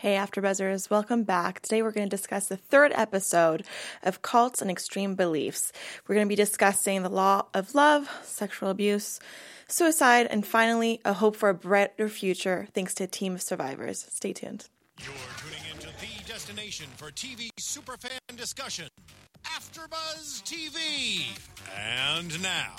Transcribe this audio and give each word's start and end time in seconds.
Hey, 0.00 0.14
AfterBuzzers, 0.14 0.88
welcome 0.88 1.24
back. 1.24 1.60
Today 1.60 1.82
we're 1.82 1.90
going 1.90 2.08
to 2.08 2.16
discuss 2.16 2.46
the 2.46 2.56
third 2.56 2.90
episode 2.94 3.64
of 4.02 4.22
Cults 4.22 4.62
and 4.62 4.70
Extreme 4.70 5.14
Beliefs. 5.14 5.74
We're 6.08 6.14
going 6.14 6.26
to 6.26 6.30
be 6.30 6.36
discussing 6.36 7.02
the 7.02 7.10
law 7.10 7.44
of 7.52 7.74
love, 7.74 8.10
sexual 8.22 8.70
abuse, 8.70 9.20
suicide, 9.68 10.26
and 10.30 10.46
finally, 10.46 11.02
a 11.04 11.12
hope 11.12 11.36
for 11.36 11.50
a 11.50 11.54
brighter 11.54 12.08
future 12.08 12.66
thanks 12.72 12.94
to 12.94 13.04
a 13.04 13.06
team 13.06 13.34
of 13.34 13.42
survivors. 13.42 14.06
Stay 14.10 14.32
tuned. 14.32 14.68
You're 15.00 15.12
tuning 15.36 15.70
into 15.70 15.88
the 15.88 16.26
destination 16.26 16.86
for 16.96 17.10
TV 17.10 17.50
superfan 17.60 18.38
discussion, 18.38 18.88
AfterBuzz 19.44 20.42
TV. 20.44 21.26
And 21.78 22.42
now, 22.42 22.74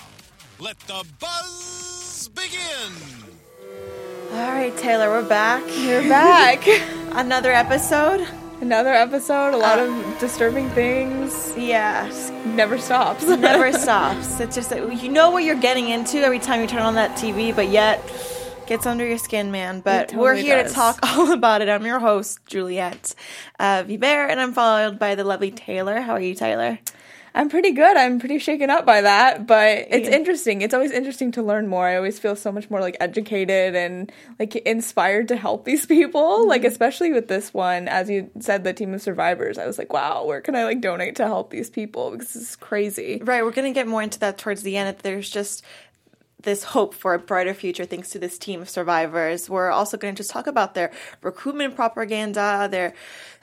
let 0.58 0.76
the 0.80 1.06
buzz 1.20 2.28
begin. 2.34 4.11
All 4.32 4.38
right, 4.52 4.74
Taylor, 4.78 5.08
we're 5.10 5.28
back. 5.28 5.62
You're 5.78 6.08
back. 6.08 6.66
Another 7.12 7.52
episode. 7.52 8.26
Another 8.60 8.90
episode, 8.90 9.52
a 9.54 9.56
lot 9.56 9.78
Uh, 9.78 9.82
of 9.84 10.18
disturbing 10.18 10.70
things. 10.70 11.52
Yeah, 11.56 12.10
Never 12.46 12.78
stops. 12.78 13.26
never 13.26 13.72
stops. 13.78 14.40
It's 14.40 14.54
just 14.54 14.70
that 14.70 15.02
you 15.02 15.10
know 15.10 15.30
what 15.30 15.44
you're 15.44 15.54
getting 15.60 15.88
into 15.90 16.18
every 16.18 16.38
time 16.38 16.60
you 16.60 16.66
turn 16.66 16.82
on 16.82 16.94
that 16.94 17.16
TV, 17.18 17.54
but 17.54 17.68
yet 17.68 18.00
gets 18.66 18.86
under 18.86 19.06
your 19.06 19.18
skin, 19.18 19.50
man. 19.50 19.80
But 19.80 20.12
It 20.12 20.16
we're 20.16 20.30
totally 20.34 20.42
here 20.46 20.62
to 20.62 20.68
talk 20.70 20.98
all 21.02 21.32
about 21.32 21.60
it. 21.60 21.68
I'm 21.68 21.84
your 21.84 21.98
host, 21.98 22.38
Juliet 22.46 23.14
uh, 23.60 23.84
and 23.86 24.40
I'm 24.40 24.52
followed 24.54 24.98
by 24.98 25.14
the 25.14 25.24
lovely 25.24 25.50
Taylor. 25.50 26.00
How 26.00 26.12
are 26.12 26.20
you, 26.20 26.34
Taylor? 26.34 26.78
I'm 27.34 27.48
pretty 27.48 27.70
good. 27.72 27.96
I'm 27.96 28.18
pretty 28.18 28.38
shaken 28.38 28.68
up 28.68 28.84
by 28.84 29.00
that, 29.02 29.46
but 29.46 29.86
it's 29.90 30.08
Yeah. 30.08 30.16
interesting. 30.16 30.60
It's 30.60 30.74
always 30.74 30.90
interesting 30.92 31.32
to 31.32 31.42
learn 31.42 31.66
more. 31.66 31.86
I 31.86 31.96
always 31.96 32.18
feel 32.18 32.36
so 32.36 32.52
much 32.52 32.68
more 32.68 32.80
like 32.80 32.96
educated 33.00 33.74
and 33.74 34.12
like 34.38 34.54
inspired 34.56 35.28
to 35.28 35.36
help 35.36 35.64
these 35.64 35.86
people. 35.96 36.40
Mm-hmm. 36.40 36.48
Like 36.48 36.64
especially 36.64 37.12
with 37.12 37.28
this 37.28 37.54
one, 37.54 37.88
as 37.88 38.10
you 38.10 38.30
said, 38.40 38.64
the 38.64 38.72
team 38.74 38.92
of 38.92 39.00
survivors. 39.02 39.56
I 39.56 39.66
was 39.66 39.78
like, 39.78 39.92
wow, 39.92 40.24
where 40.26 40.40
can 40.42 40.54
I 40.54 40.64
like 40.64 40.80
donate 40.82 41.16
to 41.16 41.24
help 41.26 41.50
these 41.50 41.70
people? 41.70 42.10
Because 42.10 42.32
this 42.34 42.42
is 42.50 42.56
crazy. 42.56 43.20
Right, 43.24 43.42
we're 43.44 43.50
going 43.52 43.72
to 43.72 43.74
get 43.78 43.88
more 43.88 44.02
into 44.02 44.18
that 44.20 44.36
towards 44.38 44.62
the 44.62 44.76
end. 44.76 44.96
There's 45.02 45.30
just 45.30 45.64
this 46.42 46.64
hope 46.64 46.94
for 46.94 47.14
a 47.14 47.18
brighter 47.18 47.54
future 47.54 47.84
thanks 47.84 48.10
to 48.10 48.18
this 48.18 48.38
team 48.38 48.62
of 48.62 48.68
survivors. 48.68 49.48
We're 49.48 49.70
also 49.70 49.96
going 49.96 50.14
to 50.14 50.20
just 50.20 50.30
talk 50.30 50.46
about 50.46 50.74
their 50.74 50.90
recruitment 51.22 51.76
propaganda, 51.76 52.68
their 52.70 52.94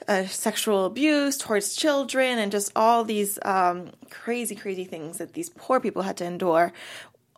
uh, 0.08 0.26
sexual 0.26 0.84
abuse 0.84 1.36
towards 1.36 1.76
children, 1.76 2.38
and 2.38 2.50
just 2.50 2.72
all 2.74 3.04
these 3.04 3.38
um, 3.42 3.90
crazy, 4.10 4.54
crazy 4.54 4.84
things 4.84 5.18
that 5.18 5.34
these 5.34 5.50
poor 5.50 5.80
people 5.80 6.02
had 6.02 6.16
to 6.18 6.24
endure. 6.24 6.72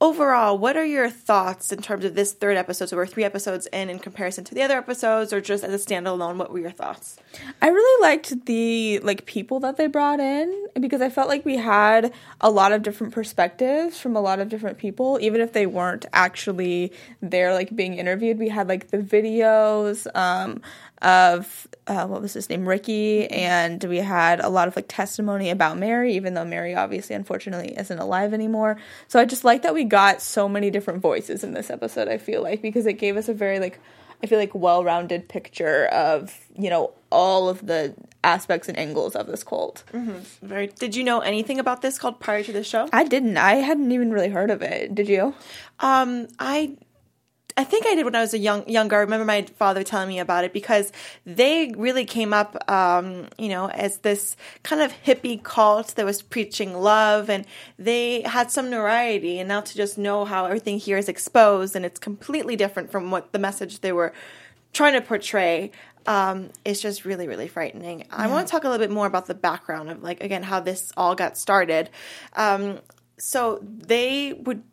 Overall, 0.02 0.58
what 0.58 0.76
are 0.76 0.84
your 0.84 1.08
thoughts 1.08 1.70
in 1.70 1.80
terms 1.80 2.04
of 2.04 2.16
this 2.16 2.32
third 2.32 2.56
episode? 2.56 2.88
So 2.88 2.96
we're 2.96 3.06
three 3.06 3.22
episodes 3.22 3.68
in 3.72 3.88
in 3.88 4.00
comparison 4.00 4.42
to 4.42 4.52
the 4.52 4.60
other 4.60 4.76
episodes, 4.76 5.32
or 5.32 5.40
just 5.40 5.62
as 5.62 5.72
a 5.72 5.86
standalone, 5.86 6.38
what 6.38 6.50
were 6.50 6.58
your 6.58 6.72
thoughts? 6.72 7.18
I 7.62 7.68
really 7.68 8.02
liked 8.02 8.46
the 8.46 8.98
like 9.04 9.26
people 9.26 9.60
that 9.60 9.76
they 9.76 9.86
brought 9.86 10.18
in 10.18 10.66
because 10.80 11.00
I 11.00 11.08
felt 11.08 11.28
like 11.28 11.44
we 11.44 11.56
had 11.56 12.12
a 12.40 12.50
lot 12.50 12.72
of 12.72 12.82
different 12.82 13.12
perspectives 13.12 14.00
from 14.00 14.16
a 14.16 14.20
lot 14.20 14.40
of 14.40 14.48
different 14.48 14.76
people, 14.76 15.20
even 15.20 15.40
if 15.40 15.52
they 15.52 15.66
weren't 15.66 16.04
actually 16.12 16.92
there 17.20 17.54
like 17.54 17.76
being 17.76 17.94
interviewed. 17.94 18.40
We 18.40 18.48
had 18.48 18.66
like 18.66 18.88
the 18.88 18.98
videos 18.98 20.08
um, 20.16 20.62
of 21.02 21.66
uh, 21.86 22.06
what 22.06 22.22
was 22.22 22.32
his 22.32 22.48
name, 22.48 22.66
Ricky, 22.66 23.28
and 23.28 23.82
we 23.84 23.98
had 23.98 24.40
a 24.40 24.48
lot 24.48 24.68
of 24.68 24.76
like 24.76 24.86
testimony 24.88 25.50
about 25.50 25.76
Merry, 25.76 26.14
even 26.14 26.34
though 26.34 26.44
Merry 26.44 26.74
obviously 26.74 27.16
unfortunately 27.16 27.74
isn't 27.76 27.98
alive 27.98 28.32
anymore. 28.32 28.78
So 29.08 29.18
I 29.18 29.24
just 29.24 29.44
like 29.44 29.62
that 29.62 29.74
we 29.74 29.84
got 29.84 30.22
so 30.22 30.48
many 30.48 30.70
different 30.70 31.02
voices 31.02 31.42
in 31.42 31.52
this 31.52 31.70
episode. 31.70 32.08
I 32.08 32.18
feel 32.18 32.42
like 32.42 32.62
because 32.62 32.86
it 32.86 32.94
gave 32.94 33.16
us 33.16 33.28
a 33.28 33.34
very 33.34 33.58
like 33.58 33.80
I 34.22 34.26
feel 34.26 34.38
like 34.38 34.54
well-rounded 34.54 35.28
picture 35.28 35.86
of 35.86 36.38
you 36.56 36.70
know 36.70 36.92
all 37.10 37.48
of 37.48 37.66
the 37.66 37.94
aspects 38.22 38.68
and 38.68 38.78
angles 38.78 39.16
of 39.16 39.26
this 39.26 39.42
cult. 39.42 39.82
Very. 40.40 40.68
Did 40.68 40.94
you 40.94 41.02
know 41.02 41.20
anything 41.20 41.58
about 41.58 41.82
this 41.82 41.98
cult 41.98 42.20
prior 42.20 42.44
to 42.44 42.52
the 42.52 42.62
show? 42.62 42.88
I 42.92 43.04
didn't. 43.04 43.36
I 43.36 43.54
hadn't 43.54 43.90
even 43.90 44.12
really 44.12 44.28
heard 44.28 44.50
of 44.50 44.62
it. 44.62 44.94
Did 44.94 45.08
you? 45.08 45.34
Um, 45.80 46.28
I 46.38 46.76
I 47.56 47.64
think 47.64 47.86
I 47.86 47.94
did 47.94 48.04
when 48.04 48.14
I 48.14 48.20
was 48.20 48.34
a 48.34 48.38
young 48.38 48.68
younger. 48.68 48.96
I 48.96 49.00
remember 49.00 49.24
my 49.24 49.42
father 49.42 49.82
telling 49.82 50.08
me 50.08 50.18
about 50.18 50.44
it 50.44 50.52
because 50.52 50.92
they 51.26 51.72
really 51.76 52.04
came 52.04 52.32
up, 52.32 52.70
um, 52.70 53.28
you 53.38 53.48
know, 53.48 53.68
as 53.68 53.98
this 53.98 54.36
kind 54.62 54.80
of 54.80 54.92
hippie 55.04 55.42
cult 55.42 55.94
that 55.96 56.04
was 56.04 56.22
preaching 56.22 56.74
love, 56.74 57.28
and 57.28 57.46
they 57.78 58.22
had 58.22 58.50
some 58.50 58.70
notoriety. 58.70 59.38
And 59.38 59.48
now 59.48 59.60
to 59.60 59.74
just 59.74 59.98
know 59.98 60.24
how 60.24 60.46
everything 60.46 60.78
here 60.78 60.98
is 60.98 61.08
exposed 61.08 61.76
and 61.76 61.84
it's 61.84 62.00
completely 62.00 62.56
different 62.56 62.90
from 62.90 63.10
what 63.10 63.32
the 63.32 63.38
message 63.38 63.80
they 63.80 63.92
were 63.92 64.12
trying 64.72 64.94
to 64.94 65.00
portray. 65.00 65.70
Um, 66.06 66.50
it's 66.64 66.80
just 66.80 67.04
really, 67.04 67.28
really 67.28 67.46
frightening. 67.46 68.06
I 68.10 68.26
want 68.26 68.46
to 68.46 68.50
talk 68.50 68.64
a 68.64 68.68
little 68.68 68.84
bit 68.84 68.92
more 68.92 69.06
about 69.06 69.26
the 69.26 69.34
background 69.34 69.88
of, 69.88 70.02
like, 70.02 70.20
again, 70.20 70.42
how 70.42 70.58
this 70.58 70.92
all 70.96 71.14
got 71.14 71.38
started. 71.38 71.90
Um, 72.32 72.80
so 73.18 73.60
they 73.62 74.32
would 74.32 74.64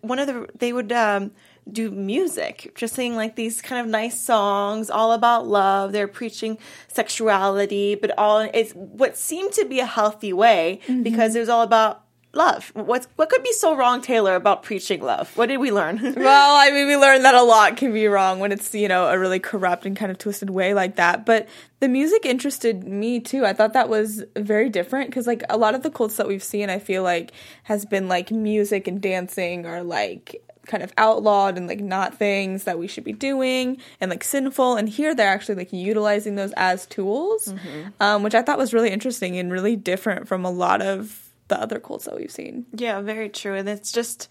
one 0.00 0.18
of 0.18 0.26
the 0.26 0.48
they 0.58 0.72
would 0.72 0.92
um, 0.92 1.30
do 1.72 1.90
music, 1.90 2.72
just 2.74 2.94
sing 2.94 3.16
like 3.16 3.36
these 3.36 3.60
kind 3.62 3.80
of 3.80 3.90
nice 3.90 4.18
songs, 4.18 4.90
all 4.90 5.12
about 5.12 5.46
love. 5.46 5.92
They're 5.92 6.08
preaching 6.08 6.58
sexuality, 6.88 7.94
but 7.94 8.16
all 8.18 8.40
it's 8.40 8.72
what 8.72 9.16
seemed 9.16 9.52
to 9.54 9.64
be 9.64 9.80
a 9.80 9.86
healthy 9.86 10.32
way 10.32 10.80
mm-hmm. 10.86 11.02
because 11.02 11.34
it 11.34 11.40
was 11.40 11.48
all 11.48 11.62
about 11.62 12.04
love. 12.32 12.70
What's 12.74 13.08
what 13.16 13.28
could 13.28 13.42
be 13.42 13.52
so 13.52 13.76
wrong, 13.76 14.00
Taylor, 14.00 14.34
about 14.34 14.62
preaching 14.62 15.02
love? 15.02 15.36
What 15.36 15.46
did 15.46 15.58
we 15.58 15.70
learn? 15.70 15.98
Well, 16.28 16.56
I 16.56 16.70
mean, 16.70 16.86
we 16.86 16.96
learned 16.96 17.24
that 17.24 17.34
a 17.34 17.42
lot 17.42 17.76
can 17.76 17.92
be 17.92 18.06
wrong 18.06 18.38
when 18.38 18.52
it's, 18.52 18.74
you 18.74 18.88
know, 18.88 19.06
a 19.06 19.18
really 19.18 19.38
corrupt 19.38 19.86
and 19.86 19.96
kind 19.96 20.10
of 20.10 20.18
twisted 20.18 20.50
way 20.50 20.74
like 20.74 20.96
that. 20.96 21.24
But 21.24 21.48
the 21.80 21.88
music 21.88 22.26
interested 22.26 22.84
me 22.84 23.20
too. 23.20 23.46
I 23.46 23.52
thought 23.52 23.72
that 23.72 23.88
was 23.88 24.24
very 24.36 24.68
different 24.68 25.08
because, 25.08 25.26
like, 25.26 25.42
a 25.48 25.56
lot 25.56 25.74
of 25.74 25.82
the 25.82 25.90
cults 25.90 26.16
that 26.16 26.28
we've 26.28 26.42
seen, 26.42 26.70
I 26.70 26.78
feel 26.78 27.02
like, 27.02 27.32
has 27.64 27.86
been 27.86 28.08
like 28.08 28.30
music 28.30 28.86
and 28.88 29.00
dancing 29.00 29.64
or 29.64 29.82
like 29.82 30.42
kind 30.68 30.82
of 30.82 30.92
outlawed 30.96 31.56
and 31.56 31.66
like 31.66 31.80
not 31.80 32.14
things 32.14 32.64
that 32.64 32.78
we 32.78 32.86
should 32.86 33.04
be 33.04 33.12
doing 33.12 33.78
and 34.00 34.10
like 34.10 34.22
sinful. 34.22 34.76
And 34.76 34.88
here 34.88 35.14
they're 35.14 35.28
actually 35.28 35.56
like 35.56 35.72
utilizing 35.72 36.36
those 36.36 36.52
as 36.56 36.86
tools, 36.86 37.52
um, 38.00 38.22
which 38.22 38.34
I 38.34 38.42
thought 38.42 38.58
was 38.58 38.72
really 38.72 38.90
interesting 38.90 39.36
and 39.38 39.50
really 39.50 39.74
different 39.74 40.28
from 40.28 40.44
a 40.44 40.50
lot 40.50 40.82
of 40.82 41.28
the 41.48 41.60
other 41.60 41.80
cults 41.80 42.04
that 42.04 42.16
we've 42.16 42.30
seen. 42.30 42.66
Yeah, 42.72 43.00
very 43.00 43.28
true. 43.28 43.54
And 43.54 43.68
it's 43.68 43.90
just 43.90 44.28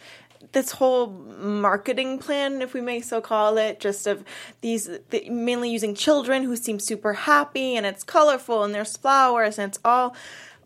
this 0.52 0.72
whole 0.72 1.08
marketing 1.08 2.20
plan, 2.20 2.62
if 2.62 2.74
we 2.74 2.82
may 2.82 3.02
so 3.02 3.22
call 3.22 3.58
it, 3.58 3.80
just 3.80 4.08
of 4.08 4.24
these 4.62 4.90
the, 5.10 5.30
mainly 5.30 5.70
using 5.70 5.96
children 5.96 6.44
who 6.44 6.56
seem 6.56 6.80
super 6.80 7.14
happy 7.14 7.76
and 7.76 7.86
it's 7.86 8.04
colorful 8.04 8.64
and 8.64 8.74
there's 8.74 8.96
flowers 8.96 9.58
and 9.58 9.72
it's 9.72 9.80
all 9.84 10.16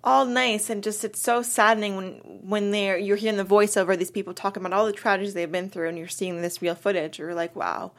all 0.03 0.25
nice 0.25 0.69
and 0.69 0.84
just 0.84 1.03
it's 1.06 1.22
so 1.22 1.41
saddening 1.41 1.95
when 1.95 2.12
when 2.41 2.72
they're 2.72 2.97
you're 2.97 3.17
hearing 3.17 3.38
the 3.38 3.45
voiceover 3.45 3.94
of 3.94 4.00
these 4.00 4.12
people 4.12 4.34
talking 4.34 4.63
about 4.66 4.73
all 4.78 4.85
the 4.85 4.91
tragedies 4.94 5.34
they've 5.34 5.51
been 5.51 5.69
through 5.69 5.88
and 5.89 5.97
you're 5.97 6.07
seeing 6.07 6.41
this 6.41 6.62
real 6.62 6.75
footage 6.75 7.19
you're 7.19 7.35
like 7.35 7.56
wow 7.56 7.91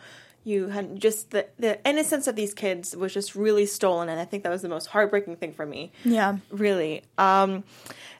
you 0.44 0.68
had 0.68 0.98
just 1.00 1.30
the 1.30 1.46
the 1.58 1.78
innocence 1.88 2.26
of 2.26 2.34
these 2.34 2.52
kids 2.54 2.96
was 2.96 3.14
just 3.14 3.36
really 3.36 3.66
stolen 3.66 4.08
and 4.08 4.18
i 4.18 4.24
think 4.24 4.42
that 4.42 4.50
was 4.50 4.62
the 4.62 4.68
most 4.68 4.86
heartbreaking 4.88 5.36
thing 5.36 5.52
for 5.52 5.64
me 5.66 5.92
Yeah. 6.04 6.38
really. 6.50 7.02
Um, 7.18 7.62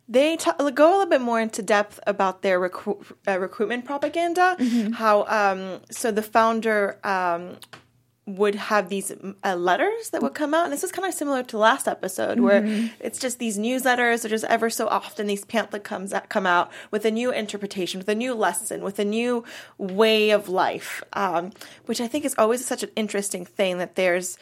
they 0.09 0.37
t- 0.37 0.51
go 0.75 0.89
a 0.89 0.93
little 0.93 1.07
bit 1.07 1.21
more 1.21 1.41
into 1.41 1.63
depth 1.63 1.99
about 2.07 2.43
their 2.43 2.61
recru- 2.61 3.03
uh, 3.27 3.39
recruitment 3.39 3.85
propaganda. 3.85 4.57
How 4.95 5.25
um, 5.27 5.81
so 5.91 6.11
the 6.11 6.23
founder 6.23 6.99
um, 7.05 7.57
would 8.25 8.55
have 8.55 8.89
these 8.89 9.13
uh, 9.45 9.57
letters 9.57 10.11
that 10.11 10.23
would 10.23 10.35
come 10.35 10.55
out, 10.55 10.65
and 10.65 10.73
this 10.73 10.85
is 10.85 10.93
kind 10.93 11.09
of 11.09 11.13
similar 11.13 11.43
to 11.43 11.59
last 11.59 11.89
episode, 11.89 12.39
where 12.39 12.65
it's 13.01 13.19
just 13.19 13.41
these 13.41 13.59
newsletters, 13.59 14.25
or 14.25 14.29
just 14.29 14.45
ever 14.45 14.71
so 14.71 14.87
often 14.87 15.27
these 15.27 15.45
pamphlet 15.45 15.83
comes 15.83 16.13
out, 16.13 16.29
come 16.29 16.47
out 16.47 16.71
with 16.93 17.05
a 17.05 17.11
new 17.11 17.33
interpretation, 17.33 17.99
with 17.99 18.09
a 18.09 18.15
new 18.15 18.33
lesson, 18.33 18.83
with 18.83 19.01
a 19.01 19.05
new 19.05 19.45
way 19.77 20.31
of 20.31 20.49
life, 20.49 21.03
um, 21.15 21.51
which 21.87 22.01
I 22.01 22.07
think 22.07 22.25
is 22.25 22.37
always 22.39 22.65
such 22.65 22.85
an 22.85 22.91
interesting 22.95 23.45
thing 23.45 23.79
that 23.79 23.97
there's 23.97 24.39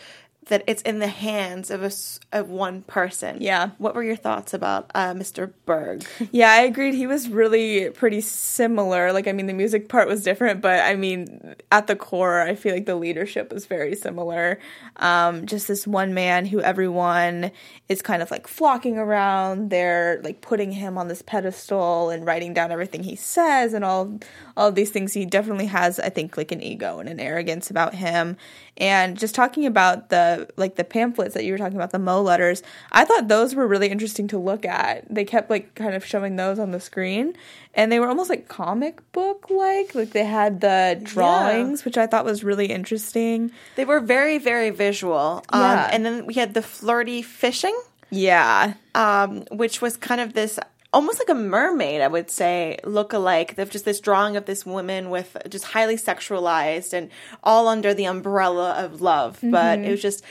that 0.50 0.64
it's 0.66 0.82
in 0.82 0.98
the 0.98 1.08
hands 1.08 1.70
of 1.70 1.82
a 1.82 1.90
of 2.32 2.50
one 2.50 2.82
person. 2.82 3.38
Yeah. 3.40 3.70
What 3.78 3.94
were 3.94 4.02
your 4.02 4.16
thoughts 4.16 4.52
about 4.52 4.90
uh, 4.94 5.14
Mr. 5.14 5.52
Berg? 5.64 6.04
Yeah, 6.32 6.52
I 6.52 6.60
agreed. 6.60 6.94
He 6.94 7.06
was 7.06 7.28
really 7.28 7.90
pretty 7.90 8.20
similar. 8.20 9.12
Like, 9.12 9.26
I 9.26 9.32
mean, 9.32 9.46
the 9.46 9.52
music 9.52 9.88
part 9.88 10.06
was 10.06 10.22
different, 10.22 10.60
but 10.60 10.80
I 10.80 10.94
mean, 10.94 11.56
at 11.72 11.86
the 11.86 11.96
core, 11.96 12.40
I 12.40 12.54
feel 12.54 12.72
like 12.72 12.86
the 12.86 12.94
leadership 12.94 13.52
was 13.52 13.66
very 13.66 13.96
similar. 13.96 14.58
Um, 14.96 15.46
just 15.46 15.66
this 15.66 15.86
one 15.86 16.14
man 16.14 16.46
who 16.46 16.60
everyone 16.60 17.50
is 17.88 18.00
kind 18.00 18.22
of 18.22 18.30
like 18.30 18.46
flocking 18.46 18.96
around. 18.96 19.70
They're 19.70 20.20
like 20.22 20.40
putting 20.40 20.72
him 20.72 20.96
on 20.98 21.08
this 21.08 21.22
pedestal 21.22 22.10
and 22.10 22.24
writing 22.24 22.54
down 22.54 22.70
everything 22.70 23.02
he 23.02 23.16
says 23.16 23.72
and 23.72 23.84
all 23.84 24.18
all 24.56 24.68
of 24.68 24.74
these 24.74 24.90
things. 24.90 25.12
He 25.12 25.24
definitely 25.26 25.66
has, 25.66 25.98
I 25.98 26.10
think, 26.10 26.36
like 26.36 26.52
an 26.52 26.62
ego 26.62 26.98
and 26.98 27.08
an 27.08 27.18
arrogance 27.18 27.70
about 27.70 27.94
him. 27.94 28.36
And 28.76 29.18
just 29.18 29.34
talking 29.34 29.66
about 29.66 30.08
the 30.08 30.39
like 30.56 30.76
the 30.76 30.84
pamphlets 30.84 31.34
that 31.34 31.44
you 31.44 31.52
were 31.52 31.58
talking 31.58 31.76
about, 31.76 31.90
the 31.90 31.98
Mo 31.98 32.22
letters, 32.22 32.62
I 32.92 33.04
thought 33.04 33.28
those 33.28 33.54
were 33.54 33.66
really 33.66 33.88
interesting 33.88 34.28
to 34.28 34.38
look 34.38 34.64
at. 34.64 35.04
They 35.12 35.24
kept 35.24 35.50
like 35.50 35.74
kind 35.74 35.94
of 35.94 36.04
showing 36.04 36.36
those 36.36 36.58
on 36.58 36.70
the 36.70 36.80
screen, 36.80 37.34
and 37.74 37.90
they 37.90 38.00
were 38.00 38.08
almost 38.08 38.30
like 38.30 38.48
comic 38.48 39.00
book 39.12 39.48
like. 39.50 39.94
Like 39.94 40.10
they 40.10 40.24
had 40.24 40.60
the 40.60 41.00
drawings, 41.02 41.80
yeah. 41.80 41.84
which 41.84 41.98
I 41.98 42.06
thought 42.06 42.24
was 42.24 42.44
really 42.44 42.66
interesting. 42.66 43.50
They 43.76 43.84
were 43.84 44.00
very 44.00 44.38
very 44.38 44.70
visual. 44.70 45.44
Um, 45.50 45.60
yeah. 45.60 45.90
and 45.92 46.04
then 46.04 46.26
we 46.26 46.34
had 46.34 46.54
the 46.54 46.62
flirty 46.62 47.22
fishing. 47.22 47.78
Yeah. 48.10 48.74
Um, 48.94 49.44
which 49.52 49.80
was 49.80 49.96
kind 49.96 50.20
of 50.20 50.32
this 50.32 50.58
almost 50.92 51.18
like 51.18 51.28
a 51.28 51.34
mermaid, 51.34 52.00
I 52.00 52.08
would 52.08 52.30
say, 52.30 52.78
look 52.84 53.12
alike. 53.12 53.54
They've 53.54 53.70
just 53.70 53.84
this 53.84 54.00
drawing 54.00 54.36
of 54.36 54.46
this 54.46 54.66
woman 54.66 55.10
with 55.10 55.36
just 55.48 55.64
highly 55.64 55.96
sexualized 55.96 56.92
and 56.92 57.10
all 57.42 57.68
under 57.68 57.94
the 57.94 58.04
umbrella 58.04 58.72
of 58.72 59.00
love. 59.00 59.36
Mm-hmm. 59.36 59.50
But 59.50 59.78
it 59.80 59.90
was 59.90 60.02
just 60.02 60.24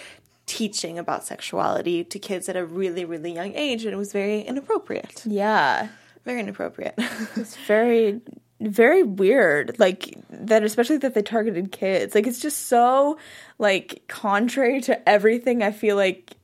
teaching 0.46 0.98
about 0.98 1.26
sexuality 1.26 2.04
to 2.04 2.20
kids 2.20 2.50
at 2.50 2.58
a 2.58 2.66
really, 2.66 3.06
really 3.06 3.32
young 3.32 3.54
age, 3.56 3.86
and 3.86 3.94
it 3.94 3.98
was 3.98 4.12
very 4.12 4.42
inappropriate. 4.42 5.24
Yeah. 5.26 5.90
Very 6.26 6.42
inappropriate. 6.42 6.96
it's 7.36 7.56
very 7.68 8.20
very 8.62 9.04
weird 9.04 9.80
like 9.80 10.18
that 10.30 10.64
especially 10.64 10.98
that 10.98 11.14
they 11.14 11.22
targeted 11.22 11.72
kids 11.72 12.14
like 12.14 12.28
it's 12.28 12.42
just 12.42 12.68
so 12.68 13.18
like 13.58 14.04
contrary 14.10 14.82
to 14.82 15.08
everything 15.08 15.64
i 15.64 15.72
feel 15.72 15.96
like 15.96 16.36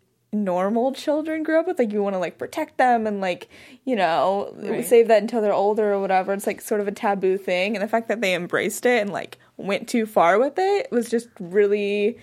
normal 0.43 0.91
children 0.93 1.43
grew 1.43 1.59
up 1.59 1.67
with 1.67 1.79
like 1.79 1.91
you 1.91 2.03
want 2.03 2.13
to 2.13 2.19
like 2.19 2.37
protect 2.37 2.77
them 2.77 3.07
and 3.07 3.21
like 3.21 3.49
you 3.85 3.95
know 3.95 4.53
right. 4.57 4.85
save 4.85 5.07
that 5.07 5.21
until 5.21 5.41
they're 5.41 5.53
older 5.53 5.93
or 5.93 6.01
whatever. 6.01 6.33
It's 6.33 6.47
like 6.47 6.61
sort 6.61 6.81
of 6.81 6.87
a 6.87 6.91
taboo 6.91 7.37
thing. 7.37 7.75
And 7.75 7.83
the 7.83 7.87
fact 7.87 8.07
that 8.07 8.21
they 8.21 8.35
embraced 8.35 8.85
it 8.85 9.01
and 9.01 9.11
like 9.11 9.37
went 9.57 9.87
too 9.87 10.05
far 10.05 10.39
with 10.39 10.53
it 10.57 10.91
was 10.91 11.09
just 11.09 11.29
really 11.39 12.17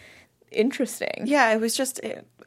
interesting. 0.51 1.25
Yeah 1.25 1.53
it 1.53 1.61
was 1.61 1.77
just 1.77 2.01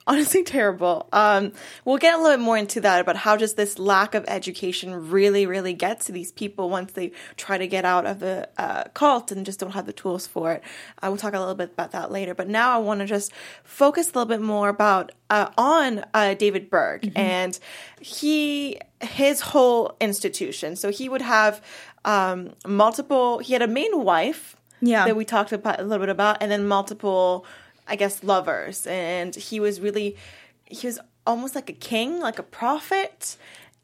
honestly 0.08 0.44
terrible. 0.56 1.08
Um, 1.12 1.54
we'll 1.84 1.98
get 1.98 2.16
a 2.16 2.22
little 2.22 2.38
bit 2.38 2.44
more 2.44 2.58
into 2.58 2.82
that 2.82 3.02
about 3.02 3.16
how 3.16 3.36
does 3.36 3.56
this 3.56 3.80
lack 3.80 4.16
of 4.16 4.26
education 4.28 5.10
really, 5.10 5.46
really 5.46 5.74
get 5.74 6.02
to 6.02 6.12
these 6.12 6.32
people 6.32 6.70
once 6.70 6.94
they 6.94 7.12
try 7.38 7.58
to 7.58 7.68
get 7.68 7.86
out 7.86 8.06
of 8.06 8.20
the 8.20 8.50
uh, 8.58 8.86
cult 8.94 9.32
and 9.32 9.46
just 9.46 9.60
don't 9.60 9.72
have 9.72 9.86
the 9.86 9.94
tools 9.94 10.28
for 10.28 10.54
it. 10.54 10.64
Uh, 11.02 11.08
we'll 11.08 11.18
talk 11.18 11.34
a 11.34 11.40
little 11.40 11.56
bit 11.56 11.72
about 11.72 11.92
that 11.92 12.12
later. 12.12 12.34
But 12.34 12.48
now 12.48 12.76
I 12.76 12.78
want 12.78 13.00
to 13.02 13.06
just 13.06 13.32
focus 13.64 14.08
a 14.08 14.20
little 14.20 14.26
bit 14.26 14.42
more 14.42 14.70
about 14.70 15.12
uh, 15.30 15.50
on 15.58 16.06
uh, 16.14 16.36
David 16.36 16.70
Berg 16.70 17.02
mm-hmm. 17.02 17.18
and 17.18 17.60
he 18.00 18.80
his 19.02 19.42
whole 19.42 19.96
institution. 20.00 20.76
So 20.76 20.90
he 20.92 21.10
would 21.10 21.22
have 21.22 21.62
um, 22.06 22.54
multiple. 22.66 23.40
He 23.40 23.54
had 23.54 23.62
a 23.62 23.68
main 23.68 24.04
wife. 24.04 24.56
Yeah. 24.82 25.06
That 25.06 25.16
we 25.16 25.26
talked 25.26 25.52
about 25.52 25.80
a 25.80 25.84
little 25.84 26.06
bit 26.06 26.10
about, 26.10 26.38
and 26.42 26.52
then 26.52 26.68
multiple 26.68 27.46
I 27.88 27.96
guess, 27.96 28.24
lovers. 28.24 28.88
And 28.88 29.36
he 29.36 29.60
was 29.60 29.80
really, 29.80 30.18
he 30.66 30.88
was 30.88 31.00
almost 31.26 31.56
like 31.56 31.70
a 31.70 31.74
king, 31.74 32.20
like 32.20 32.40
a 32.40 32.44
prophet. 32.44 33.38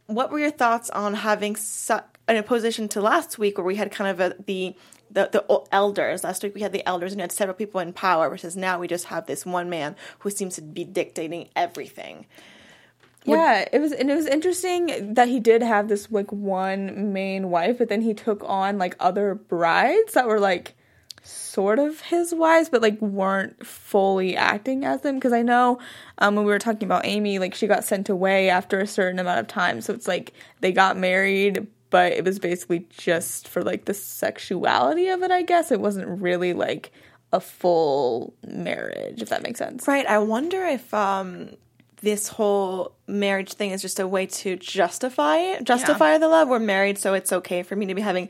What 0.07 0.31
were 0.31 0.39
your 0.39 0.51
thoughts 0.51 0.89
on 0.89 1.13
having 1.15 1.55
su- 1.55 1.99
in 2.27 2.37
opposition 2.37 2.87
to 2.89 3.01
last 3.01 3.37
week, 3.37 3.57
where 3.57 3.65
we 3.65 3.75
had 3.75 3.91
kind 3.91 4.09
of 4.09 4.19
a, 4.19 4.35
the 4.43 4.75
the, 5.13 5.29
the 5.31 5.63
elders. 5.73 6.23
Last 6.23 6.41
week 6.41 6.55
we 6.55 6.61
had 6.61 6.71
the 6.71 6.87
elders 6.87 7.11
and 7.11 7.19
we 7.19 7.23
had 7.23 7.31
several 7.31 7.55
people 7.55 7.81
in 7.81 7.91
power, 7.93 8.29
versus 8.29 8.55
now 8.55 8.79
we 8.79 8.87
just 8.87 9.05
have 9.05 9.25
this 9.25 9.45
one 9.45 9.69
man 9.69 9.95
who 10.19 10.29
seems 10.29 10.55
to 10.55 10.61
be 10.61 10.85
dictating 10.85 11.49
everything. 11.55 12.25
Yeah, 13.25 13.67
it 13.71 13.79
was 13.79 13.91
and 13.91 14.09
it 14.09 14.15
was 14.15 14.25
interesting 14.25 15.13
that 15.13 15.27
he 15.27 15.39
did 15.39 15.61
have 15.61 15.89
this 15.89 16.09
like 16.09 16.31
one 16.31 17.13
main 17.13 17.49
wife, 17.49 17.77
but 17.77 17.89
then 17.89 18.01
he 18.01 18.13
took 18.13 18.43
on 18.45 18.77
like 18.77 18.95
other 18.99 19.35
brides 19.35 20.13
that 20.13 20.27
were 20.27 20.39
like 20.39 20.73
sort 21.23 21.79
of 21.79 22.01
his 22.01 22.33
wives, 22.33 22.69
but 22.69 22.81
like 22.81 23.01
weren't 23.01 23.65
fully 23.65 24.35
acting 24.35 24.85
as 24.85 25.01
them. 25.01 25.15
Because 25.15 25.33
I 25.33 25.41
know 25.41 25.79
um, 26.17 26.35
when 26.35 26.45
we 26.45 26.51
were 26.51 26.59
talking 26.59 26.87
about 26.87 27.05
Amy, 27.05 27.39
like 27.39 27.53
she 27.53 27.67
got 27.67 27.83
sent 27.83 28.09
away 28.09 28.49
after 28.49 28.79
a 28.79 28.87
certain 28.87 29.19
amount 29.19 29.39
of 29.39 29.47
time. 29.47 29.81
So 29.81 29.93
it's 29.93 30.07
like 30.07 30.33
they 30.59 30.71
got 30.71 30.97
married, 30.97 31.67
but 31.89 32.13
it 32.13 32.25
was 32.25 32.39
basically 32.39 32.87
just 32.89 33.47
for 33.47 33.63
like 33.63 33.85
the 33.85 33.93
sexuality 33.93 35.07
of 35.09 35.21
it, 35.23 35.31
I 35.31 35.43
guess. 35.43 35.71
It 35.71 35.81
wasn't 35.81 36.21
really 36.21 36.53
like 36.53 36.91
a 37.33 37.39
full 37.39 38.33
marriage, 38.45 39.21
if 39.21 39.29
that 39.29 39.43
makes 39.43 39.59
sense. 39.59 39.87
Right. 39.87 40.05
I 40.05 40.19
wonder 40.19 40.65
if 40.65 40.93
um 40.93 41.51
this 42.01 42.27
whole 42.27 42.93
marriage 43.07 43.53
thing 43.53 43.71
is 43.71 43.81
just 43.81 43.99
a 43.99 44.07
way 44.07 44.25
to 44.25 44.55
justify 44.57 45.37
it, 45.37 45.63
justify 45.63 46.13
yeah. 46.13 46.17
the 46.17 46.27
love. 46.27 46.49
We're 46.49 46.59
married, 46.59 46.97
so 46.97 47.13
it's 47.13 47.31
okay 47.31 47.63
for 47.63 47.75
me 47.75 47.85
to 47.87 47.95
be 47.95 48.01
having 48.01 48.29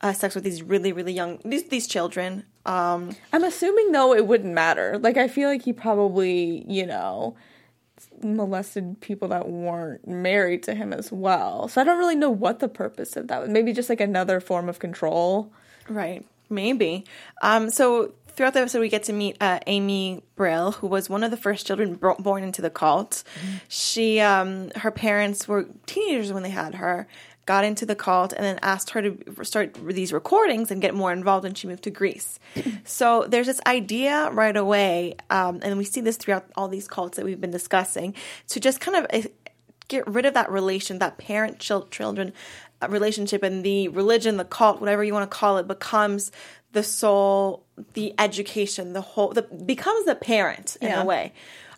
uh, 0.00 0.12
sex 0.12 0.34
with 0.34 0.44
these 0.44 0.62
really 0.62 0.92
really 0.92 1.12
young 1.12 1.38
these 1.44 1.64
these 1.64 1.86
children. 1.86 2.44
Um, 2.66 3.14
I'm 3.32 3.44
assuming 3.44 3.92
though 3.92 4.14
it 4.14 4.26
wouldn't 4.26 4.54
matter. 4.54 4.98
Like 4.98 5.16
I 5.16 5.28
feel 5.28 5.48
like 5.48 5.62
he 5.62 5.72
probably 5.72 6.64
you 6.66 6.86
know 6.86 7.36
molested 8.22 9.00
people 9.00 9.28
that 9.28 9.48
weren't 9.48 10.06
married 10.06 10.62
to 10.64 10.74
him 10.74 10.92
as 10.92 11.12
well. 11.12 11.68
So 11.68 11.80
I 11.80 11.84
don't 11.84 11.98
really 11.98 12.16
know 12.16 12.30
what 12.30 12.58
the 12.58 12.68
purpose 12.68 13.16
of 13.16 13.28
that 13.28 13.40
was. 13.40 13.50
Maybe 13.50 13.72
just 13.72 13.88
like 13.88 14.00
another 14.00 14.40
form 14.40 14.68
of 14.68 14.78
control. 14.78 15.52
Right. 15.88 16.24
Maybe. 16.48 17.04
Um, 17.42 17.70
so 17.70 18.12
throughout 18.40 18.54
the 18.54 18.60
episode, 18.60 18.80
we 18.80 18.88
get 18.88 19.02
to 19.02 19.12
meet 19.12 19.36
uh, 19.38 19.60
Amy 19.66 20.22
Brill, 20.34 20.72
who 20.72 20.86
was 20.86 21.10
one 21.10 21.22
of 21.22 21.30
the 21.30 21.36
first 21.36 21.66
children 21.66 21.96
born 21.96 22.42
into 22.42 22.62
the 22.62 22.70
cult. 22.70 23.22
She, 23.68 24.18
um, 24.18 24.70
her 24.76 24.90
parents 24.90 25.46
were 25.46 25.66
teenagers 25.84 26.32
when 26.32 26.42
they 26.42 26.48
had 26.48 26.76
her, 26.76 27.06
got 27.44 27.64
into 27.64 27.84
the 27.84 27.94
cult 27.94 28.32
and 28.32 28.42
then 28.42 28.58
asked 28.62 28.88
her 28.90 29.02
to 29.02 29.44
start 29.44 29.74
these 29.86 30.10
recordings 30.10 30.70
and 30.70 30.80
get 30.80 30.94
more 30.94 31.12
involved 31.12 31.44
and 31.44 31.58
she 31.58 31.66
moved 31.66 31.82
to 31.82 31.90
Greece. 31.90 32.38
so 32.84 33.26
there's 33.28 33.46
this 33.46 33.60
idea 33.66 34.30
right 34.30 34.56
away, 34.56 35.16
um, 35.28 35.60
and 35.60 35.76
we 35.76 35.84
see 35.84 36.00
this 36.00 36.16
throughout 36.16 36.46
all 36.56 36.68
these 36.68 36.88
cults 36.88 37.18
that 37.18 37.26
we've 37.26 37.42
been 37.42 37.50
discussing, 37.50 38.14
to 38.48 38.58
just 38.58 38.80
kind 38.80 38.96
of 38.96 39.06
eh, 39.10 39.24
get 39.88 40.06
rid 40.06 40.24
of 40.24 40.32
that 40.32 40.50
relation, 40.50 40.98
that 41.00 41.18
parent 41.18 41.58
children 41.58 42.32
uh, 42.80 42.88
relationship, 42.88 43.42
and 43.42 43.62
the 43.66 43.88
religion, 43.88 44.38
the 44.38 44.46
cult, 44.46 44.80
whatever 44.80 45.04
you 45.04 45.12
want 45.12 45.30
to 45.30 45.36
call 45.36 45.58
it, 45.58 45.68
becomes 45.68 46.32
the 46.72 46.82
soul, 46.82 47.64
the 47.94 48.14
education, 48.18 48.92
the 48.92 49.00
whole, 49.00 49.30
the 49.30 49.42
becomes 49.42 50.04
the 50.06 50.14
parent 50.14 50.76
in 50.80 50.88
yeah. 50.88 51.02
a 51.02 51.04
way. 51.04 51.32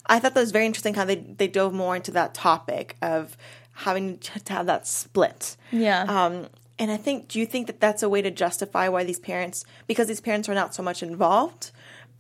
I 0.06 0.18
thought 0.18 0.34
that 0.34 0.40
was 0.40 0.52
very 0.52 0.66
interesting 0.66 0.94
how 0.94 1.04
they 1.04 1.16
they 1.16 1.48
dove 1.48 1.72
more 1.72 1.94
into 1.96 2.10
that 2.12 2.34
topic 2.34 2.96
of 3.00 3.36
having 3.74 4.18
to 4.18 4.52
have 4.52 4.66
that 4.66 4.86
split. 4.86 5.56
Yeah. 5.70 6.02
Um, 6.02 6.48
and 6.78 6.90
I 6.90 6.96
think, 6.96 7.28
do 7.28 7.38
you 7.38 7.46
think 7.46 7.68
that 7.68 7.80
that's 7.80 8.02
a 8.02 8.08
way 8.08 8.22
to 8.22 8.30
justify 8.30 8.88
why 8.88 9.04
these 9.04 9.20
parents, 9.20 9.64
because 9.86 10.08
these 10.08 10.20
parents 10.20 10.48
are 10.48 10.54
not 10.54 10.74
so 10.74 10.82
much 10.82 11.02
involved, 11.02 11.70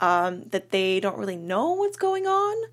um, 0.00 0.44
that 0.50 0.70
they 0.70 1.00
don't 1.00 1.18
really 1.18 1.36
know 1.36 1.72
what's 1.72 1.96
going 1.96 2.26
on? 2.26 2.70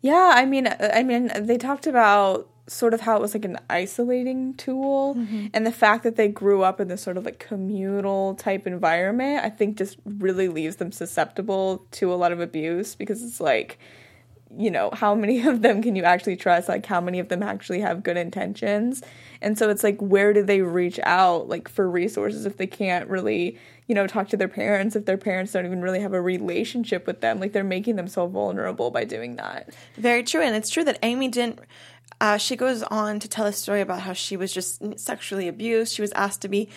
Yeah, 0.00 0.32
I 0.34 0.44
mean, 0.44 0.68
I 0.68 1.02
mean, 1.02 1.30
they 1.34 1.58
talked 1.58 1.86
about 1.86 2.48
sort 2.66 2.94
of 2.94 3.02
how 3.02 3.16
it 3.16 3.20
was 3.20 3.34
like 3.34 3.44
an 3.44 3.58
isolating 3.68 4.54
tool, 4.54 5.14
mm-hmm. 5.14 5.46
and 5.52 5.66
the 5.66 5.72
fact 5.72 6.02
that 6.04 6.16
they 6.16 6.28
grew 6.28 6.62
up 6.62 6.80
in 6.80 6.88
this 6.88 7.02
sort 7.02 7.16
of 7.16 7.24
like 7.24 7.38
communal 7.38 8.34
type 8.34 8.66
environment, 8.66 9.44
I 9.44 9.50
think 9.50 9.76
just 9.76 9.98
really 10.04 10.48
leaves 10.48 10.76
them 10.76 10.92
susceptible 10.92 11.86
to 11.92 12.12
a 12.12 12.16
lot 12.16 12.32
of 12.32 12.40
abuse 12.40 12.94
because 12.94 13.22
it's 13.22 13.40
like 13.40 13.78
you 14.56 14.70
know, 14.70 14.90
how 14.92 15.14
many 15.14 15.40
of 15.46 15.62
them 15.62 15.82
can 15.82 15.96
you 15.96 16.02
actually 16.02 16.36
trust? 16.36 16.68
Like, 16.68 16.86
how 16.86 17.00
many 17.00 17.18
of 17.18 17.28
them 17.28 17.42
actually 17.42 17.80
have 17.80 18.02
good 18.02 18.16
intentions? 18.16 19.02
And 19.40 19.58
so 19.58 19.68
it's 19.70 19.82
like, 19.82 20.00
where 20.00 20.32
do 20.32 20.42
they 20.42 20.62
reach 20.62 21.00
out, 21.02 21.48
like, 21.48 21.68
for 21.68 21.88
resources 21.88 22.46
if 22.46 22.56
they 22.56 22.66
can't 22.66 23.08
really, 23.08 23.58
you 23.86 23.94
know, 23.94 24.06
talk 24.06 24.28
to 24.30 24.36
their 24.36 24.48
parents, 24.48 24.96
if 24.96 25.04
their 25.04 25.18
parents 25.18 25.52
don't 25.52 25.66
even 25.66 25.82
really 25.82 26.00
have 26.00 26.12
a 26.12 26.20
relationship 26.20 27.06
with 27.06 27.20
them? 27.20 27.40
Like, 27.40 27.52
they're 27.52 27.64
making 27.64 27.96
them 27.96 28.08
so 28.08 28.26
vulnerable 28.26 28.90
by 28.90 29.04
doing 29.04 29.36
that. 29.36 29.74
Very 29.96 30.22
true. 30.22 30.42
And 30.42 30.54
it's 30.56 30.70
true 30.70 30.84
that 30.84 30.98
Amy 31.02 31.28
didn't. 31.28 31.60
Uh, 32.20 32.38
she 32.38 32.56
goes 32.56 32.82
on 32.84 33.20
to 33.20 33.28
tell 33.28 33.46
a 33.46 33.52
story 33.52 33.80
about 33.80 34.00
how 34.00 34.12
she 34.12 34.36
was 34.36 34.52
just 34.52 34.98
sexually 34.98 35.48
abused. 35.48 35.94
She 35.94 36.02
was 36.02 36.12
asked 36.12 36.42
to 36.42 36.48
be, 36.48 36.68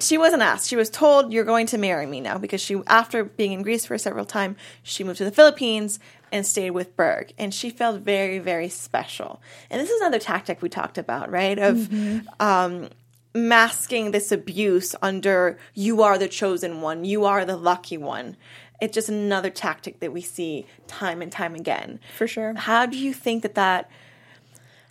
she 0.00 0.18
wasn't 0.18 0.42
asked. 0.42 0.68
She 0.68 0.76
was 0.76 0.90
told, 0.90 1.32
"You're 1.32 1.44
going 1.44 1.66
to 1.66 1.78
marry 1.78 2.06
me 2.06 2.20
now," 2.20 2.38
because 2.38 2.60
she, 2.60 2.80
after 2.86 3.24
being 3.24 3.52
in 3.52 3.62
Greece 3.62 3.86
for 3.86 3.96
several 3.98 4.24
times, 4.24 4.56
she 4.82 5.04
moved 5.04 5.18
to 5.18 5.24
the 5.24 5.30
Philippines 5.30 5.98
and 6.32 6.46
stayed 6.46 6.70
with 6.70 6.96
Berg. 6.96 7.32
And 7.38 7.52
she 7.52 7.70
felt 7.70 8.00
very, 8.00 8.38
very 8.38 8.68
special. 8.68 9.40
And 9.68 9.80
this 9.80 9.90
is 9.90 10.00
another 10.00 10.18
tactic 10.18 10.62
we 10.62 10.68
talked 10.68 10.98
about, 10.98 11.30
right? 11.30 11.58
Of 11.58 11.76
mm-hmm. 11.76 12.26
um, 12.40 12.88
masking 13.34 14.10
this 14.10 14.32
abuse 14.32 14.94
under 15.02 15.58
you 15.74 16.02
are 16.02 16.18
the 16.18 16.28
chosen 16.28 16.80
one, 16.80 17.04
you 17.04 17.24
are 17.24 17.44
the 17.44 17.56
lucky 17.56 17.96
one. 17.96 18.36
It's 18.80 18.94
just 18.94 19.08
another 19.08 19.50
tactic 19.50 20.00
that 20.00 20.12
we 20.12 20.22
see 20.22 20.66
time 20.86 21.20
and 21.20 21.30
time 21.30 21.54
again. 21.54 22.00
For 22.16 22.26
sure. 22.26 22.54
How 22.54 22.86
do 22.86 22.96
you 22.96 23.12
think 23.12 23.42
that 23.42 23.54
that? 23.54 23.90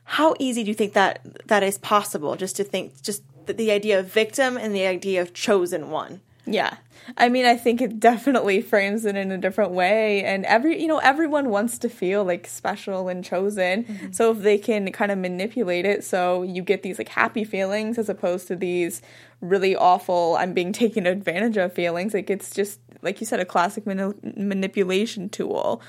How 0.10 0.34
easy 0.40 0.64
do 0.64 0.70
you 0.70 0.74
think 0.74 0.94
that 0.94 1.22
that 1.48 1.62
is 1.62 1.78
possible? 1.78 2.36
Just 2.36 2.56
to 2.56 2.64
think, 2.64 3.00
just 3.04 3.22
the, 3.46 3.54
the 3.54 3.72
idea 3.72 4.00
of 4.00 4.12
victim 4.12 4.58
and 4.58 4.74
the 4.74 4.88
idea 4.88 5.22
of 5.22 5.36
chosen 5.36 5.92
one. 5.92 6.22
Yeah. 6.48 6.78
I 7.16 7.30
mean, 7.30 7.46
I 7.46 7.56
think 7.56 7.80
it 7.80 8.00
definitely 8.00 8.60
frames 8.74 9.06
it 9.06 9.16
in 9.16 9.32
a 9.32 9.38
different 9.38 9.72
way. 9.72 10.24
And 10.24 10.46
every, 10.46 10.82
you 10.82 10.88
know, 10.88 10.98
everyone 10.98 11.50
wants 11.50 11.78
to 11.78 11.90
feel 11.90 12.24
like 12.24 12.48
special 12.48 13.08
and 13.08 13.24
chosen. 13.24 13.84
Mm-hmm. 13.84 14.12
So 14.12 14.32
if 14.32 14.40
they 14.40 14.58
can 14.58 14.92
kind 14.92 15.12
of 15.12 15.20
manipulate 15.20 15.86
it 15.86 16.04
so 16.04 16.42
you 16.42 16.64
get 16.64 16.82
these 16.82 16.98
like 16.98 17.10
happy 17.10 17.44
feelings 17.44 18.00
as 18.00 18.10
opposed 18.10 18.48
to 18.48 18.56
these 18.56 19.04
really 19.42 19.76
awful, 19.76 20.38
I'm 20.40 20.54
being 20.54 20.74
taken 20.74 21.06
advantage 21.06 21.58
of 21.58 21.72
feelings, 21.72 22.16
like 22.16 22.32
it's 22.32 22.50
just 22.50 22.80
like 23.02 23.20
you 23.22 23.28
said, 23.28 23.40
a 23.40 23.46
classic 23.46 23.86
mani- 23.86 24.14
manipulation 24.36 25.30
tool. 25.30 25.82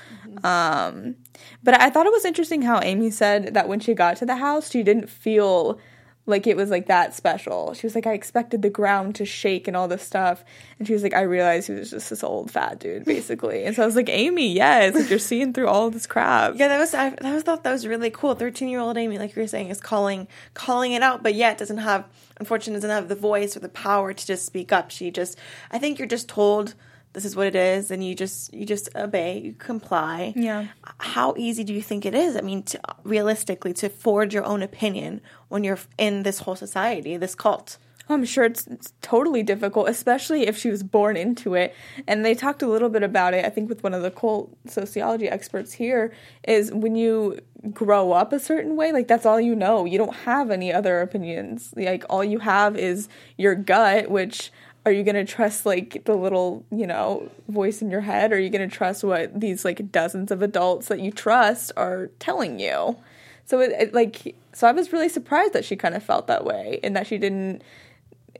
Um, 0.43 1.15
but 1.63 1.79
I 1.79 1.89
thought 1.89 2.05
it 2.05 2.11
was 2.11 2.25
interesting 2.25 2.61
how 2.61 2.81
Amy 2.81 3.11
said 3.11 3.53
that 3.53 3.67
when 3.67 3.79
she 3.79 3.93
got 3.93 4.17
to 4.17 4.25
the 4.25 4.37
house, 4.37 4.71
she 4.71 4.83
didn't 4.83 5.09
feel 5.09 5.79
like 6.27 6.45
it 6.45 6.55
was 6.55 6.69
like 6.69 6.87
that 6.87 7.13
special. 7.15 7.73
She 7.73 7.85
was 7.85 7.95
like, 7.95 8.05
I 8.05 8.13
expected 8.13 8.61
the 8.61 8.69
ground 8.69 9.15
to 9.15 9.25
shake 9.25 9.67
and 9.67 9.75
all 9.75 9.87
this 9.87 10.03
stuff. 10.03 10.43
And 10.77 10.87
she 10.87 10.93
was 10.93 11.03
like, 11.03 11.13
I 11.13 11.21
realized 11.21 11.67
he 11.67 11.73
was 11.73 11.89
just 11.89 12.09
this 12.09 12.23
old 12.23 12.51
fat 12.51 12.79
dude, 12.79 13.05
basically. 13.05 13.63
and 13.65 13.75
so 13.75 13.83
I 13.83 13.85
was 13.85 13.95
like, 13.95 14.09
Amy, 14.09 14.53
yes, 14.53 14.93
like 14.93 15.09
you're 15.09 15.19
seeing 15.19 15.51
through 15.53 15.67
all 15.67 15.89
this 15.89 16.05
crap. 16.05 16.53
Yeah, 16.55 16.67
that 16.67 16.79
was 16.79 16.93
I 16.93 17.09
that 17.09 17.33
was 17.33 17.43
thought 17.43 17.63
that 17.63 17.71
was 17.71 17.87
really 17.87 18.11
cool. 18.11 18.35
Thirteen 18.35 18.69
year 18.69 18.79
old 18.79 18.97
Amy, 18.97 19.17
like 19.17 19.35
you 19.35 19.41
were 19.41 19.47
saying, 19.47 19.69
is 19.69 19.81
calling 19.81 20.27
calling 20.53 20.91
it 20.91 21.01
out, 21.01 21.23
but 21.23 21.33
yet 21.33 21.57
doesn't 21.57 21.79
have 21.79 22.05
unfortunately 22.39 22.77
doesn't 22.77 22.89
have 22.89 23.09
the 23.09 23.15
voice 23.15 23.57
or 23.57 23.59
the 23.59 23.69
power 23.69 24.13
to 24.13 24.25
just 24.25 24.45
speak 24.45 24.71
up. 24.71 24.91
She 24.91 25.11
just 25.11 25.37
I 25.71 25.79
think 25.79 25.97
you're 25.97 26.07
just 26.07 26.29
told 26.29 26.75
this 27.13 27.25
is 27.25 27.35
what 27.35 27.47
it 27.47 27.55
is 27.55 27.91
and 27.91 28.03
you 28.05 28.15
just 28.15 28.53
you 28.53 28.65
just 28.65 28.89
obey 28.95 29.39
you 29.39 29.53
comply 29.53 30.33
Yeah. 30.35 30.67
how 30.99 31.33
easy 31.37 31.63
do 31.63 31.73
you 31.73 31.81
think 31.81 32.05
it 32.05 32.13
is 32.15 32.35
i 32.37 32.41
mean 32.41 32.63
to, 32.63 32.79
realistically 33.03 33.73
to 33.73 33.89
forge 33.89 34.33
your 34.33 34.45
own 34.45 34.61
opinion 34.61 35.21
when 35.49 35.63
you're 35.63 35.79
in 35.97 36.23
this 36.23 36.39
whole 36.39 36.55
society 36.55 37.17
this 37.17 37.35
cult 37.35 37.77
oh, 38.09 38.15
I'm 38.15 38.25
sure 38.25 38.43
it's, 38.43 38.67
it's 38.67 38.93
totally 39.01 39.41
difficult, 39.41 39.87
especially 39.87 40.45
if 40.47 40.57
she 40.57 40.69
was 40.69 40.83
born 40.83 41.15
into 41.15 41.53
it. 41.53 41.73
And 42.07 42.25
they 42.25 42.33
talked 42.35 42.61
a 42.61 42.67
little 42.67 42.89
bit 42.89 43.03
about 43.03 43.33
it, 43.33 43.45
I 43.45 43.49
think, 43.49 43.69
with 43.69 43.83
one 43.83 43.93
of 43.93 44.01
the 44.01 44.11
cult 44.11 44.53
sociology 44.67 45.29
experts 45.29 45.71
here, 45.71 46.11
is 46.45 46.73
when 46.73 46.95
you 46.95 47.39
grow 47.71 48.11
up 48.11 48.33
a 48.33 48.39
certain 48.39 48.75
way, 48.75 48.91
like 48.91 49.07
that's 49.07 49.25
all 49.25 49.39
you 49.39 49.55
know. 49.55 49.85
You 49.85 49.97
don't 49.97 50.15
have 50.15 50.51
any 50.51 50.73
other 50.73 50.99
opinions. 50.99 51.73
Like 51.77 52.03
all 52.09 52.23
you 52.23 52.39
have 52.39 52.75
is 52.75 53.07
your 53.37 53.55
gut, 53.55 54.09
which 54.09 54.51
are 54.85 54.91
you 54.91 55.03
going 55.03 55.15
to 55.15 55.25
trust 55.25 55.65
like 55.65 56.03
the 56.05 56.15
little, 56.15 56.65
you 56.71 56.87
know, 56.87 57.29
voice 57.47 57.81
in 57.81 57.91
your 57.91 58.01
head? 58.01 58.31
Or 58.31 58.35
are 58.35 58.39
you 58.39 58.49
going 58.49 58.67
to 58.67 58.75
trust 58.75 59.03
what 59.03 59.39
these 59.39 59.63
like 59.63 59.91
dozens 59.91 60.31
of 60.31 60.41
adults 60.41 60.87
that 60.87 60.99
you 60.99 61.11
trust 61.11 61.71
are 61.77 62.07
telling 62.19 62.59
you? 62.59 62.97
So 63.45 63.59
it, 63.59 63.71
it 63.71 63.93
like 63.93 64.35
so 64.53 64.67
I 64.67 64.71
was 64.71 64.91
really 64.91 65.09
surprised 65.09 65.53
that 65.53 65.65
she 65.65 65.75
kind 65.75 65.95
of 65.95 66.03
felt 66.03 66.27
that 66.27 66.45
way 66.45 66.79
and 66.83 66.95
that 66.95 67.07
she 67.07 67.17
didn't 67.17 67.63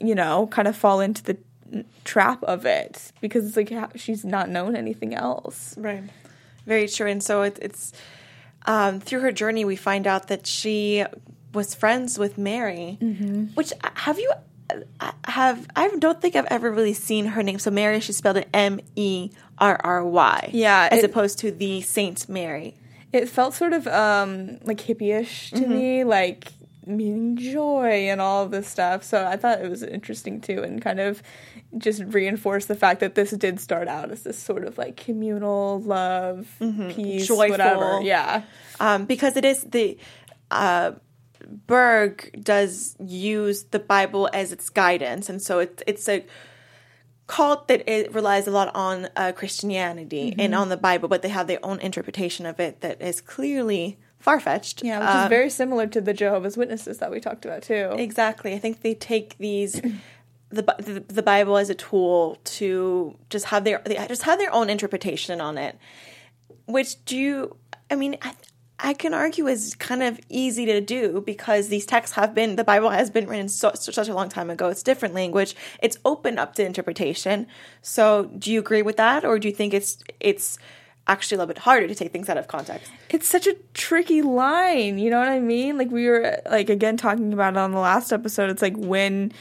you 0.02 0.16
know, 0.16 0.48
kind 0.48 0.68
of 0.68 0.76
fall 0.76 1.00
into 1.00 1.24
the 1.24 1.38
trap 2.04 2.44
of 2.44 2.66
it 2.66 3.12
because 3.22 3.46
it's 3.46 3.56
like 3.56 3.72
she's 3.96 4.26
not 4.26 4.50
known 4.50 4.76
anything 4.76 5.14
else. 5.14 5.76
Right. 5.78 6.04
Very 6.66 6.88
true. 6.88 7.08
And 7.08 7.24
so 7.24 7.44
it, 7.44 7.60
it's 7.62 7.94
um, 8.66 9.00
through 9.00 9.22
her 9.22 9.32
journey, 9.32 9.66
we 9.66 9.76
find 9.76 10.08
out 10.08 10.28
that 10.28 10.46
she 10.46 11.06
was 11.54 11.74
friends 11.76 12.18
with 12.18 12.38
Merry, 12.38 12.98
which 13.56 13.74
uh, 13.84 13.90
have 13.96 14.20
you 14.20 14.32
have 15.26 15.68
I 15.76 15.90
don't 15.98 16.22
think 16.22 16.36
I've 16.36 16.46
ever 16.46 16.72
really 16.72 16.94
seen 16.94 17.26
her 17.28 17.44
name. 17.44 17.60
So 17.60 17.72
Merry, 17.72 18.00
she 18.00 18.14
spelled 18.14 18.38
it 18.38 18.48
M 18.54 18.80
E 18.96 19.32
R 19.58 19.80
R 19.84 20.06
Y. 20.06 20.50
Yeah, 20.54 20.90
as 20.92 21.00
it- 21.00 21.06
opposed 21.06 21.40
to 21.40 21.52
the 21.52 21.82
Saint 21.82 22.28
Mary. 22.30 22.76
It 23.14 23.28
felt 23.28 23.54
sort 23.54 23.74
of 23.74 23.88
um 23.88 24.58
like 24.64 24.78
hippie-ish 24.80 25.52
to 25.52 25.68
me, 25.68 26.04
like 26.06 26.54
meaning 26.86 27.36
joy 27.38 28.08
and 28.10 28.20
all 28.22 28.44
of 28.44 28.52
this 28.52 28.68
stuff. 28.68 29.04
So 29.04 29.26
I 29.26 29.36
thought 29.38 29.62
it 29.62 29.70
was 29.70 29.84
interesting 29.84 30.40
too 30.42 30.64
and 30.64 30.82
kind 30.82 31.00
of 31.00 31.22
just 31.78 32.02
reinforce 32.08 32.66
the 32.66 32.76
fact 32.76 33.00
that 33.02 33.16
this 33.16 33.32
did 33.32 33.60
start 33.60 33.88
out 33.88 34.12
as 34.12 34.24
this 34.24 34.38
sort 34.40 34.64
of 34.66 34.78
like 34.78 34.98
communal 34.98 35.80
love, 35.82 36.48
peace, 36.60 37.28
Joyful. 37.28 37.50
whatever. 37.50 38.02
Yeah. 38.02 38.44
um, 38.80 39.06
because 39.06 39.38
it 39.38 39.46
is 39.46 39.62
the 39.64 39.98
uh, 40.50 40.94
Berg 41.48 42.44
does 42.44 42.96
use 43.00 43.64
the 43.64 43.80
Bible 43.80 44.30
as 44.34 44.52
its 44.52 44.70
guidance, 44.70 45.30
and 45.30 45.42
so 45.42 45.60
it, 45.60 45.82
it's 45.88 46.08
a 46.08 46.26
cult 47.28 47.70
that 47.70 47.90
it 47.90 48.14
relies 48.14 48.46
a 48.46 48.52
lot 48.52 48.76
on 48.76 49.08
uh, 49.16 49.32
Christianity 49.32 50.36
and 50.38 50.54
on 50.54 50.68
the 50.68 50.78
Bible, 50.78 51.08
but 51.08 51.22
they 51.22 51.30
have 51.30 51.48
their 51.48 51.64
own 51.64 51.80
interpretation 51.80 52.46
of 52.46 52.60
it 52.60 52.82
that 52.82 53.02
is 53.02 53.22
clearly 53.22 53.98
far 54.20 54.40
fetched. 54.40 54.84
Yeah, 54.84 55.00
which 55.00 55.24
is 55.24 55.30
very 55.30 55.50
similar 55.50 55.88
to 55.88 56.02
the 56.02 56.14
Jehovah's 56.14 56.58
Witnesses 56.58 56.98
that 57.00 57.10
we 57.10 57.20
talked 57.20 57.46
about 57.46 57.64
too. 57.64 57.96
Exactly. 57.98 58.54
I 58.54 58.60
think 58.60 58.82
they 58.82 58.94
take 58.94 59.38
these 59.38 59.74
the 60.50 60.64
the, 60.78 61.04
the 61.08 61.24
Bible 61.24 61.58
as 61.58 61.70
a 61.70 61.76
tool 61.76 62.38
to 62.44 63.18
just 63.30 63.46
have 63.46 63.64
their 63.64 63.82
they 63.86 63.96
just 64.08 64.24
have 64.24 64.38
their 64.38 64.54
own 64.54 64.70
interpretation 64.70 65.42
on 65.42 65.58
it. 65.58 65.78
Which 66.66 67.04
do 67.06 67.18
you 67.18 67.56
I 67.90 67.96
mean 67.96 68.18
I 68.22 68.34
I 68.84 68.94
can 68.94 69.14
argue 69.14 69.48
is 69.48 69.76
kind 69.76 70.02
of 70.02 70.20
easy 70.28 70.66
to 70.66 70.82
do 70.82 71.22
because 71.22 71.68
these 71.68 71.86
texts 71.86 72.16
have 72.16 72.34
been 72.34 72.56
the 72.56 72.64
Bible 72.64 72.90
has 72.90 73.10
been 73.12 73.28
written 73.28 73.48
so, 73.48 73.72
such 73.76 74.10
a 74.10 74.14
long 74.14 74.28
time 74.28 74.50
ago. 74.50 74.70
It's 74.70 74.82
different 74.84 75.14
language. 75.14 75.56
It's 75.82 75.98
open 76.04 76.40
up 76.40 76.56
to 76.56 76.66
interpretation. 76.66 77.48
So, 77.82 78.26
do 78.38 78.52
you 78.52 78.60
agree 78.60 78.82
with 78.82 78.98
that, 78.98 79.24
or 79.24 79.38
do 79.40 79.48
you 79.48 79.54
think 79.54 79.74
it's 79.74 80.04
it's 80.20 80.58
actually 81.08 81.36
a 81.36 81.40
little 81.40 81.54
bit 81.54 81.60
harder 81.60 81.88
to 81.88 81.96
take 81.96 82.12
things 82.12 82.30
out 82.30 82.38
of 82.38 82.48
context? 82.48 82.92
it's 83.14 83.28
such 83.28 83.46
a 83.46 83.56
tricky 83.74 84.22
line 84.22 84.98
you 84.98 85.10
know 85.10 85.20
what 85.20 85.28
i 85.28 85.40
mean 85.40 85.78
like 85.78 85.92
we 85.92 86.08
were 86.08 86.40
like 86.50 86.70
again 86.70 86.96
talking 86.96 87.34
about 87.34 87.54
it 87.54 87.58
on 87.58 87.72
the 87.72 87.80
last 87.80 88.12
episode 88.14 88.50
it's 88.50 88.62
like 88.62 88.76
when 88.78 89.32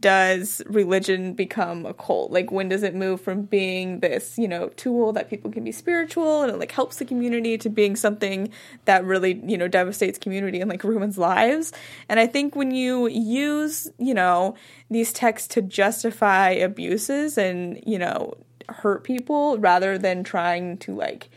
does 0.00 0.60
religion 0.66 1.32
become 1.32 1.86
a 1.86 1.94
cult? 1.94 2.30
Like 2.30 2.52
when 2.52 2.68
does 2.68 2.82
it 2.82 2.94
move 2.94 3.20
from 3.20 3.42
being 3.42 4.00
this 4.00 4.36
you 4.38 4.46
know 4.46 4.68
tool 4.70 5.12
that 5.14 5.30
people 5.30 5.50
can 5.50 5.64
be 5.64 5.72
spiritual 5.72 6.42
and 6.42 6.52
it 6.52 6.58
like 6.58 6.72
helps 6.72 6.96
the 6.96 7.04
community 7.04 7.56
to 7.58 7.70
being 7.70 7.96
something 7.96 8.50
that 8.84 9.04
really 9.04 9.40
you 9.46 9.56
know 9.56 9.68
devastates 9.68 10.18
community 10.18 10.60
and 10.60 10.68
like 10.70 10.84
ruins 10.84 11.16
lives? 11.16 11.72
And 12.08 12.20
i 12.20 12.26
think 12.26 12.54
when 12.54 12.70
you 12.70 13.06
use 13.08 13.88
you 13.98 14.14
know 14.14 14.54
these 14.90 15.12
texts 15.12 15.48
to 15.54 15.62
justify 15.62 16.50
abuses 16.50 17.38
and 17.38 17.82
you 17.86 17.98
know 17.98 18.34
hurt 18.68 19.04
people 19.04 19.58
rather 19.58 19.96
than 19.96 20.22
trying 20.22 20.76
to 20.78 20.94
like 20.94 21.30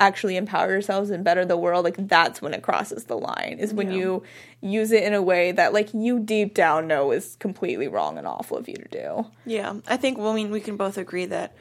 actually 0.00 0.36
empower 0.36 0.70
yourselves 0.70 1.10
and 1.10 1.22
better 1.22 1.44
the 1.44 1.56
world 1.56 1.84
like 1.84 1.94
that's 2.08 2.40
when 2.42 2.54
it 2.54 2.62
crosses 2.62 3.04
the 3.04 3.16
line 3.16 3.58
is 3.60 3.72
when 3.74 3.92
you 3.92 4.22
use 4.62 4.90
it 4.90 5.04
in 5.04 5.14
a 5.14 5.22
way 5.22 5.52
that 5.52 5.72
like 5.72 5.92
you 5.94 6.18
deep 6.18 6.54
down 6.54 6.88
know 6.88 7.12
is 7.12 7.36
completely 7.38 7.86
wrong 7.86 8.18
and 8.18 8.26
awful 8.26 8.56
of 8.56 8.66
you 8.68 8.74
to 8.74 8.88
do 8.88 9.26
Yeah, 9.44 9.74
I 9.86 9.96
think. 9.98 10.16
Well, 10.18 10.30
I 10.32 10.34
mean, 10.34 10.50
we 10.50 10.60
can 10.60 10.76
both 10.76 10.96
agree 10.98 11.26
that 11.26 11.54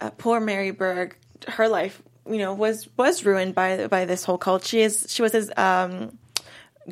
uh, 0.00 0.10
poor 0.16 0.40
Merry 0.40 0.70
Berg, 0.72 1.16
her 1.46 1.68
life, 1.68 2.02
you 2.26 2.38
know, 2.38 2.54
was 2.54 2.88
was 2.96 3.24
ruined 3.24 3.54
by 3.54 3.86
by 3.88 4.06
this 4.06 4.24
whole 4.24 4.38
cult. 4.38 4.64
She 4.64 4.80
is 4.80 5.06
she 5.08 5.20
was 5.22 5.32
his 5.32 5.52
um, 5.56 6.18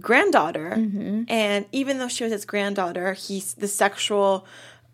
granddaughter, 0.01 0.75
Mm-hmm. 0.77 1.25
and 1.29 1.67
even 1.73 1.99
though 1.99 2.09
she 2.09 2.25
was 2.25 2.33
his 2.33 2.45
granddaughter, 2.45 3.15
he's 3.15 3.55
the 3.55 3.69
sexual 3.69 4.47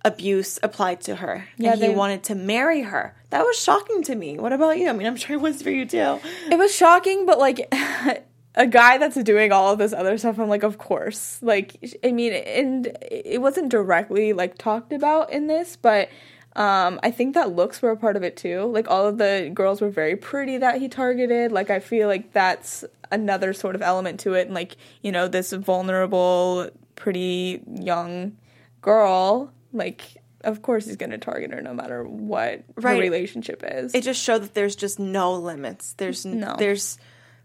abuse 0.09 0.59
applied 0.63 1.01
to 1.03 1.17
her. 1.17 1.47
Yeah, 1.57 1.73
and 1.73 1.81
he 1.81 1.89
they- 1.89 1.95
wanted 1.95 2.23
to 2.25 2.35
marry 2.35 2.83
her. 2.83 3.15
That 3.31 3.43
was 3.45 3.63
shocking 3.63 4.03
to 4.05 4.15
me. 4.15 4.39
What 4.39 4.53
about 4.53 4.79
you? 4.79 4.89
I 4.89 4.93
mean, 4.93 5.07
I'm 5.07 5.17
sure 5.17 5.37
it 5.37 5.41
was 5.41 5.61
for 5.63 5.71
you 5.71 5.85
too. 5.87 6.19
it 6.51 6.59
was 6.59 6.75
shocking 6.75 7.27
but 7.27 7.39
like 7.39 7.73
a 8.55 8.67
guy 8.67 8.99
that's 8.99 9.23
doing 9.23 9.53
all 9.53 9.73
of 9.73 9.79
this 9.79 9.93
other 9.93 10.19
stuff 10.19 10.39
i'm 10.39 10.49
like 10.49 10.65
of 10.65 10.79
course 10.79 11.39
like 11.43 11.77
i 12.03 12.11
mean 12.11 12.33
and 12.33 12.89
it 13.09 13.41
wasn't 13.41 13.69
directly 13.71 14.33
like 14.33 14.59
talked 14.59 14.93
about 14.93 15.31
in 15.31 15.47
this 15.47 15.77
but 15.77 16.09
um 16.57 16.99
i 17.05 17.11
think 17.11 17.35
that 17.35 17.53
looks 17.53 17.81
were 17.83 17.91
a 17.93 17.97
part 17.97 18.17
of 18.17 18.23
it 18.25 18.37
too 18.37 18.65
like 18.65 18.91
all 18.91 19.07
of 19.07 19.19
the 19.19 19.49
girls 19.55 19.81
were 19.81 19.91
very 19.91 20.17
pretty 20.17 20.57
that 20.59 20.81
he 20.81 20.89
targeted 20.89 21.53
like 21.53 21.71
i 21.71 21.79
feel 21.79 22.09
like 22.09 22.33
that's 22.33 22.85
another 23.13 23.53
sort 23.53 23.77
of 23.77 23.83
element 23.83 24.19
to 24.19 24.33
it 24.35 24.47
and 24.47 24.55
like 24.55 24.77
you 25.03 25.13
know 25.13 25.29
this 25.29 25.53
vulnerable 25.53 26.69
pretty 26.97 27.63
young 27.79 28.37
girl 28.83 29.53
like 29.73 30.03
of 30.45 30.63
course 30.63 30.87
he's 30.87 30.97
going 30.97 31.11
to 31.11 31.19
target 31.19 31.53
her 31.53 31.61
no 31.61 31.75
matter 31.75 32.05
what 32.05 32.63
Right. 32.77 32.95
her 32.97 33.01
relationship 33.01 33.63
is 33.67 33.95
It 33.95 34.03
just 34.05 34.23
showed 34.23 34.43
that 34.43 34.55
there's 34.55 34.77
just 34.77 34.99
no 34.99 35.35
limits. 35.35 35.95
There's 35.95 36.25
No. 36.25 36.55
there's 36.59 36.97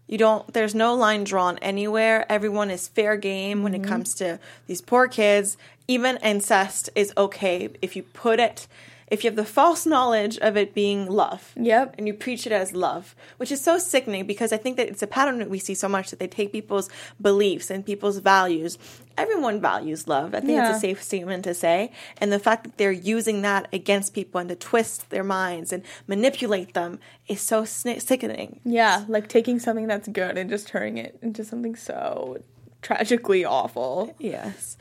you 0.06 0.16
don't 0.18 0.46
there's 0.52 0.74
no 0.74 0.94
line 0.94 1.24
drawn 1.24 1.58
anywhere. 1.58 2.24
Everyone 2.30 2.70
is 2.70 2.86
fair 2.88 3.16
game 3.16 3.62
when 3.62 3.72
Mm-hmm. 3.72 3.84
it 3.84 3.88
comes 3.88 4.14
to 4.16 4.38
these 4.66 4.80
poor 4.80 5.08
kids. 5.08 5.56
Even 5.88 6.16
incest 6.18 6.88
is 6.94 7.12
okay 7.16 7.68
if 7.82 7.96
you 7.96 8.02
put 8.02 8.38
it 8.40 8.66
if 9.08 9.22
you 9.22 9.28
have 9.30 9.36
the 9.36 9.44
false 9.44 9.84
knowledge 9.86 10.38
of 10.38 10.56
it 10.56 10.74
being 10.74 11.06
love. 11.06 11.52
Yep. 11.56 11.94
And 11.98 12.06
you 12.06 12.14
preach 12.14 12.46
it 12.46 12.52
as 12.52 12.72
love, 12.72 13.14
which 13.36 13.52
is 13.52 13.60
so 13.60 13.78
sickening 13.78 14.26
because 14.26 14.52
I 14.52 14.56
think 14.56 14.76
that 14.78 14.88
it's 14.88 15.02
a 15.02 15.06
pattern 15.06 15.38
that 15.38 15.50
we 15.50 15.58
see 15.58 15.74
so 15.74 15.88
much 15.88 16.10
that 16.10 16.18
they 16.18 16.26
take 16.26 16.52
people's 16.52 16.88
beliefs 17.20 17.70
and 17.70 17.84
people's 17.84 18.18
values. 18.18 18.78
Everyone 19.16 19.60
values 19.60 20.08
love. 20.08 20.34
I 20.34 20.40
think 20.40 20.52
Yeah. 20.52 20.68
it's 20.70 20.78
a 20.78 20.80
safe 20.80 21.02
statement 21.02 21.44
to 21.44 21.54
say. 21.54 21.92
And 22.20 22.32
the 22.32 22.38
fact 22.38 22.64
that 22.64 22.78
they're 22.78 22.90
using 22.90 23.42
that 23.42 23.68
against 23.72 24.14
people 24.14 24.40
and 24.40 24.48
to 24.48 24.56
twist 24.56 25.10
their 25.10 25.24
minds 25.24 25.72
and 25.72 25.82
manipulate 26.06 26.74
them 26.74 26.98
is 27.28 27.40
so 27.40 27.62
sni- 27.62 28.00
sickening. 28.02 28.60
Yeah, 28.64 29.04
like 29.08 29.28
taking 29.28 29.58
something 29.58 29.86
that's 29.86 30.08
good 30.08 30.36
and 30.38 30.50
just 30.50 30.66
turning 30.68 30.98
it 30.98 31.18
into 31.22 31.44
something 31.44 31.76
so 31.76 32.38
tragically 32.82 33.44
awful. 33.44 34.14
Yes. 34.18 34.76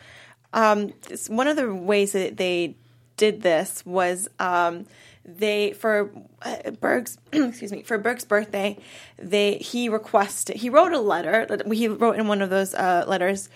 Um, 0.54 0.94
one 1.30 1.48
of 1.48 1.56
the 1.56 1.74
ways 1.74 2.12
that 2.12 2.38
they 2.38 2.76
did 3.18 3.42
this 3.42 3.86
was 3.86 4.28
um, 4.40 4.86
they 5.26 5.74
for 5.74 6.12
uh, 6.42 6.72
Berg's 6.80 7.18
excuse 7.32 7.72
me 7.72 7.84
for 7.84 7.98
Berg's 7.98 8.26
birthday 8.26 8.78
they 9.18 9.56
he 9.56 9.90
requested 9.90 10.58
he 10.58 10.70
wrote 10.70 10.92
a 10.94 11.00
letter 11.00 11.46
that 11.46 11.72
he 11.72 11.88
wrote 11.88 12.18
in 12.18 12.28
one 12.28 12.42
of 12.42 12.50
those 12.50 12.74
uh, 12.74 13.06
letters 13.08 13.50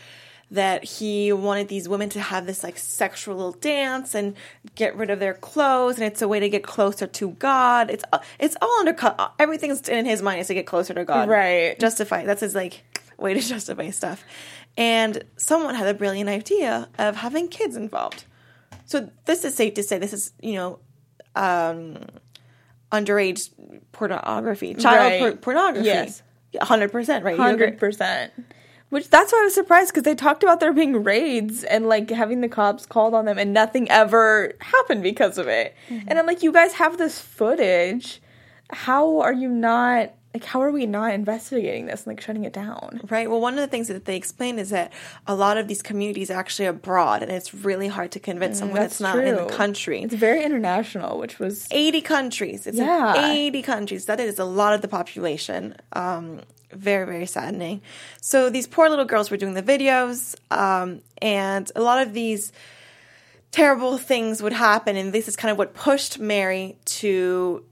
that 0.49 0.83
he 0.83 1.33
wanted 1.33 1.67
these 1.67 1.89
women 1.89 2.09
to 2.09 2.21
have 2.21 2.45
this 2.45 2.63
like 2.63 2.77
sexual 2.77 3.35
little 3.35 3.51
dance 3.53 4.15
and 4.15 4.35
get 4.75 4.95
rid 4.95 5.09
of 5.09 5.19
their 5.19 5.33
clothes, 5.33 5.97
and 5.97 6.05
it's 6.05 6.21
a 6.21 6.27
way 6.27 6.39
to 6.39 6.49
get 6.49 6.63
closer 6.63 7.05
to 7.05 7.31
God. 7.31 7.89
It's 7.89 8.03
it's 8.39 8.55
all 8.61 8.79
undercut. 8.79 9.33
Everything's 9.39 9.87
in 9.89 10.05
his 10.05 10.21
mind 10.21 10.39
is 10.39 10.47
to 10.47 10.53
get 10.53 10.65
closer 10.65 10.93
to 10.93 11.03
God, 11.03 11.27
Right. 11.27 11.77
Justify. 11.79 12.23
That's 12.23 12.41
his 12.41 12.55
like 12.55 12.83
way 13.17 13.33
to 13.33 13.41
justify 13.55 13.89
stuff. 13.89 14.23
And 14.77 15.23
someone 15.37 15.75
had 15.75 15.87
a 15.87 15.93
brilliant 15.93 16.29
idea 16.29 16.87
of 16.97 17.17
having 17.17 17.47
kids 17.49 17.75
involved. 17.75 18.23
So 18.85 19.09
this 19.25 19.43
is 19.43 19.53
safe 19.55 19.73
to 19.75 19.83
say. 19.83 19.97
This 19.97 20.13
is 20.13 20.31
you 20.41 20.53
know 20.55 20.79
um, 21.35 21.97
underage 22.91 23.49
pornography, 23.91 24.73
child 24.75 24.97
Right. 24.97 25.19
por- 25.19 25.37
pornography. 25.37 25.87
Yes. 25.87 26.21
hundred 26.61 26.91
percent. 26.91 27.23
Right, 27.25 27.37
Hundred 27.37 27.77
percent. 27.77 28.31
Which 28.89 29.09
that's 29.09 29.33
why 29.33 29.41
I 29.41 29.43
was 29.43 29.53
surprised 29.53 29.91
because 29.91 30.03
they 30.03 30.15
talked 30.15 30.43
about 30.43 30.61
there 30.61 30.71
being 30.71 31.03
raids 31.03 31.65
and 31.65 31.87
like 31.89 32.09
having 32.09 32.39
the 32.39 32.47
cops 32.47 32.85
called 32.85 33.13
on 33.13 33.25
them 33.25 33.37
and 33.37 33.51
nothing 33.53 33.91
ever 33.91 34.53
happened 34.61 35.03
because 35.03 35.37
of 35.37 35.47
it. 35.49 35.75
Mm-hmm. 35.89 36.07
And 36.07 36.17
I'm 36.17 36.25
like, 36.25 36.41
you 36.41 36.53
guys 36.53 36.73
have 36.75 36.97
this 36.97 37.19
footage. 37.19 38.21
How 38.71 39.19
are 39.19 39.33
you 39.33 39.49
not 39.49 40.13
like? 40.39 40.45
How 40.45 40.61
are 40.61 40.71
we 40.71 40.85
not 40.85 41.13
investigating 41.13 41.85
this 41.85 42.01
and 42.05 42.07
like 42.07 42.21
shutting 42.21 42.43
it 42.45 42.53
down? 42.53 43.01
Right. 43.09 43.29
Well, 43.29 43.39
one 43.41 43.53
of 43.53 43.59
the 43.59 43.67
things 43.67 43.87
that 43.89 44.05
they 44.05 44.15
explain 44.15 44.59
is 44.59 44.69
that 44.71 44.91
a 45.25 45.35
lot 45.35 45.57
of 45.57 45.67
these 45.67 45.81
communities 45.81 46.29
are 46.31 46.39
actually 46.39 46.65
abroad, 46.65 47.21
and 47.23 47.31
it's 47.31 47.53
really 47.53 47.87
hard 47.87 48.11
to 48.11 48.19
convince 48.19 48.59
someone 48.59 48.79
that's, 48.79 48.99
not 48.99 49.17
in 49.19 49.35
the 49.35 49.45
country. 49.45 50.01
It's 50.01 50.13
very 50.13 50.43
international, 50.43 51.17
which 51.19 51.39
was 51.39 51.67
80 51.71 52.01
countries. 52.01 52.67
It's 52.67 52.77
Yeah. 52.77 53.15
in 53.15 53.31
80 53.37 53.61
countries. 53.61 54.05
That 54.05 54.19
is 54.19 54.39
a 54.39 54.45
lot 54.45 54.73
of 54.73 54.81
the 54.81 54.87
population. 54.87 55.75
Um, 55.93 56.41
very, 56.73 57.05
very 57.05 57.25
saddening. 57.25 57.81
So 58.21 58.49
these 58.49 58.67
poor 58.67 58.89
little 58.89 59.05
girls 59.05 59.31
were 59.31 59.37
doing 59.37 59.53
the 59.53 59.63
videos, 59.63 60.35
um, 60.51 61.01
and 61.21 61.71
a 61.75 61.81
lot 61.81 62.05
of 62.05 62.13
these 62.13 62.51
terrible 63.51 63.97
things 63.97 64.43
would 64.43 64.53
happen, 64.53 64.95
and 64.97 65.13
this 65.13 65.27
is 65.27 65.35
kind 65.35 65.51
of 65.51 65.57
what 65.57 65.73
pushed 65.73 66.19
Merry 66.19 66.77
to 66.85 67.63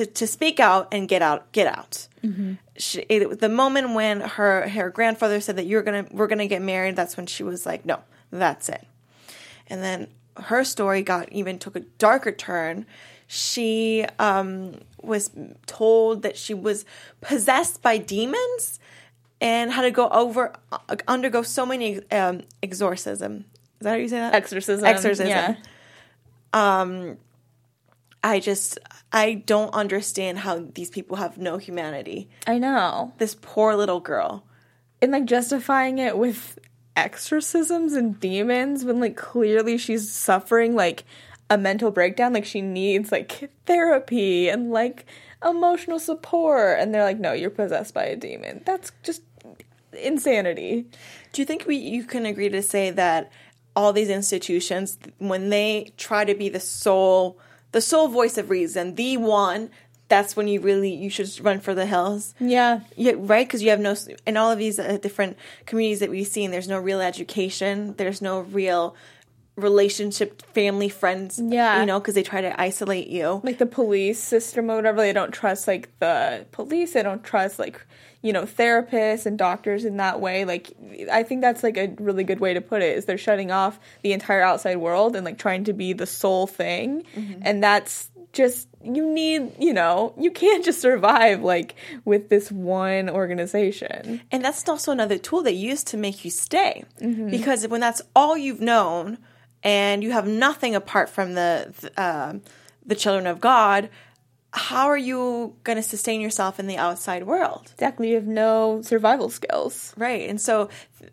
to 0.00 0.06
to 0.06 0.26
speak 0.26 0.60
out 0.60 0.88
and 0.92 1.08
get 1.08 1.22
out 1.22 1.52
get 1.52 1.66
out. 1.66 2.08
She, 2.76 3.00
it, 3.00 3.40
the 3.40 3.48
moment 3.48 3.94
when 3.94 4.20
her 4.20 4.68
her 4.68 4.90
grandfather 4.90 5.40
said 5.40 5.56
that 5.56 5.66
you're 5.66 5.82
gonna 5.82 6.06
we're 6.10 6.26
gonna 6.26 6.46
get 6.46 6.62
married, 6.62 6.96
that's 6.96 7.16
when 7.16 7.26
she 7.26 7.42
was 7.42 7.66
like, 7.66 7.84
no, 7.84 8.00
that's 8.30 8.68
it. 8.68 8.86
And 9.66 9.82
then 9.82 10.08
her 10.36 10.64
story 10.64 11.02
got 11.02 11.30
even 11.32 11.58
took 11.58 11.76
a 11.76 11.80
darker 11.80 12.32
turn. 12.32 12.86
She 13.26 14.04
um, 14.18 14.80
was 15.02 15.30
told 15.66 16.22
that 16.22 16.36
she 16.36 16.52
was 16.52 16.84
possessed 17.20 17.80
by 17.80 17.98
demons 17.98 18.80
and 19.40 19.70
had 19.70 19.82
to 19.82 19.90
go 19.90 20.08
over 20.08 20.52
uh, 20.72 20.96
undergo 21.06 21.42
so 21.42 21.64
many 21.64 22.00
um, 22.10 22.42
exorcism. 22.62 23.44
Is 23.80 23.84
that 23.84 23.90
how 23.90 23.96
you 23.96 24.08
say 24.08 24.18
that? 24.18 24.34
exorcism. 24.34 24.84
Exorcism. 24.84 25.28
Yeah. 25.28 25.54
Um, 26.52 27.18
I 28.22 28.40
just 28.40 28.78
I 29.12 29.34
don't 29.46 29.74
understand 29.74 30.38
how 30.40 30.66
these 30.74 30.90
people 30.90 31.16
have 31.16 31.36
no 31.38 31.58
humanity. 31.58 32.28
I 32.46 32.58
know. 32.58 33.12
This 33.18 33.34
poor 33.40 33.74
little 33.74 34.00
girl. 34.00 34.44
and 35.02 35.12
like 35.12 35.24
justifying 35.24 35.98
it 35.98 36.16
with 36.18 36.58
exorcisms 36.96 37.92
and 37.94 38.18
demons 38.20 38.84
when 38.84 39.00
like 39.00 39.16
clearly 39.16 39.78
she's 39.78 40.10
suffering 40.12 40.74
like 40.74 41.04
a 41.48 41.56
mental 41.56 41.90
breakdown 41.90 42.32
like 42.32 42.44
she 42.44 42.60
needs 42.60 43.10
like 43.10 43.50
therapy 43.64 44.48
and 44.48 44.70
like 44.70 45.06
emotional 45.44 45.98
support 45.98 46.78
and 46.78 46.92
they're 46.94 47.04
like 47.04 47.18
no 47.18 47.32
you're 47.32 47.48
possessed 47.48 47.94
by 47.94 48.04
a 48.04 48.16
demon 48.16 48.60
that's 48.66 48.92
just 49.02 49.22
insanity 49.92 50.86
Do 51.32 51.40
you 51.42 51.46
think 51.46 51.64
we 51.66 51.76
you 51.76 52.04
can 52.04 52.26
agree 52.26 52.48
to 52.50 52.62
say 52.62 52.90
that 52.90 53.32
all 53.74 53.92
these 53.92 54.08
institutions 54.10 54.98
when 55.18 55.48
they 55.50 55.92
try 55.96 56.24
to 56.24 56.34
be 56.34 56.48
the 56.48 56.60
sole 56.60 57.38
the 57.72 57.80
sole 57.80 58.08
voice 58.08 58.36
of 58.38 58.50
reason, 58.50 58.94
the 58.94 59.16
one, 59.16 59.70
that's 60.08 60.34
when 60.34 60.48
you 60.48 60.60
really 60.60 60.92
you 60.92 61.08
should 61.08 61.30
run 61.40 61.60
for 61.60 61.74
the 61.74 61.86
hills. 61.86 62.34
yeah 62.40 62.80
Yeah, 62.96 63.12
right. 63.16 63.46
Because 63.46 63.62
you 63.62 63.70
have 63.70 63.80
no 63.80 63.94
in 64.26 64.36
all 64.36 64.50
of 64.50 64.58
these 64.58 64.78
uh, 64.78 64.98
different 65.00 65.36
communities 65.66 66.00
that 66.00 66.10
we've 66.10 66.26
seen. 66.26 66.50
There's 66.50 66.68
no 66.68 66.78
real 66.78 67.00
education. 67.00 67.94
There's 67.96 68.20
no 68.20 68.40
real 68.40 68.96
relationship, 69.60 70.42
family, 70.52 70.88
friends. 70.88 71.40
Yeah. 71.42 71.80
you 71.80 71.86
know, 71.86 72.00
because 72.00 72.14
they 72.14 72.22
try 72.22 72.40
to 72.40 72.60
isolate 72.60 73.08
you. 73.08 73.40
like 73.44 73.58
the 73.58 73.66
police 73.66 74.18
system 74.18 74.70
or 74.70 74.76
whatever 74.76 75.00
they 75.00 75.12
don't 75.12 75.32
trust 75.32 75.68
like 75.68 75.88
the 75.98 76.46
police 76.52 76.92
they 76.94 77.02
don't 77.02 77.24
trust 77.24 77.58
like 77.58 77.80
you 78.22 78.32
know 78.32 78.44
therapists 78.44 79.24
and 79.26 79.38
doctors 79.38 79.84
in 79.84 79.96
that 79.96 80.20
way 80.20 80.44
like 80.44 80.72
i 81.10 81.22
think 81.22 81.40
that's 81.40 81.62
like 81.62 81.78
a 81.78 81.94
really 81.98 82.22
good 82.22 82.38
way 82.38 82.52
to 82.52 82.60
put 82.60 82.82
it 82.82 82.96
is 82.98 83.06
they're 83.06 83.16
shutting 83.16 83.50
off 83.50 83.80
the 84.02 84.12
entire 84.12 84.42
outside 84.42 84.76
world 84.76 85.16
and 85.16 85.24
like 85.24 85.38
trying 85.38 85.64
to 85.64 85.72
be 85.72 85.92
the 85.94 86.06
sole 86.06 86.46
thing 86.46 87.02
mm-hmm. 87.14 87.40
and 87.42 87.62
that's 87.62 88.10
just 88.32 88.68
you 88.82 89.08
need 89.12 89.52
you 89.58 89.72
know 89.72 90.14
you 90.18 90.30
can't 90.30 90.64
just 90.64 90.80
survive 90.80 91.42
like 91.42 91.74
with 92.04 92.28
this 92.28 92.50
one 92.52 93.08
organization 93.10 94.20
And 94.30 94.44
that's 94.44 94.68
also 94.68 94.92
another 94.92 95.18
tool 95.18 95.42
they 95.42 95.52
use 95.52 95.82
to 95.84 95.96
make 95.96 96.24
you 96.24 96.30
stay. 96.30 96.84
Mm-hmm. 97.00 97.30
Because 97.30 97.66
when 97.68 97.80
that's 97.80 98.02
all 98.14 98.36
you've 98.36 98.60
known 98.60 99.18
and 99.62 100.02
you 100.02 100.10
have 100.12 100.26
nothing 100.26 100.74
apart 100.74 101.08
from 101.08 101.34
the 101.34 101.72
the, 101.80 102.02
um 102.02 102.42
the 102.86 102.94
children 102.94 103.26
of 103.26 103.40
God, 103.40 103.88
how 104.52 104.86
are 104.86 104.98
you 104.98 105.54
going 105.64 105.76
to 105.76 105.82
sustain 105.82 106.20
yourself 106.20 106.58
in 106.58 106.66
the 106.66 106.76
outside 106.76 107.24
world? 107.26 107.70
exactly 107.74 108.08
you 108.08 108.14
have 108.16 108.26
no 108.26 108.80
survival 108.82 109.28
skills 109.30 109.94
Right. 109.96 110.28
And 110.28 110.40
so 110.40 110.68
th- 110.98 111.12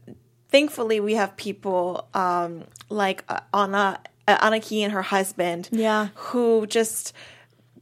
thankfully 0.49 0.99
we 0.99 1.13
have 1.15 1.35
people 1.37 2.07
um, 2.13 2.63
like 2.89 3.23
uh, 3.29 3.41
Anna 3.53 3.99
uh, 4.27 4.49
Anaki 4.49 4.79
and 4.81 4.91
her 4.93 5.03
husband 5.03 5.69
Yeah. 5.71 6.07
who 6.15 6.65
just 6.67 7.13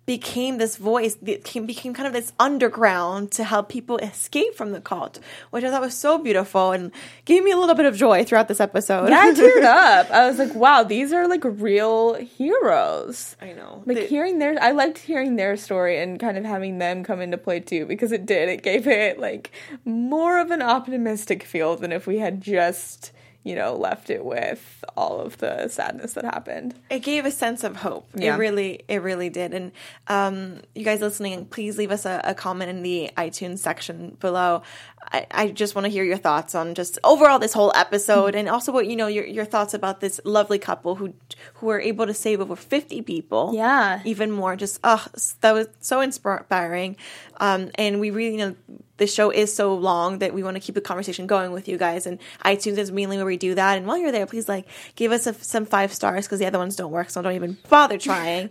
became 0.06 0.58
this 0.60 0.78
voice 0.78 1.16
became, 1.16 1.66
became 1.66 1.94
kind 1.94 2.06
of 2.08 2.14
this 2.14 2.32
underground 2.40 3.32
to 3.32 3.44
help 3.44 3.70
people 3.70 3.98
escape 3.98 4.54
from 4.56 4.72
the 4.72 4.80
cult 4.80 5.20
which 5.50 5.64
i 5.64 5.70
thought 5.70 5.82
was 5.82 5.96
so 5.96 6.18
beautiful 6.18 6.72
and 6.72 6.92
gave 7.26 7.44
me 7.44 7.52
a 7.52 7.58
little 7.58 7.74
bit 7.76 7.86
of 7.88 7.96
joy 7.96 8.24
throughout 8.24 8.48
this 8.48 8.60
episode. 8.60 9.12
I 9.12 9.32
teared 9.34 9.64
up. 9.64 10.12
I 10.12 10.28
was 10.28 10.38
like 10.38 10.54
wow 10.54 10.84
these 10.84 11.12
are 11.12 11.28
like 11.28 11.42
real 11.44 12.14
heroes. 12.16 13.36
I 13.42 13.54
know. 13.54 13.84
Like 13.86 13.98
The- 13.98 14.06
hearing 14.06 14.40
their 14.40 14.62
i 14.62 14.72
liked 14.72 15.00
hearing 15.00 15.36
their 15.36 15.58
story 15.58 16.00
and 16.00 16.20
kind 16.20 16.38
of 16.38 16.46
having 16.46 16.78
them 16.78 17.04
come 17.04 17.20
into 17.22 17.38
play 17.38 17.60
too 17.60 17.86
because 17.86 18.12
it 18.12 18.26
did. 18.26 18.50
It 18.50 18.62
gave 18.62 18.88
it 18.88 19.20
like 19.20 19.52
more 19.84 20.38
of 20.40 20.52
an 20.52 20.62
optimistic 20.62 21.44
feel 21.44 21.76
than 21.76 21.92
if 21.92 22.06
we 22.08 22.20
had 22.20 22.42
just 22.42 23.12
you 23.46 23.56
know 23.56 23.76
left 23.76 24.10
it 24.10 24.26
with 24.26 24.84
all 24.98 25.22
of 25.22 25.38
the 25.38 25.70
sadness 25.70 26.14
that 26.14 26.26
happened 26.26 26.76
it 26.90 27.00
gave 27.00 27.26
a 27.26 27.32
sense 27.32 27.64
of 27.64 27.78
hope. 27.78 28.08
Yeah. 28.16 28.36
It 28.36 28.38
really, 28.38 28.84
it 28.88 29.02
really 29.02 29.30
did. 29.30 29.54
And 29.54 29.72
um, 30.08 30.62
you 30.74 30.84
guys 30.84 31.02
listening, 31.02 31.46
please 31.46 31.78
leave 31.78 31.92
us 31.92 32.06
a, 32.06 32.22
a 32.24 32.34
comment 32.34 32.70
in 32.70 32.84
the 32.84 33.12
iTunes 33.18 33.60
section 33.60 34.18
below. 34.20 34.64
I, 35.12 35.28
I 35.30 35.48
just 35.50 35.76
want 35.76 35.86
to 35.86 35.90
hear 35.92 36.04
your 36.04 36.18
thoughts 36.18 36.56
on 36.56 36.74
just 36.74 36.98
overall 37.04 37.38
this 37.38 37.54
whole 37.54 37.72
episode, 37.76 38.34
and 38.34 38.50
also 38.50 38.72
what 38.72 38.88
you 38.88 38.96
know 38.96 39.08
your 39.08 39.26
your 39.26 39.46
thoughts 39.46 39.74
about 39.74 40.00
this 40.00 40.20
lovely 40.26 40.58
couple 40.58 40.96
who 40.96 41.14
who 41.56 41.68
were 41.68 41.80
able 41.80 42.08
to 42.08 42.14
save 42.14 42.42
over 42.42 42.56
fifty 42.56 43.02
people. 43.02 43.52
Yeah. 43.54 44.02
even 44.06 44.32
more. 44.32 44.56
Just 44.56 44.80
oh, 44.84 45.06
that 45.42 45.52
was 45.54 45.68
so 45.80 46.02
inspiring. 46.02 46.98
Um, 47.38 47.70
and 47.76 48.00
we 48.00 48.10
really, 48.10 48.32
you 48.32 48.38
know, 48.38 48.56
the 48.98 49.08
show 49.08 49.30
is 49.30 49.54
so 49.54 49.76
long 49.76 50.20
that 50.20 50.34
we 50.34 50.44
want 50.44 50.56
to 50.56 50.62
keep 50.62 50.76
the 50.76 50.82
conversation 50.82 51.28
going 51.28 51.52
with 51.52 51.68
you 51.68 51.78
guys. 51.78 52.06
And 52.06 52.20
iTunes 52.44 52.78
is 52.78 52.92
mainly 52.92 53.18
where 53.18 53.26
we 53.26 53.38
do 53.38 53.56
that. 53.56 53.78
And 53.78 53.86
while 53.86 53.98
you're 53.98 54.12
there, 54.12 54.26
please 54.26 54.48
like 54.48 54.68
give 54.96 55.12
us 55.12 55.28
a, 55.28 55.34
some 55.34 55.66
five 55.66 55.94
stars 55.94 56.26
because 56.26 56.40
the 56.40 56.46
other 56.46 56.58
ones 56.58 56.76
don't 56.76 56.92
work, 56.92 57.10
so 57.10 57.22
don't 57.22 57.34
even 57.34 57.58
bother 57.70 57.98
trying. 57.98 58.50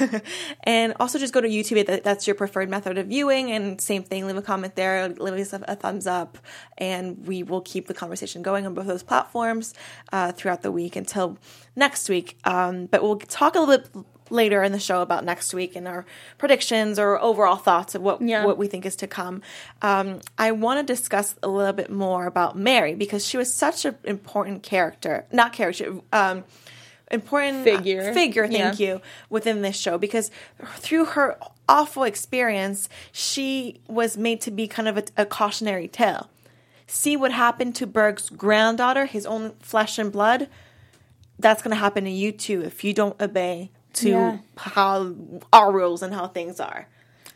and 0.64 0.94
also 1.00 1.18
just 1.18 1.32
go 1.32 1.40
to 1.40 1.48
YouTube. 1.48 2.02
That's 2.02 2.26
your 2.26 2.34
preferred 2.34 2.68
method 2.68 2.98
of 2.98 3.06
viewing. 3.06 3.50
And 3.50 3.80
same 3.80 4.02
thing, 4.02 4.26
leave 4.26 4.36
a 4.36 4.42
comment 4.42 4.76
there, 4.76 5.08
leave 5.08 5.34
us 5.34 5.52
a, 5.52 5.64
a 5.68 5.76
thumbs 5.76 6.06
up, 6.06 6.38
and 6.78 7.26
we 7.26 7.42
will 7.42 7.60
keep 7.60 7.86
the 7.86 7.94
conversation 7.94 8.42
going 8.42 8.66
on 8.66 8.74
both 8.74 8.86
those 8.86 9.02
platforms 9.02 9.74
uh, 10.12 10.32
throughout 10.32 10.62
the 10.62 10.72
week 10.72 10.96
until 10.96 11.38
next 11.74 12.08
week. 12.08 12.36
Um, 12.44 12.86
but 12.86 13.02
we'll 13.02 13.18
talk 13.18 13.54
a 13.54 13.60
little 13.60 13.78
bit 13.78 14.06
later 14.30 14.62
in 14.62 14.72
the 14.72 14.78
show 14.78 15.02
about 15.02 15.24
next 15.24 15.54
week 15.54 15.76
and 15.76 15.86
our 15.86 16.04
predictions 16.38 16.98
or 16.98 17.20
overall 17.20 17.56
thoughts 17.56 17.94
of 17.94 18.02
what 18.02 18.20
Yeah. 18.20 18.44
what 18.44 18.58
we 18.58 18.66
think 18.66 18.84
is 18.86 18.96
to 18.96 19.06
come. 19.06 19.42
Um, 19.82 20.20
I 20.38 20.52
want 20.52 20.86
to 20.86 20.92
discuss 20.92 21.34
a 21.42 21.48
little 21.48 21.72
bit 21.72 21.90
more 21.90 22.26
about 22.26 22.56
Merry 22.56 22.94
because 22.94 23.26
she 23.26 23.36
was 23.36 23.52
such 23.52 23.84
an 23.84 23.96
important 24.04 24.62
character, 24.62 25.24
not 25.32 25.52
character, 25.52 25.94
um, 26.12 26.44
important 27.10 27.62
Figure. 27.64 28.12
Figure, 28.12 28.48
thank 28.48 28.80
Yeah. 28.80 28.86
you, 28.94 29.00
within 29.30 29.62
this 29.62 29.76
show 29.76 29.96
because 29.98 30.30
through 30.78 31.04
her 31.06 31.38
awful 31.68 32.02
experience, 32.02 32.88
she 33.12 33.80
was 33.88 34.16
made 34.16 34.40
to 34.42 34.50
be 34.50 34.66
kind 34.66 34.88
of 34.88 34.98
a, 34.98 35.04
a 35.18 35.26
cautionary 35.26 35.88
tale. 35.88 36.28
See 36.88 37.16
what 37.16 37.32
happened 37.32 37.74
to 37.76 37.86
Berg's 37.86 38.28
granddaughter, 38.30 39.06
his 39.06 39.26
own 39.26 39.52
flesh 39.60 39.98
and 39.98 40.10
blood 40.12 40.48
that's 41.38 41.60
going 41.62 41.70
to 41.74 41.78
happen 41.78 42.04
to 42.04 42.10
you 42.10 42.32
too 42.32 42.62
if 42.62 42.82
you 42.82 42.94
don't 42.94 43.20
obey 43.20 43.70
to 43.96 44.08
Yeah. 44.10 44.38
how 44.56 45.14
our 45.52 45.72
rules 45.72 46.02
and 46.02 46.14
how 46.14 46.26
things 46.28 46.60
are. 46.60 46.88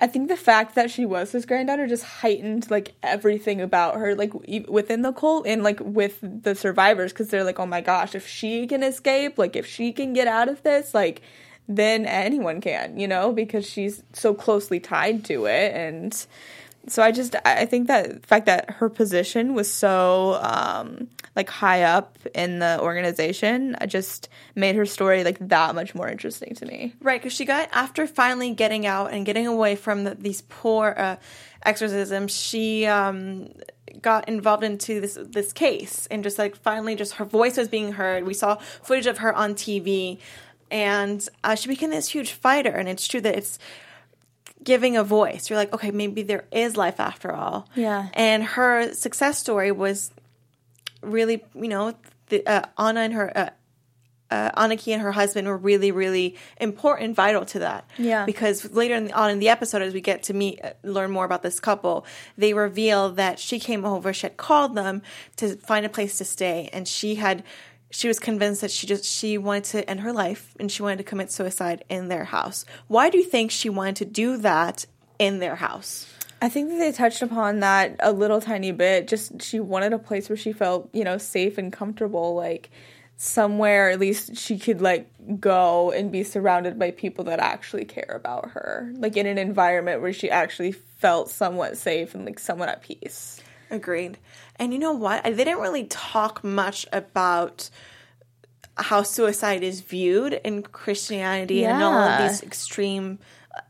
I 0.03 0.07
think 0.07 0.29
the 0.29 0.37
fact 0.37 0.77
that 0.77 0.91
she 0.91 1.05
was 1.05 1.33
his 1.33 1.45
granddaughter 1.45 1.87
just 1.87 2.05
heightened 2.05 2.71
like 2.71 2.95
everything 3.03 3.61
about 3.61 3.97
her, 3.97 4.15
like 4.15 4.33
e- 4.47 4.65
within 4.67 5.03
the 5.03 5.13
cult 5.13 5.47
and 5.47 5.63
like 5.63 5.79
with 5.83 6.19
the 6.23 6.55
survivors, 6.55 7.13
because 7.13 7.29
they're 7.29 7.45
like, 7.45 7.59
oh 7.61 7.67
my 7.67 7.83
gosh, 7.83 8.15
if 8.15 8.27
she 8.27 8.67
can 8.67 8.83
escape, 8.83 9.37
like 9.37 9.57
if 9.57 9.67
she 9.67 9.93
can 9.93 10.15
get 10.15 10.27
out 10.27 10.49
of 10.49 10.63
this, 10.63 10.95
like 10.95 11.21
then 11.69 12.07
anyone 12.07 12.61
can, 12.63 12.99
you 12.99 13.07
know, 13.07 13.31
because 13.31 13.69
she's 13.69 14.03
so 14.15 14.33
closely 14.35 14.81
tied 14.81 15.25
to 15.27 15.45
it 15.47 15.75
and 15.75 16.27
so 16.87 17.03
I 17.03 17.13
just 17.13 17.37
I 17.45 17.67
think 17.67 17.89
that 17.89 18.23
the 18.23 18.27
fact 18.27 18.47
that 18.47 18.71
her 18.71 18.89
position 18.89 19.55
was 19.55 19.73
so 19.73 20.39
um, 20.43 21.09
like 21.37 21.49
high 21.49 21.83
up 21.83 22.19
in 22.35 22.59
the 22.59 22.81
organization 22.81 23.77
I 23.81 23.87
just 23.87 24.29
made 24.55 24.77
her 24.77 24.87
story 24.87 25.23
like 25.25 25.39
that 25.41 25.75
much 25.75 25.95
more 25.95 26.09
interesting 26.09 26.55
to 26.57 26.67
me. 26.67 26.95
Right, 27.01 27.21
because 27.21 27.35
she 27.35 27.45
got 27.45 27.69
after 27.73 28.07
finally 28.07 28.55
getting 28.55 28.87
out 28.87 29.13
and 29.13 29.27
getting 29.27 29.47
away 29.47 29.77
from 29.77 30.05
the, 30.05 30.15
these 30.15 30.43
poor 30.43 30.95
uh, 30.97 31.17
exorcisms, 31.65 32.35
she 32.35 32.87
um, 32.87 33.51
got 34.01 34.29
involved 34.29 34.65
into 34.65 35.01
this 35.01 35.19
this 35.21 35.53
case 35.53 36.07
and 36.11 36.23
just 36.23 36.39
like 36.39 36.57
finally 36.57 36.95
just 36.95 37.15
her 37.15 37.25
voice 37.25 37.57
was 37.57 37.69
being 37.69 37.93
heard. 37.93 38.25
We 38.25 38.35
saw 38.35 38.57
footage 38.57 39.07
of 39.07 39.19
her 39.19 39.35
on 39.35 39.55
TV, 39.55 40.19
and 40.71 41.27
uh, 41.45 41.55
she 41.55 41.69
became 41.69 41.91
this 41.91 42.09
huge 42.09 42.33
fighter. 42.33 42.71
And 42.71 42.89
it's 42.89 43.07
true 43.07 43.21
that 43.21 43.37
it's 43.37 43.59
giving 44.63 44.97
a 44.97 45.05
voice. 45.05 45.49
You're 45.49 45.59
like, 45.59 45.73
okay, 45.73 45.91
maybe 45.91 46.23
there 46.23 46.45
is 46.53 46.77
life 46.77 47.01
after 47.01 47.33
all. 47.33 47.69
Yeah. 47.75 48.09
And 48.15 48.45
her 48.45 48.93
success 48.95 49.39
story 49.39 49.73
was 49.73 50.11
really, 51.03 51.43
you 51.55 51.69
know, 51.69 51.95
the, 52.29 52.47
uh, 52.47 52.63
Anna 52.79 53.01
and 53.01 53.15
her. 53.15 53.37
Uh, 53.37 53.51
uh, 54.31 54.51
Anniki 54.53 54.93
and 54.93 55.03
her 55.03 55.11
husband 55.11 55.49
were 55.49 55.57
really, 55.57 55.91
really 55.91 56.37
important, 56.61 57.17
vital 57.17 57.45
to 57.47 57.59
that. 57.59 57.91
Yeah. 57.99 58.25
Because 58.25 58.71
later 58.73 58.95
in 58.95 59.07
the, 59.07 59.13
on 59.13 59.31
in 59.31 59.39
the 59.41 59.49
episode, 59.49 59.83
as 59.83 59.93
we 59.93 60.01
get 60.01 60.23
to 60.25 60.35
meet, 60.35 60.65
uh, 60.65 60.71
learn 60.85 61.11
more 61.11 61.25
about 61.25 61.43
this 61.43 61.59
couple, 61.59 62.07
they 62.39 62.55
reveal 62.55 63.11
that 63.11 63.41
she 63.41 63.59
came 63.59 63.85
over, 63.85 64.13
she 64.13 64.27
had 64.27 64.37
called 64.37 64.77
them 64.77 65.03
to 65.37 65.57
find 65.57 65.85
a 65.85 65.89
place 65.89 66.17
to 66.19 66.25
stay, 66.25 66.71
and 66.73 66.87
she 66.87 67.17
had, 67.17 67.43
she 67.91 68.09
was 68.09 68.19
convinced 68.19 68.61
that 68.61 68.71
she 68.71 68.87
just 68.87 69.05
she 69.05 69.37
wanted 69.37 69.65
to 69.65 69.91
end 69.91 70.01
her 70.01 70.13
life 70.13 70.55
and 70.59 70.71
she 70.71 70.83
wanted 70.83 70.99
to 70.99 71.05
commit 71.05 71.31
suicide 71.31 71.85
in 71.89 72.09
their 72.09 72.25
house. 72.25 72.65
Why 72.87 73.11
do 73.11 73.19
you 73.19 73.25
think 73.25 73.51
she 73.51 73.69
wanted 73.69 73.97
to 73.97 74.05
do 74.05 74.37
that 74.39 74.87
in 75.19 75.41
their 75.41 75.57
house? 75.57 76.07
I 76.43 76.49
think 76.49 76.71
that 76.71 76.79
they 76.79 76.93
touched 76.93 77.21
upon 77.21 77.61
that 77.61 77.97
a 78.01 78.13
little 78.13 78.41
tiny 78.41 78.73
bit. 78.73 79.09
Just 79.09 79.43
she 79.43 79.61
wanted 79.61 79.93
a 79.93 79.99
place 79.99 80.29
where 80.29 80.37
she 80.37 80.53
felt, 80.53 80.89
you 80.95 81.05
know, 81.05 81.19
safe 81.19 81.59
and 81.59 81.73
comfortable, 81.73 82.35
like 82.35 82.71
somewhere 83.17 83.91
at 83.91 84.01
least 84.01 84.35
she 84.35 84.59
could 84.59 84.81
like 84.81 85.07
go 85.39 85.91
and 85.91 86.11
be 86.11 86.25
surrounded 86.25 86.79
by 86.79 86.91
people 86.91 87.25
that 87.25 87.39
actually 87.39 87.85
care 87.85 88.13
about 88.15 88.53
her. 88.53 88.91
Like 88.95 89.17
in 89.19 89.27
an 89.27 89.37
environment 89.37 90.01
where 90.01 90.15
she 90.15 90.31
actually 90.31 90.73
felt 90.73 91.29
somewhat 91.29 91.77
safe 91.77 92.15
and 92.15 92.25
like 92.25 92.39
somewhat 92.39 92.71
at 92.71 92.83
peace. 92.83 93.43
Agreed. 93.71 94.17
And 94.61 94.75
you 94.75 94.79
know 94.79 94.93
what? 94.93 95.25
They 95.25 95.33
didn't 95.33 95.61
really 95.61 95.85
talk 95.85 96.45
much 96.45 96.87
about 96.93 97.71
how 98.77 99.03
suicide 99.03 99.63
is 99.63 99.81
viewed 99.81 100.35
in 100.35 100.63
Christianity 100.63 101.65
and 101.65 101.83
all 101.83 101.95
of 101.95 102.21
these 102.21 102.43
extreme. 102.43 103.19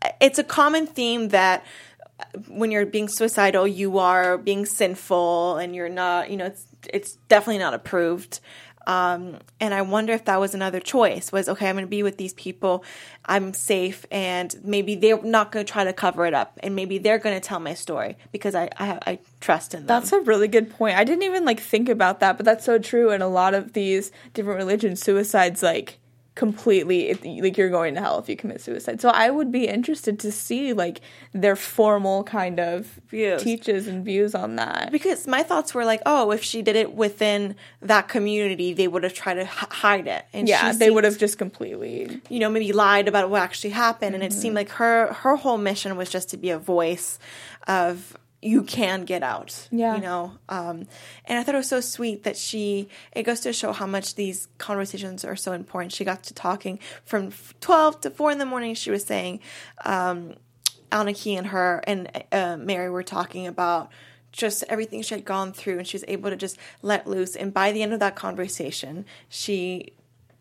Uh, 0.02 0.10
it's 0.20 0.38
a 0.38 0.44
common 0.44 0.88
theme 0.88 1.28
that 1.28 1.64
uh, 2.18 2.24
when 2.48 2.72
you're 2.72 2.86
being 2.86 3.08
suicidal, 3.08 3.68
you 3.68 3.98
are 3.98 4.36
being 4.36 4.66
sinful 4.66 5.56
and 5.58 5.76
you're 5.76 5.88
not, 5.88 6.28
you 6.28 6.36
know, 6.36 6.46
it's, 6.46 6.66
it's 6.92 7.12
definitely 7.28 7.58
not 7.58 7.72
approved. 7.72 8.40
Um, 8.86 9.38
and 9.60 9.74
I 9.74 9.82
wonder 9.82 10.12
if 10.12 10.24
that 10.24 10.40
was 10.40 10.54
another 10.54 10.80
choice 10.80 11.30
was, 11.32 11.48
okay, 11.48 11.68
I'm 11.68 11.74
going 11.74 11.84
to 11.84 11.90
be 11.90 12.02
with 12.02 12.16
these 12.16 12.32
people. 12.34 12.84
I'm 13.24 13.52
safe 13.52 14.06
and 14.10 14.54
maybe 14.64 14.94
they're 14.94 15.22
not 15.22 15.52
going 15.52 15.64
to 15.64 15.70
try 15.70 15.84
to 15.84 15.92
cover 15.92 16.26
it 16.26 16.34
up 16.34 16.58
and 16.62 16.74
maybe 16.74 16.98
they're 16.98 17.18
going 17.18 17.38
to 17.38 17.46
tell 17.46 17.60
my 17.60 17.74
story 17.74 18.16
because 18.32 18.54
I, 18.54 18.70
I, 18.78 18.98
I 19.06 19.18
trust 19.40 19.74
in 19.74 19.80
them. 19.80 19.86
That's 19.86 20.12
a 20.12 20.20
really 20.20 20.48
good 20.48 20.70
point. 20.70 20.96
I 20.96 21.04
didn't 21.04 21.24
even 21.24 21.44
like 21.44 21.60
think 21.60 21.88
about 21.88 22.20
that, 22.20 22.36
but 22.36 22.46
that's 22.46 22.64
so 22.64 22.78
true. 22.78 23.10
In 23.10 23.22
a 23.22 23.28
lot 23.28 23.54
of 23.54 23.74
these 23.74 24.12
different 24.34 24.58
religions, 24.58 25.02
suicide's 25.02 25.62
like 25.62 25.98
completely 26.36 27.12
like 27.42 27.58
you're 27.58 27.68
going 27.70 27.94
to 27.94 28.00
hell 28.00 28.18
if 28.18 28.28
you 28.28 28.36
commit 28.36 28.60
suicide. 28.60 29.00
So 29.00 29.08
I 29.10 29.30
would 29.30 29.50
be 29.52 29.66
interested 29.66 30.18
to 30.20 30.32
see 30.32 30.72
like 30.72 31.00
their 31.32 31.56
formal 31.56 32.24
kind 32.24 32.58
of 32.60 32.98
Views. 33.08 33.42
teaches 33.42 33.86
and 33.88 34.04
views 34.04 34.34
on 34.34 34.56
that. 34.56 34.90
because 34.92 35.26
my 35.26 35.42
thoughts 35.42 35.74
were 35.74 35.84
like, 35.84 36.00
oh, 36.06 36.30
if 36.30 36.42
she 36.42 36.62
did 36.62 36.76
it 36.76 36.94
within 36.94 37.56
that 37.82 38.08
community, 38.08 38.72
they 38.72 38.88
would 38.88 39.02
have 39.02 39.12
tried 39.14 39.34
to 39.34 39.42
h- 39.42 39.48
hide 39.48 40.06
it. 40.06 40.24
And 40.32 40.48
Yeah, 40.48 40.72
they 40.72 40.86
seemed- 40.86 40.94
would 40.94 41.04
have 41.04 41.18
just 41.18 41.36
completely 41.36 42.20
you 42.28 42.38
know, 42.38 42.48
maybe 42.48 42.72
lied 42.72 43.08
about 43.08 43.28
what 43.28 43.42
actually 43.42 43.70
happened. 43.70 44.14
And 44.14 44.24
it 44.24 44.30
Mm-hmm. 44.30 44.40
seemed 44.40 44.54
like 44.54 44.70
her 44.70 45.12
her 45.12 45.36
whole 45.36 45.58
mission 45.58 45.96
was 45.96 46.08
just 46.08 46.28
to 46.30 46.36
be 46.36 46.50
a 46.50 46.58
voice 46.58 47.18
of 47.66 48.16
you 48.42 48.62
can 48.62 49.04
get 49.04 49.22
out. 49.22 49.68
Yeah. 49.70 49.96
You 49.96 50.02
know? 50.02 50.32
Um, 50.48 50.86
and 51.26 51.38
I 51.38 51.42
thought 51.42 51.54
it 51.54 51.58
was 51.58 51.68
so 51.68 51.80
sweet 51.80 52.24
that 52.24 52.36
she 52.36 52.88
it 53.12 53.24
goes 53.24 53.40
to 53.40 53.52
show 53.52 53.72
how 53.72 53.86
much 53.86 54.14
these 54.14 54.48
conversations 54.58 55.24
are 55.24 55.36
so 55.36 55.52
important. 55.52 55.92
She 55.92 56.04
got 56.04 56.22
to 56.24 56.34
talking 56.34 56.78
from 57.04 57.32
twelve 57.60 58.00
to 58.02 58.10
four 58.10 58.30
in 58.30 58.38
the 58.38 58.46
morning, 58.46 58.74
she 58.74 58.90
was 58.90 59.04
saying, 59.04 59.40
um, 59.84 60.34
Aniki 60.90 61.36
and 61.36 61.48
her 61.48 61.82
and 61.86 62.10
uh, 62.32 62.56
Merry 62.56 62.90
were 62.90 63.02
talking 63.02 63.46
about 63.46 63.90
just 64.32 64.62
everything 64.68 65.02
she 65.02 65.14
had 65.14 65.24
gone 65.24 65.52
through, 65.52 65.78
and 65.78 65.86
she 65.86 65.96
was 65.96 66.04
able 66.08 66.30
to 66.30 66.36
just 66.36 66.56
let 66.82 67.06
loose. 67.06 67.36
And 67.36 67.52
by 67.52 67.72
the 67.72 67.82
end 67.82 67.92
of 67.92 68.00
that 68.00 68.14
conversation, 68.14 69.04
she 69.28 69.92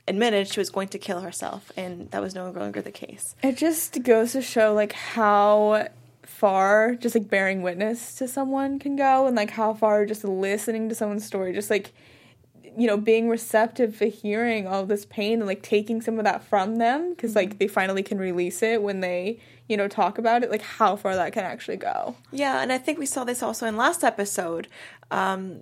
admitted 0.08 0.48
she 0.48 0.60
was 0.60 0.70
going 0.70 0.88
to 0.90 1.00
kill 1.00 1.22
herself, 1.22 1.72
and 1.76 2.10
that 2.12 2.22
was 2.22 2.34
no 2.34 2.50
longer 2.50 2.82
the 2.82 2.92
case. 2.92 3.36
It 3.44 3.58
just 3.58 4.02
goes 4.04 4.32
to 4.34 4.42
show 4.42 4.74
like 4.74 4.94
how 4.94 5.88
far 6.40 6.96
just 6.96 7.16
like 7.16 7.30
bearing 7.30 7.62
witness 7.62 8.16
to 8.16 8.28
someone 8.28 8.80
can 8.80 8.96
go 8.96 9.28
and 9.28 9.36
like 9.36 9.52
how 9.52 9.74
far 9.74 10.06
just 10.06 10.24
listening 10.24 10.88
to 10.88 10.96
someone's 10.96 11.26
story 11.26 11.52
just 11.54 11.70
like 11.70 11.92
you 12.78 12.88
know 12.88 12.96
being 12.98 13.28
receptive 13.28 13.98
to 13.98 14.06
hearing 14.10 14.66
all 14.68 14.86
this 14.86 15.06
pain 15.06 15.40
and 15.40 15.48
like 15.48 15.62
taking 15.62 16.02
some 16.02 16.18
of 16.18 16.24
that 16.24 16.44
from 16.44 16.78
them 16.78 17.10
because 17.12 17.36
like 17.36 17.60
they 17.60 17.68
finally 17.68 18.04
can 18.04 18.18
release 18.18 18.64
it 18.64 18.82
when 18.82 19.02
they 19.02 19.38
you 19.68 19.76
know 19.76 19.88
talk 19.88 20.18
about 20.18 20.44
it 20.44 20.50
like 20.50 20.62
how 20.62 20.96
far 20.96 21.16
that 21.16 21.34
can 21.34 21.44
actually 21.44 21.78
go 21.78 22.16
Yeah, 22.32 22.62
and 22.62 22.72
I 22.72 22.78
think 22.78 22.98
we 23.00 23.06
saw 23.06 23.24
this 23.24 23.44
also 23.44 23.66
in 23.68 23.76
last 23.78 24.04
episode. 24.04 24.68
Um, 25.12 25.62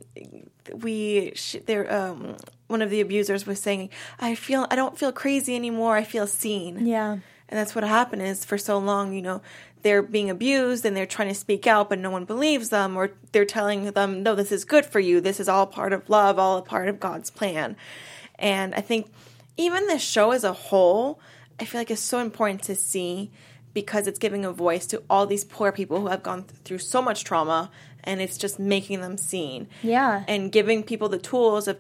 we 0.73 1.31
sh- 1.35 1.57
there 1.65 1.91
um, 1.93 2.37
one 2.67 2.81
of 2.81 2.89
the 2.89 3.01
abusers 3.01 3.45
was 3.45 3.59
saying, 3.59 3.89
"I 4.19 4.35
feel 4.35 4.67
I 4.71 4.75
don't 4.75 4.97
feel 4.97 5.11
crazy 5.11 5.55
anymore. 5.55 5.95
I 5.95 6.03
feel 6.03 6.27
seen." 6.27 6.85
yeah 6.85 7.11
And 7.49 7.57
that's 7.59 7.73
what 7.75 7.83
happened 7.83 8.21
is 8.21 8.43
for 8.45 8.57
so 8.57 8.77
long, 8.77 9.13
you 9.13 9.21
know, 9.21 9.41
they're 9.81 10.01
being 10.01 10.29
abused 10.29 10.85
and 10.85 10.95
they're 10.95 11.05
trying 11.05 11.29
to 11.29 11.35
speak 11.35 11.67
out, 11.67 11.89
but 11.89 11.99
no 11.99 12.09
one 12.09 12.25
believes 12.25 12.69
them, 12.69 12.97
or 12.97 13.11
they're 13.31 13.45
telling 13.45 13.91
them, 13.91 14.23
no, 14.23 14.35
this 14.35 14.51
is 14.51 14.65
good 14.65 14.85
for 14.85 14.99
you. 14.99 15.21
This 15.21 15.39
is 15.39 15.47
all 15.47 15.65
part 15.65 15.93
of 15.93 16.09
love, 16.09 16.39
all 16.39 16.57
a 16.57 16.61
part 16.61 16.87
of 16.87 16.99
God's 16.99 17.29
plan. 17.29 17.75
And 18.39 18.75
I 18.75 18.81
think 18.81 19.11
even 19.57 19.87
this 19.87 20.01
show 20.01 20.31
as 20.31 20.43
a 20.43 20.53
whole, 20.53 21.19
I 21.59 21.65
feel 21.65 21.81
like 21.81 21.91
it's 21.91 22.01
so 22.01 22.19
important 22.19 22.63
to 22.63 22.75
see 22.75 23.31
because 23.73 24.07
it's 24.07 24.19
giving 24.19 24.43
a 24.43 24.51
voice 24.51 24.87
to 24.87 25.03
all 25.09 25.27
these 25.27 25.43
poor 25.43 25.71
people 25.71 26.01
who 26.01 26.07
have 26.07 26.23
gone 26.23 26.43
through 26.63 26.79
so 26.79 27.01
much 27.01 27.23
trauma 27.23 27.69
and 28.03 28.21
it's 28.21 28.37
just 28.37 28.57
making 28.57 29.01
them 29.01 29.17
seen 29.17 29.67
yeah 29.83 30.23
and 30.27 30.51
giving 30.51 30.81
people 30.81 31.09
the 31.09 31.19
tools 31.19 31.67
of 31.67 31.77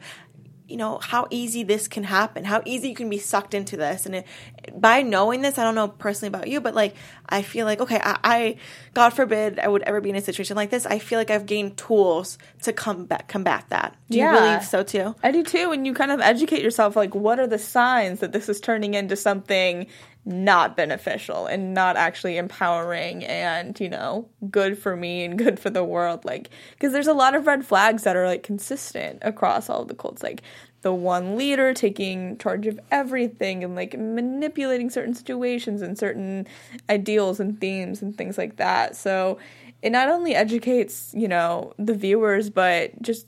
you 0.67 0.77
know 0.77 0.99
how 1.01 1.27
easy 1.29 1.63
this 1.63 1.87
can 1.87 2.03
happen 2.03 2.43
how 2.43 2.61
easy 2.65 2.89
you 2.89 2.95
can 2.95 3.09
be 3.09 3.17
sucked 3.17 3.53
into 3.53 3.77
this 3.77 4.05
and 4.05 4.15
it, 4.15 4.25
by 4.73 5.01
knowing 5.01 5.41
this 5.41 5.57
i 5.57 5.63
don't 5.63 5.75
know 5.75 5.87
personally 5.87 6.27
about 6.27 6.47
you 6.47 6.59
but 6.59 6.75
like 6.75 6.93
i 7.29 7.41
feel 7.41 7.65
like 7.65 7.79
okay 7.79 7.99
I, 8.03 8.19
I 8.23 8.55
god 8.93 9.11
forbid 9.11 9.59
i 9.59 9.67
would 9.67 9.81
ever 9.83 10.01
be 10.01 10.09
in 10.09 10.15
a 10.17 10.21
situation 10.21 10.55
like 10.55 10.69
this 10.69 10.85
i 10.85 10.99
feel 10.99 11.19
like 11.19 11.31
i've 11.31 11.45
gained 11.45 11.77
tools 11.77 12.37
to 12.63 12.73
combat 12.73 13.27
combat 13.27 13.65
that 13.69 13.95
do 14.09 14.17
Yeah. 14.17 14.33
you 14.33 14.39
believe 14.41 14.63
so 14.63 14.83
too 14.83 15.15
I 15.23 15.31
do 15.31 15.43
too. 15.43 15.71
And 15.71 15.85
you 15.85 15.93
kind 15.93 16.11
of 16.11 16.19
educate 16.21 16.61
yourself 16.61 16.95
like, 16.95 17.13
what 17.15 17.39
are 17.39 17.47
the 17.47 17.57
signs 17.57 18.19
that 18.19 18.31
this 18.31 18.47
is 18.49 18.59
turning 18.61 18.93
into 18.93 19.15
something 19.15 19.87
not 20.27 20.75
beneficial 20.75 21.47
and 21.47 21.73
not 21.73 21.95
actually 21.95 22.37
empowering 22.37 23.23
and, 23.23 23.79
you 23.79 23.89
know, 23.89 24.27
good 24.49 24.77
for 24.77 24.95
me 24.95 25.23
and 25.23 25.37
good 25.43 25.59
for 25.59 25.69
the 25.69 25.83
world? 25.83 26.25
Like, 26.25 26.49
because 26.71 26.93
there's 26.93 27.07
a 27.07 27.13
lot 27.13 27.35
of 27.35 27.47
red 27.47 27.65
flags 27.65 28.03
that 28.03 28.15
are 28.15 28.27
like 28.27 28.43
consistent 28.43 29.19
across 29.21 29.69
all 29.69 29.81
of 29.83 29.87
the 29.87 29.95
cults. 29.95 30.21
Like, 30.21 30.41
the 30.83 30.93
one 30.93 31.37
leader 31.37 31.73
taking 31.73 32.37
charge 32.37 32.67
of 32.67 32.79
everything 32.91 33.63
and 33.63 33.75
like 33.75 33.97
manipulating 33.97 34.89
certain 34.89 35.15
situations 35.15 35.81
and 35.81 35.97
certain 35.97 36.47
ideals 36.89 37.39
and 37.39 37.59
themes 37.59 38.01
and 38.01 38.15
things 38.17 38.37
like 38.37 38.57
that. 38.57 38.95
So, 38.95 39.39
it 39.81 39.91
not 39.91 40.09
only 40.09 40.35
educates, 40.35 41.11
you 41.15 41.27
know, 41.27 41.73
the 41.77 41.93
viewers, 41.93 42.49
but 42.49 43.01
just 43.01 43.27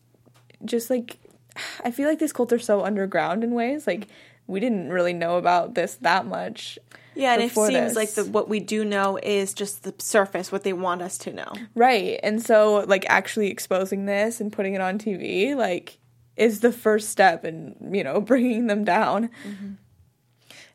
just 0.65 0.89
like 0.89 1.17
I 1.83 1.91
feel 1.91 2.07
like 2.07 2.19
these 2.19 2.33
cults 2.33 2.53
are 2.53 2.59
so 2.59 2.83
underground 2.83 3.43
in 3.43 3.53
ways. 3.53 3.87
Like 3.87 4.07
we 4.47 4.59
didn't 4.59 4.89
really 4.89 5.13
know 5.13 5.37
about 5.37 5.75
this 5.75 5.95
that 6.01 6.25
much. 6.25 6.79
Yeah 7.19 7.33
and 7.33 7.43
it 7.43 7.51
seems 7.51 7.69
this. 7.69 7.95
like 7.95 8.11
the 8.13 8.25
what 8.25 8.49
we 8.49 8.59
do 8.59 8.83
know 8.83 9.17
is 9.21 9.53
just 9.53 9.83
the 9.83 9.93
surface 9.99 10.51
what 10.51 10.63
they 10.63 10.73
want 10.73 11.01
us 11.01 11.17
to 11.17 11.31
know 11.31 11.53
Right. 11.75 12.19
And 12.23 12.41
so 12.41 12.83
like 12.87 13.05
actually 13.07 13.49
exposing 13.49 14.05
this 14.05 14.41
and 14.41 14.51
putting 14.51 14.73
it 14.73 14.81
on 14.81 14.97
TV 14.99 15.55
like 15.55 15.97
is 16.35 16.61
the 16.61 16.71
first 16.71 17.09
step 17.09 17.45
in, 17.45 17.75
you 17.93 18.03
know, 18.03 18.21
bringing 18.31 18.67
them 18.67 18.83
down. 18.83 19.29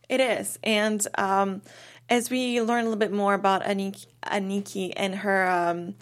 It 0.08 0.20
is, 0.20 0.58
and 0.62 1.04
um, 1.16 1.62
as 2.10 2.28
we 2.28 2.60
learn 2.60 2.80
a 2.80 2.84
little 2.84 2.98
bit 2.98 3.12
more 3.12 3.32
about 3.32 3.62
Aniki, 3.62 4.06
Aniki 4.22 4.92
and 4.96 5.14
her 5.14 5.48
um, 5.48 5.94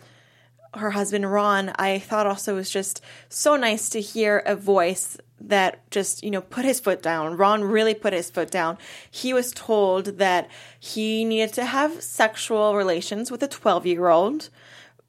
her 0.75 0.91
husband 0.91 1.31
Ron, 1.31 1.73
I 1.77 2.01
thought 2.01 2.27
also 2.27 2.55
it 2.55 2.57
was 2.57 2.71
just 2.71 3.01
so 3.29 3.57
nice 3.57 3.89
to 3.91 4.01
hear 4.01 4.39
a 4.39 4.57
voice 4.57 5.19
that 5.49 5.89
just 5.91 6.23
you 6.23 6.31
know 6.31 6.41
put 6.41 6.65
his 6.65 6.81
foot 6.81 7.03
down. 7.03 7.37
Ron 7.37 7.65
really 7.65 7.95
put 7.95 8.13
his 8.13 8.31
foot 8.31 8.51
down. 8.51 8.79
He 9.11 9.33
was 9.35 9.53
told 9.53 10.19
that 10.19 10.49
he 10.79 11.25
needed 11.25 11.53
to 11.55 11.65
have 11.65 12.03
sexual 12.03 12.77
relations 12.77 13.31
with 13.31 13.43
a 13.43 13.49
twelve 13.49 13.87
year 13.87 14.09
old 14.09 14.49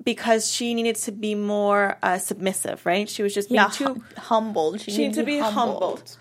because 0.03 0.51
she 0.51 0.73
needed 0.73 0.95
to 0.97 1.11
be 1.11 1.35
more 1.35 1.97
uh, 2.03 2.17
submissive. 2.17 2.85
Right? 2.85 3.07
She 3.09 3.23
was 3.23 3.33
just 3.33 3.49
being 3.49 3.61
Yeah, 3.61 3.67
too 3.69 3.85
hum- 3.85 4.05
humbled. 4.17 4.81
She, 4.81 4.91
she 4.91 4.97
needs 5.05 5.17
to 5.17 5.23
be 5.23 5.39
humbled. 5.39 6.17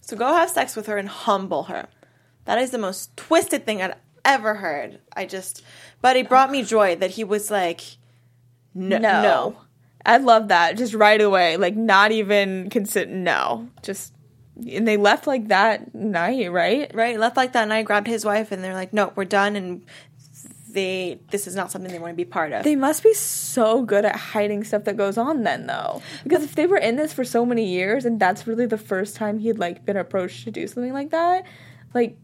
So 0.00 0.16
go 0.16 0.26
have 0.26 0.50
sex 0.50 0.74
with 0.76 0.86
her 0.86 0.96
and 0.98 1.08
humble 1.08 1.64
her. 1.64 1.86
That 2.46 2.58
is 2.58 2.70
the 2.70 2.78
most 2.78 3.16
twisted 3.16 3.64
thing 3.66 3.80
I'd 3.82 3.94
ever 4.24 4.54
heard. 4.54 4.98
I 5.14 5.24
just, 5.26 5.62
but 6.00 6.16
it 6.16 6.28
brought 6.28 6.50
me 6.50 6.62
joy 6.64 6.96
that 6.96 7.12
he 7.12 7.22
was 7.22 7.50
like, 7.50 7.80
no, 8.74 8.98
No. 8.98 9.56
I 10.04 10.16
love 10.18 10.48
that. 10.48 10.76
Just 10.76 10.94
right 10.94 11.20
away. 11.20 11.56
Like, 11.56 11.76
not 11.76 12.12
even 12.12 12.70
consider. 12.70 13.10
No. 13.10 13.68
Just. 13.82 14.14
And 14.56 14.86
they 14.86 14.98
left 14.98 15.26
like 15.26 15.48
that 15.48 15.94
night, 15.94 16.52
right? 16.52 16.90
right? 16.94 17.18
Left 17.18 17.36
like 17.36 17.52
that, 17.52 17.68
night. 17.68 17.86
Grabbed 17.86 18.06
his 18.06 18.24
wife, 18.24 18.52
and 18.52 18.62
they're 18.62 18.74
like, 18.74 18.92
no, 18.92 19.12
we're 19.16 19.24
done, 19.24 19.56
and 19.56 19.84
they, 20.72 21.20
this 21.30 21.46
is 21.46 21.54
not 21.54 21.70
something 21.70 21.90
they 21.90 21.98
want 21.98 22.12
to 22.12 22.16
be 22.16 22.24
part 22.24 22.52
of. 22.52 22.64
They 22.64 22.76
must 22.76 23.02
be 23.02 23.14
so 23.14 23.82
good 23.82 24.04
at 24.04 24.16
hiding 24.16 24.64
stuff 24.64 24.84
that 24.84 24.96
goes 24.96 25.18
on 25.18 25.42
then 25.42 25.66
though. 25.66 26.02
Because 26.22 26.44
if 26.44 26.54
they 26.54 26.66
were 26.66 26.76
in 26.76 26.96
this 26.96 27.12
for 27.12 27.24
so 27.24 27.44
many 27.44 27.66
years 27.66 28.04
and 28.04 28.20
that's 28.20 28.46
really 28.46 28.66
the 28.66 28.78
first 28.78 29.16
time 29.16 29.38
he'd 29.38 29.58
like 29.58 29.84
been 29.84 29.96
approached 29.96 30.44
to 30.44 30.50
do 30.50 30.66
something 30.66 30.92
like 30.92 31.10
that, 31.10 31.44
like 31.94 32.16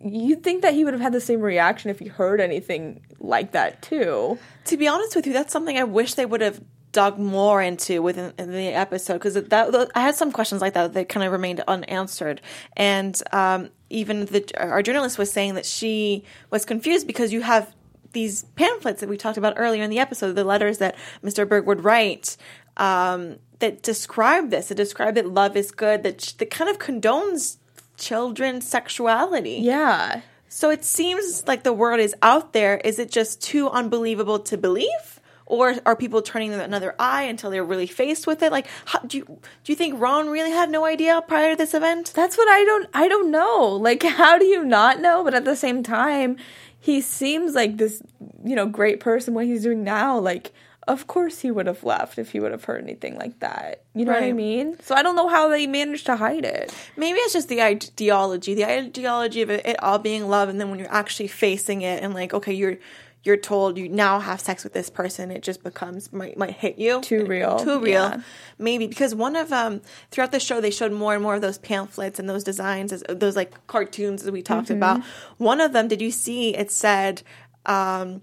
you'd 0.00 0.42
think 0.42 0.62
that 0.62 0.74
he 0.74 0.84
would 0.84 0.94
have 0.94 1.00
had 1.00 1.12
the 1.12 1.20
same 1.20 1.40
reaction 1.40 1.90
if 1.90 1.98
he 1.98 2.06
heard 2.06 2.40
anything 2.40 3.00
like 3.20 3.52
that 3.52 3.82
too. 3.82 4.38
to 4.64 4.76
be 4.76 4.88
honest 4.88 5.14
with 5.16 5.26
you, 5.26 5.32
that's 5.32 5.52
something 5.52 5.78
I 5.78 5.84
wish 5.84 6.14
they 6.14 6.26
would 6.26 6.40
have 6.40 6.60
dug 6.94 7.18
more 7.18 7.60
into 7.60 8.00
within 8.00 8.32
in 8.38 8.50
the 8.50 8.68
episode 8.68 9.14
because 9.14 9.36
I 9.36 10.00
had 10.00 10.14
some 10.14 10.32
questions 10.32 10.62
like 10.62 10.72
that 10.72 10.94
that 10.94 11.10
kind 11.10 11.26
of 11.26 11.32
remained 11.32 11.60
unanswered, 11.68 12.40
and 12.76 13.20
um, 13.32 13.68
even 13.90 14.24
the 14.26 14.50
our 14.56 14.82
journalist 14.82 15.18
was 15.18 15.30
saying 15.30 15.56
that 15.56 15.66
she 15.66 16.24
was 16.50 16.64
confused 16.64 17.06
because 17.06 17.32
you 17.32 17.42
have 17.42 17.74
these 18.12 18.44
pamphlets 18.56 19.00
that 19.00 19.08
we 19.08 19.18
talked 19.18 19.36
about 19.36 19.54
earlier 19.56 19.82
in 19.82 19.90
the 19.90 19.98
episode, 19.98 20.32
the 20.32 20.44
letters 20.44 20.78
that 20.78 20.94
Mr. 21.22 21.46
Berg 21.46 21.66
would 21.66 21.84
write. 21.84 22.38
Um, 22.76 23.36
that 23.60 23.82
describe 23.82 24.50
this, 24.50 24.68
that 24.68 24.74
describe 24.74 25.14
that 25.14 25.28
love 25.28 25.56
is 25.56 25.70
good, 25.70 26.02
that, 26.02 26.34
that 26.38 26.50
kind 26.50 26.68
of 26.68 26.78
condones 26.80 27.58
children's 27.96 28.66
sexuality. 28.66 29.58
Yeah. 29.62 30.22
So 30.48 30.70
it 30.70 30.84
seems 30.84 31.46
like 31.46 31.62
the 31.62 31.72
word 31.72 32.00
is 32.00 32.14
out 32.20 32.52
there. 32.52 32.78
Is 32.78 32.98
it 32.98 33.10
just 33.10 33.40
too 33.40 33.68
unbelievable 33.68 34.40
to 34.40 34.56
believe? 34.56 35.13
Or 35.46 35.74
are 35.84 35.94
people 35.94 36.22
turning 36.22 36.54
another 36.54 36.94
eye 36.98 37.24
until 37.24 37.50
they're 37.50 37.64
really 37.64 37.86
faced 37.86 38.26
with 38.26 38.42
it? 38.42 38.50
Like, 38.50 38.66
how, 38.86 39.00
do 39.00 39.18
you 39.18 39.24
do 39.24 39.72
you 39.72 39.76
think 39.76 40.00
Ron 40.00 40.30
really 40.30 40.50
had 40.50 40.70
no 40.70 40.84
idea 40.84 41.22
prior 41.26 41.50
to 41.50 41.56
this 41.56 41.74
event? 41.74 42.12
That's 42.14 42.38
what 42.38 42.48
I 42.48 42.64
don't 42.64 42.88
I 42.94 43.08
don't 43.08 43.30
know. 43.30 43.68
Like 43.70 44.02
how 44.20 44.38
do 44.38 44.46
you 44.46 44.64
not 44.64 45.00
know? 45.00 45.22
But 45.22 45.34
at 45.34 45.44
the 45.44 45.56
same 45.56 45.82
time, 45.82 46.36
he 46.80 47.00
seems 47.00 47.54
like 47.54 47.76
this, 47.76 48.02
you 48.44 48.56
know, 48.56 48.66
great 48.66 49.00
person 49.00 49.34
what 49.34 49.46
he's 49.46 49.62
doing 49.62 49.84
now. 49.84 50.18
Like 50.18 50.52
of 50.86 51.06
course 51.06 51.40
he 51.40 51.50
would 51.50 51.66
have 51.66 51.82
left 51.82 52.18
if 52.18 52.32
he 52.32 52.40
would 52.40 52.52
have 52.52 52.64
heard 52.64 52.82
anything 52.82 53.16
like 53.16 53.38
that. 53.40 53.82
You 53.94 54.04
know 54.04 54.12
what 54.12 54.22
I 54.22 54.32
mean? 54.32 54.78
So 54.80 54.94
I 54.94 55.02
don't 55.02 55.16
know 55.16 55.28
how 55.28 55.48
they 55.48 55.66
managed 55.66 56.06
to 56.06 56.16
hide 56.16 56.44
it. 56.44 56.74
Maybe 56.96 57.18
it's 57.20 57.32
just 57.32 57.48
the 57.48 57.62
ideology, 57.62 58.54
the 58.54 58.66
ideology 58.66 59.42
of 59.42 59.50
it, 59.50 59.64
it 59.64 59.82
all 59.82 59.98
being 59.98 60.28
love, 60.28 60.48
and 60.48 60.60
then 60.60 60.70
when 60.70 60.78
you're 60.78 60.92
actually 60.92 61.28
facing 61.28 61.82
it 61.82 62.02
and 62.02 62.12
like, 62.12 62.34
okay, 62.34 62.52
you're 62.52 62.76
you're 63.24 63.36
told 63.38 63.78
you 63.78 63.88
now 63.88 64.20
have 64.20 64.40
sex 64.40 64.62
with 64.64 64.72
this 64.74 64.90
person, 64.90 65.30
it 65.30 65.42
just 65.42 65.62
becomes 65.62 66.12
might 66.12 66.36
might 66.36 66.50
hit 66.52 66.78
you 66.78 67.00
Too 67.00 67.24
real. 67.26 67.58
too 67.58 67.80
real. 67.80 67.92
Yeah. 68.10 68.20
Maybe 68.58 68.86
because 68.86 69.14
one 69.14 69.34
of 69.34 69.52
um 69.52 69.80
throughout 70.10 70.30
the 70.32 70.40
show 70.40 70.60
they 70.60 70.70
showed 70.70 70.92
more 70.92 71.14
and 71.14 71.22
more 71.22 71.34
of 71.34 71.40
those 71.40 71.58
pamphlets 71.58 72.18
and 72.18 72.28
those 72.28 72.44
designs, 72.44 72.92
as, 72.92 73.02
those 73.08 73.34
like 73.36 73.66
cartoons 73.66 74.22
that 74.24 74.32
we 74.32 74.42
talked 74.42 74.68
Mm-hmm. 74.68 74.76
about. 74.76 75.02
One 75.38 75.60
of 75.60 75.72
them, 75.72 75.88
did 75.88 76.00
you 76.02 76.10
see? 76.10 76.54
It 76.54 76.70
said, 76.70 77.22
um, 77.66 78.22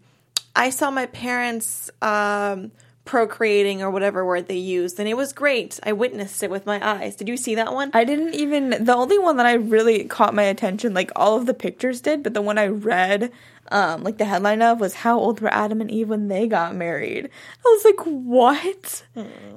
"I 0.55 0.69
saw 0.69 0.91
my 0.91 1.05
parents." 1.07 1.89
Um, 2.01 2.71
procreating 3.03 3.81
or 3.81 3.89
whatever 3.89 4.23
word 4.23 4.47
they 4.47 4.57
used 4.57 4.99
and 4.99 5.09
it 5.09 5.17
was 5.17 5.33
great 5.33 5.79
i 5.83 5.91
witnessed 5.91 6.43
it 6.43 6.51
with 6.51 6.65
my 6.67 6.79
eyes 6.87 7.15
did 7.15 7.27
you 7.27 7.35
see 7.35 7.55
that 7.55 7.73
one 7.73 7.91
I 7.93 8.03
didn't 8.03 8.35
even 8.35 8.69
the 8.69 8.95
only 8.95 9.19
one 9.19 9.37
that 9.37 9.45
I 9.45 9.53
really 9.53 10.05
caught 10.05 10.33
my 10.33 10.43
attention, 10.43 10.93
like 10.93 11.11
all 11.15 11.37
of 11.37 11.45
the 11.45 11.53
pictures 11.53 12.01
did, 12.01 12.23
but 12.23 12.33
the 12.33 12.41
one 12.41 12.57
I 12.57 12.67
read, 12.67 13.31
um, 13.71 14.03
like 14.03 14.17
the 14.17 14.25
headline 14.25 14.61
of 14.61 14.79
was 14.79 14.93
how 14.93 15.19
old 15.19 15.41
were 15.41 15.53
Adam 15.53 15.81
and 15.81 15.91
Eve 15.91 16.09
when 16.09 16.27
they 16.27 16.47
got 16.47 16.75
married. 16.75 17.29
I 17.65 17.69
was 17.69 17.85
like, 17.85 17.99
what? 18.05 19.03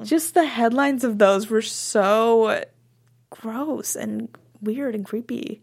Just 0.02 0.34
the 0.34 0.44
headlines 0.44 1.04
of 1.04 1.18
those 1.18 1.48
were 1.48 1.62
so 1.62 2.64
gross 3.30 3.96
and 3.96 4.28
weird 4.60 4.94
and 4.94 5.04
creepy. 5.04 5.62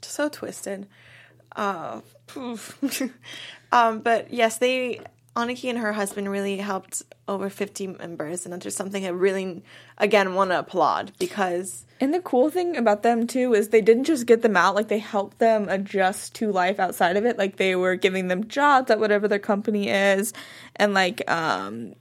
so 0.00 0.28
twisted. 0.28 0.86
Uh, 1.54 2.00
um, 3.72 4.00
but 4.00 4.32
yes, 4.32 4.58
they 4.58 5.00
Aniki 5.36 5.68
and 5.68 5.78
her 5.78 5.92
husband 5.92 6.30
really 6.30 6.58
helped 6.58 7.02
over 7.26 7.50
fifty 7.50 7.88
members, 7.88 8.44
and 8.44 8.52
that's 8.52 8.62
just 8.62 8.76
something 8.76 9.04
I 9.04 9.08
really, 9.08 9.64
again, 9.98 10.34
want 10.34 10.50
to 10.50 10.58
applaud 10.60 11.12
because 11.18 11.84
And 12.00 12.14
the 12.14 12.20
cool 12.20 12.50
thing 12.50 12.76
about 12.76 13.02
them 13.02 13.26
too 13.26 13.54
is 13.54 13.68
they 13.68 13.80
didn't 13.80 14.04
just 14.04 14.26
get 14.26 14.42
them 14.42 14.56
out, 14.56 14.74
like 14.74 14.88
they 14.88 14.98
helped 14.98 15.38
them 15.38 15.68
adjust 15.68 16.34
to 16.36 16.52
life 16.52 16.78
outside 16.78 17.16
of 17.16 17.24
it. 17.24 17.38
Like 17.38 17.56
they 17.56 17.74
were 17.74 17.96
giving 17.96 18.28
them 18.28 18.46
jobs 18.46 18.90
at 18.90 19.00
whatever 19.00 19.26
their 19.26 19.38
company 19.40 19.88
is. 19.88 20.32
And 20.76 20.94
like 20.94 21.28
um 21.30 21.94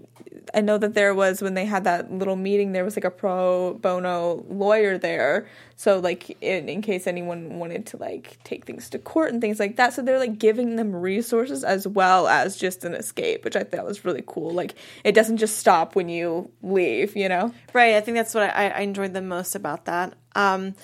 I 0.53 0.62
know 0.62 0.77
that 0.77 0.93
there 0.93 1.13
was 1.13 1.41
when 1.41 1.53
they 1.53 1.65
had 1.65 1.84
that 1.84 2.12
little 2.12 2.36
meeting, 2.36 2.71
there 2.71 2.84
was 2.84 2.95
like 2.95 3.03
a 3.03 3.12
pro 3.12 3.75
bono 3.75 4.45
lawyer 4.47 4.97
there. 4.97 5.47
So 5.75 5.99
like 5.99 6.38
in, 6.41 6.69
in 6.69 6.82
case 6.82 7.08
anyone 7.08 7.60
wanted 7.60 7.86
to 7.88 7.97
like 7.97 8.38
take 8.43 8.65
things 8.65 8.89
to 8.91 8.99
court 8.99 9.32
and 9.32 9.41
things 9.41 9.60
like 9.60 9.75
that. 9.77 9.93
So 9.93 10.01
they're 10.01 10.19
like 10.19 10.38
giving 10.38 10.75
them 10.75 10.95
resources 10.95 11.63
as 11.63 11.88
well 11.88 12.27
as 12.27 12.58
just 12.58 12.84
an 12.84 12.93
escape, 12.93 13.43
which 13.43 13.56
I 13.56 13.63
thought 13.63 13.86
was 13.86 14.06
really 14.06 14.23
cool. 14.25 14.51
Like 14.51 14.75
it 15.03 15.13
doesn't 15.13 15.38
just 15.38 15.58
stop 15.58 15.95
when 15.95 16.10
you 16.10 16.51
leave, 16.62 17.15
you 17.15 17.29
know? 17.29 17.53
right. 17.73 17.95
I 17.95 18.01
think 18.01 18.15
that's 18.15 18.34
what 18.34 18.43
I, 18.43 18.69
I 18.69 18.79
enjoyed 18.82 19.13
the 19.13 19.21
most 19.21 19.56
about 19.56 19.86
that. 19.86 20.13
Um, 20.36 20.75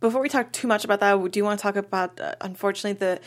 before 0.00 0.22
we 0.22 0.28
talk 0.28 0.50
too 0.52 0.66
much 0.66 0.84
about 0.84 1.00
that, 1.00 1.30
do 1.30 1.38
you 1.38 1.44
want 1.44 1.58
to 1.58 1.62
talk 1.62 1.76
about 1.76 2.18
uh, 2.20 2.34
unfortunately 2.40 2.98
the 2.98 3.20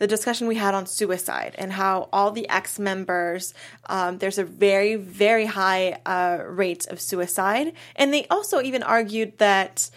the 0.00 0.06
discussion 0.06 0.48
we 0.48 0.56
had 0.56 0.74
on 0.74 0.86
suicide 0.86 1.54
and 1.58 1.72
how 1.74 2.08
all 2.12 2.30
the 2.32 2.48
ex 2.48 2.78
members 2.78 3.54
um, 3.86 4.18
there's 4.18 4.38
a 4.38 4.44
very 4.44 4.96
very 4.96 5.46
high 5.46 6.00
uh, 6.06 6.38
rate 6.48 6.86
of 6.88 6.98
suicide, 7.00 7.72
and 7.96 8.12
they 8.12 8.26
also 8.28 8.60
even 8.60 8.82
argued 8.82 9.38
that 9.38 9.90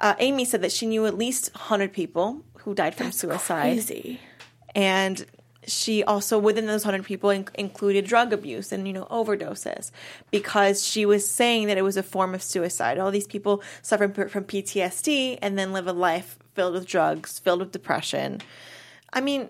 uh, 0.00 0.14
Amy 0.18 0.44
said 0.44 0.60
that 0.62 0.72
she 0.72 0.86
knew 0.86 1.06
at 1.06 1.16
least 1.16 1.54
100 1.54 1.92
people 1.92 2.42
who 2.62 2.74
died 2.74 2.94
from 2.96 3.12
suicide, 3.12 3.62
Crazy. 3.78 4.20
and 4.74 5.24
she 5.66 6.02
also 6.04 6.36
within 6.38 6.66
those 6.66 6.84
100 6.84 7.04
people 7.06 7.30
in- 7.30 7.48
included 7.54 8.04
drug 8.04 8.32
abuse 8.32 8.72
and 8.72 8.86
you 8.88 8.92
know 8.92 9.06
overdoses 9.06 9.90
because 10.30 10.84
she 10.84 11.06
was 11.06 11.22
saying 11.30 11.68
that 11.68 11.78
it 11.78 11.82
was 11.82 11.96
a 11.96 12.02
form 12.02 12.34
of 12.34 12.42
suicide. 12.42 12.98
All 12.98 13.10
these 13.12 13.26
people 13.28 13.62
suffer 13.82 14.08
p- 14.08 14.24
from 14.28 14.44
ptsd 14.44 15.38
and 15.40 15.56
then 15.58 15.72
live 15.72 15.86
a 15.86 15.92
life 15.92 16.38
filled 16.54 16.74
with 16.74 16.86
drugs 16.86 17.38
filled 17.38 17.60
with 17.60 17.72
depression 17.72 18.40
i 19.14 19.20
mean 19.20 19.48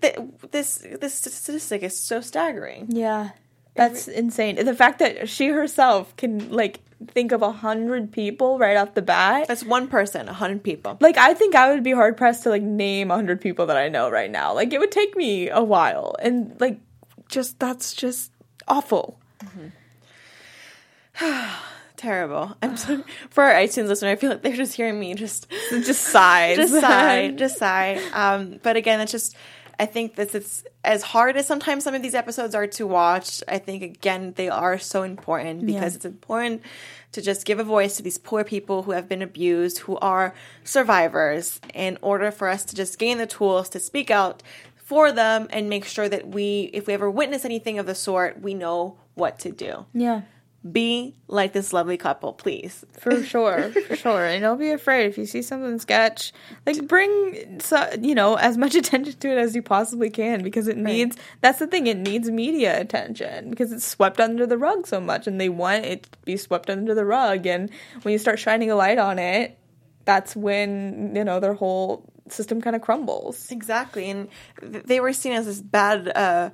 th- 0.00 0.18
this 0.50 0.84
this 1.00 1.14
statistic 1.14 1.82
is 1.82 1.98
so 1.98 2.20
staggering 2.20 2.86
Yeah. 2.88 3.30
That's 3.76 4.08
insane. 4.08 4.56
The 4.56 4.74
fact 4.74 5.00
that 5.00 5.28
she 5.28 5.48
herself 5.48 6.16
can 6.16 6.50
like 6.50 6.80
think 7.08 7.30
of 7.32 7.42
a 7.42 7.52
hundred 7.52 8.10
people 8.10 8.58
right 8.58 8.74
off 8.74 8.94
the 8.94 9.02
bat. 9.02 9.48
that's 9.48 9.62
one 9.62 9.86
person 9.86 10.22
a 10.22 10.32
100 10.32 10.62
people 10.62 10.96
Like 10.98 11.18
I 11.18 11.34
think 11.34 11.54
I 11.54 11.68
would 11.68 11.82
be 11.82 11.92
hard 11.92 12.16
pressed 12.16 12.44
to 12.44 12.48
like 12.48 12.62
name 12.62 13.10
a 13.10 13.14
hundred 13.14 13.42
people 13.42 13.66
that 13.66 13.76
I 13.76 13.90
know 13.90 14.08
right 14.08 14.30
now. 14.30 14.54
Like 14.54 14.72
it 14.72 14.80
would 14.80 14.92
take 14.92 15.14
me 15.14 15.50
a 15.50 15.62
while. 15.62 16.16
And 16.20 16.58
like 16.58 16.80
just 17.28 17.58
that's 17.60 17.92
just 17.92 18.32
awful. 18.66 19.20
Mm-hmm. 19.44 19.68
terrible 21.96 22.56
i'm 22.62 22.76
so 22.76 23.02
for 23.30 23.44
our 23.44 23.54
itunes 23.54 23.88
listener 23.88 24.10
i 24.10 24.16
feel 24.16 24.30
like 24.30 24.42
they're 24.42 24.54
just 24.56 24.74
hearing 24.74 24.98
me 25.00 25.14
just 25.14 25.48
Just 25.70 26.02
sighs. 26.04 26.56
just 26.56 26.72
sigh, 26.80 27.30
just 27.30 27.58
sigh. 27.58 28.00
Um, 28.12 28.58
but 28.62 28.76
again, 28.76 29.00
it's 29.00 29.12
just 29.12 29.36
I 29.78 29.84
think 29.84 30.14
this 30.14 30.34
it's 30.34 30.64
as 30.84 31.02
hard 31.02 31.36
as 31.36 31.46
sometimes 31.46 31.84
some 31.84 31.94
of 31.94 32.00
these 32.02 32.14
episodes 32.14 32.54
are 32.54 32.66
to 32.66 32.86
watch. 32.86 33.42
I 33.46 33.58
think 33.58 33.82
again 33.82 34.32
they 34.36 34.48
are 34.48 34.78
so 34.78 35.02
important 35.02 35.66
because 35.66 35.92
Yeah. 35.92 35.96
it's 35.96 36.04
important 36.06 36.62
to 37.12 37.20
just 37.20 37.44
give 37.44 37.58
a 37.58 37.64
voice 37.64 37.96
to 37.96 38.02
these 38.02 38.16
poor 38.16 38.42
people 38.42 38.84
who 38.84 38.92
have 38.92 39.06
been 39.06 39.20
abused, 39.20 39.78
who 39.80 39.98
are 39.98 40.32
survivors, 40.64 41.60
in 41.74 41.98
order 42.02 42.30
for 42.30 42.48
us 42.48 42.64
to 42.66 42.74
just 42.76 42.98
gain 42.98 43.18
the 43.18 43.26
tools 43.26 43.68
to 43.70 43.78
speak 43.80 44.10
out 44.10 44.42
for 44.76 45.10
them 45.12 45.46
and 45.50 45.68
make 45.68 45.84
sure 45.84 46.08
that 46.08 46.28
we, 46.28 46.70
if 46.72 46.86
we 46.86 46.94
ever 46.94 47.10
witness 47.10 47.44
anything 47.44 47.78
of 47.78 47.86
the 47.86 47.94
sort, 47.94 48.40
we 48.40 48.54
know 48.54 48.96
what 49.14 49.38
to 49.40 49.50
do. 49.50 49.84
Yeah. 49.92 50.22
Be 50.72 51.14
like 51.28 51.52
this 51.52 51.72
lovely 51.72 51.96
couple, 51.96 52.32
please. 52.32 52.84
For 52.98 53.22
sure, 53.22 53.70
for 53.70 53.96
sure. 53.96 54.24
And 54.24 54.42
don't 54.42 54.58
be 54.58 54.70
afraid 54.70 55.06
if 55.06 55.18
you 55.18 55.26
see 55.26 55.42
something 55.42 55.78
sketch, 55.78 56.32
like 56.66 56.86
bring 56.86 57.60
so, 57.60 57.88
you 58.00 58.14
know 58.14 58.34
as 58.34 58.56
much 58.56 58.74
attention 58.74 59.14
to 59.14 59.28
it 59.30 59.38
as 59.38 59.54
you 59.54 59.62
possibly 59.62 60.10
can 60.10 60.42
because 60.42 60.68
it 60.68 60.76
needs. 60.76 61.16
That's 61.40 61.58
the 61.58 61.66
thing. 61.66 61.86
It 61.86 61.96
needs 61.96 62.30
media 62.30 62.80
attention 62.80 63.50
because 63.50 63.72
it's 63.72 63.86
swept 63.86 64.20
under 64.20 64.46
the 64.46 64.58
rug 64.58 64.86
so 64.86 65.00
much, 65.00 65.26
and 65.26 65.40
they 65.40 65.48
want 65.48 65.84
it 65.84 66.04
to 66.04 66.18
be 66.24 66.36
swept 66.36 66.70
under 66.70 66.94
the 66.94 67.04
rug. 67.04 67.46
And 67.46 67.70
when 68.02 68.12
you 68.12 68.18
start 68.18 68.38
shining 68.38 68.70
a 68.70 68.76
light 68.76 68.98
on 68.98 69.18
it, 69.18 69.58
that's 70.04 70.36
when 70.36 71.14
you 71.14 71.24
know 71.24 71.40
their 71.40 71.54
whole 71.54 72.04
system 72.28 72.60
kind 72.60 72.76
of 72.76 72.82
crumbles. 72.82 73.50
Exactly, 73.50 74.10
and 74.10 74.28
th- 74.60 74.84
they 74.84 75.00
were 75.00 75.12
seen 75.12 75.32
as 75.32 75.46
this 75.46 75.60
bad. 75.60 76.08
Uh, 76.08 76.50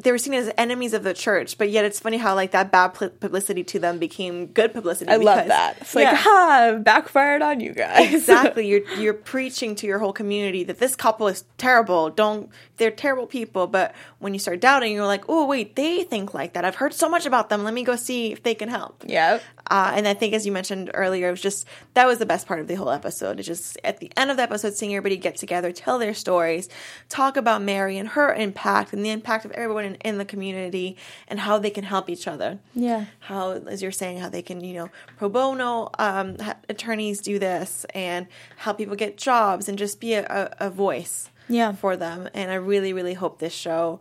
they 0.00 0.12
were 0.12 0.18
seen 0.18 0.34
as 0.34 0.50
enemies 0.56 0.92
of 0.94 1.02
the 1.02 1.12
church, 1.14 1.58
but 1.58 1.70
yet 1.70 1.84
it's 1.84 1.98
funny 1.98 2.16
how 2.18 2.34
like 2.34 2.52
that 2.52 2.70
bad 2.70 2.88
pu- 2.94 3.08
publicity 3.10 3.64
to 3.64 3.78
them 3.78 3.98
became 3.98 4.46
good 4.46 4.72
publicity. 4.72 5.10
I 5.10 5.16
love 5.16 5.48
that. 5.48 5.76
It's 5.80 5.94
like, 5.94 6.04
Yeah. 6.04 6.14
ha, 6.16 6.78
backfired 6.80 7.42
on 7.42 7.60
you 7.60 7.72
guys. 7.72 8.14
exactly 8.14 8.66
you're 8.70 8.88
you're 8.98 9.14
preaching 9.14 9.74
to 9.76 9.86
your 9.86 9.98
whole 9.98 10.12
community 10.12 10.64
that 10.64 10.78
this 10.78 10.94
couple 10.94 11.26
is 11.28 11.44
terrible 11.56 12.10
don't 12.10 12.50
they're 12.76 12.90
terrible 12.92 13.26
people 13.26 13.66
but 13.66 13.94
when 14.20 14.32
you 14.34 14.38
start 14.38 14.60
doubting 14.60 14.92
you're 14.92 15.06
like 15.06 15.24
oh 15.28 15.44
wait 15.46 15.74
they 15.76 16.04
think 16.04 16.32
like 16.34 16.52
that 16.52 16.64
i've 16.64 16.76
heard 16.76 16.94
so 16.94 17.08
much 17.08 17.26
about 17.26 17.48
them 17.48 17.64
let 17.64 17.74
me 17.74 17.82
go 17.82 17.96
see 17.96 18.30
if 18.32 18.42
they 18.42 18.54
can 18.54 18.68
help 18.68 19.02
yep. 19.06 19.42
Uh, 19.70 19.92
and 19.94 20.08
i 20.08 20.14
think 20.14 20.32
as 20.34 20.46
you 20.46 20.52
mentioned 20.52 20.90
earlier 20.94 21.28
it 21.28 21.30
was 21.30 21.40
just 21.40 21.66
that 21.94 22.06
was 22.06 22.18
the 22.18 22.26
best 22.26 22.46
part 22.46 22.58
of 22.60 22.66
the 22.68 22.74
whole 22.74 22.90
episode 22.90 23.38
it's 23.38 23.46
just 23.46 23.78
at 23.84 23.98
the 24.00 24.10
end 24.16 24.30
of 24.30 24.36
the 24.36 24.42
episode 24.42 24.74
seeing 24.74 24.94
everybody 24.94 25.16
get 25.16 25.36
together 25.36 25.70
tell 25.72 25.98
their 25.98 26.14
stories 26.14 26.68
talk 27.08 27.36
about 27.36 27.60
Merry 27.62 27.98
and 27.98 28.08
her 28.10 28.32
impact 28.34 28.92
and 28.92 29.04
the 29.04 29.10
impact 29.10 29.44
of 29.44 29.50
everyone 29.52 29.84
in, 29.84 29.94
in 29.96 30.18
the 30.18 30.24
community 30.24 30.96
and 31.28 31.40
how 31.40 31.58
they 31.58 31.70
can 31.70 31.84
help 31.84 32.08
each 32.08 32.26
other 32.26 32.58
Yeah. 32.74 33.04
how 33.20 33.52
as 33.52 33.82
you're 33.82 33.92
saying 33.92 34.18
how 34.18 34.28
they 34.28 34.42
can 34.42 34.62
you 34.62 34.74
know 34.74 34.88
pro 35.18 35.28
bono 35.28 35.90
um, 35.98 36.38
ha- 36.38 36.56
attorneys 36.68 37.20
do 37.20 37.38
this 37.38 37.84
and 37.94 38.26
help 38.56 38.78
people 38.78 38.96
get 38.96 39.16
jobs 39.16 39.68
and 39.68 39.78
just 39.78 40.00
be 40.00 40.14
a, 40.14 40.24
a, 40.60 40.66
a 40.66 40.70
voice 40.70 41.30
Yeah. 41.48 41.72
for 41.72 41.96
them 41.96 42.28
and 42.34 42.50
i 42.50 42.54
really 42.54 42.92
really 42.92 43.14
hope 43.14 43.38
this 43.38 43.52
show 43.52 44.00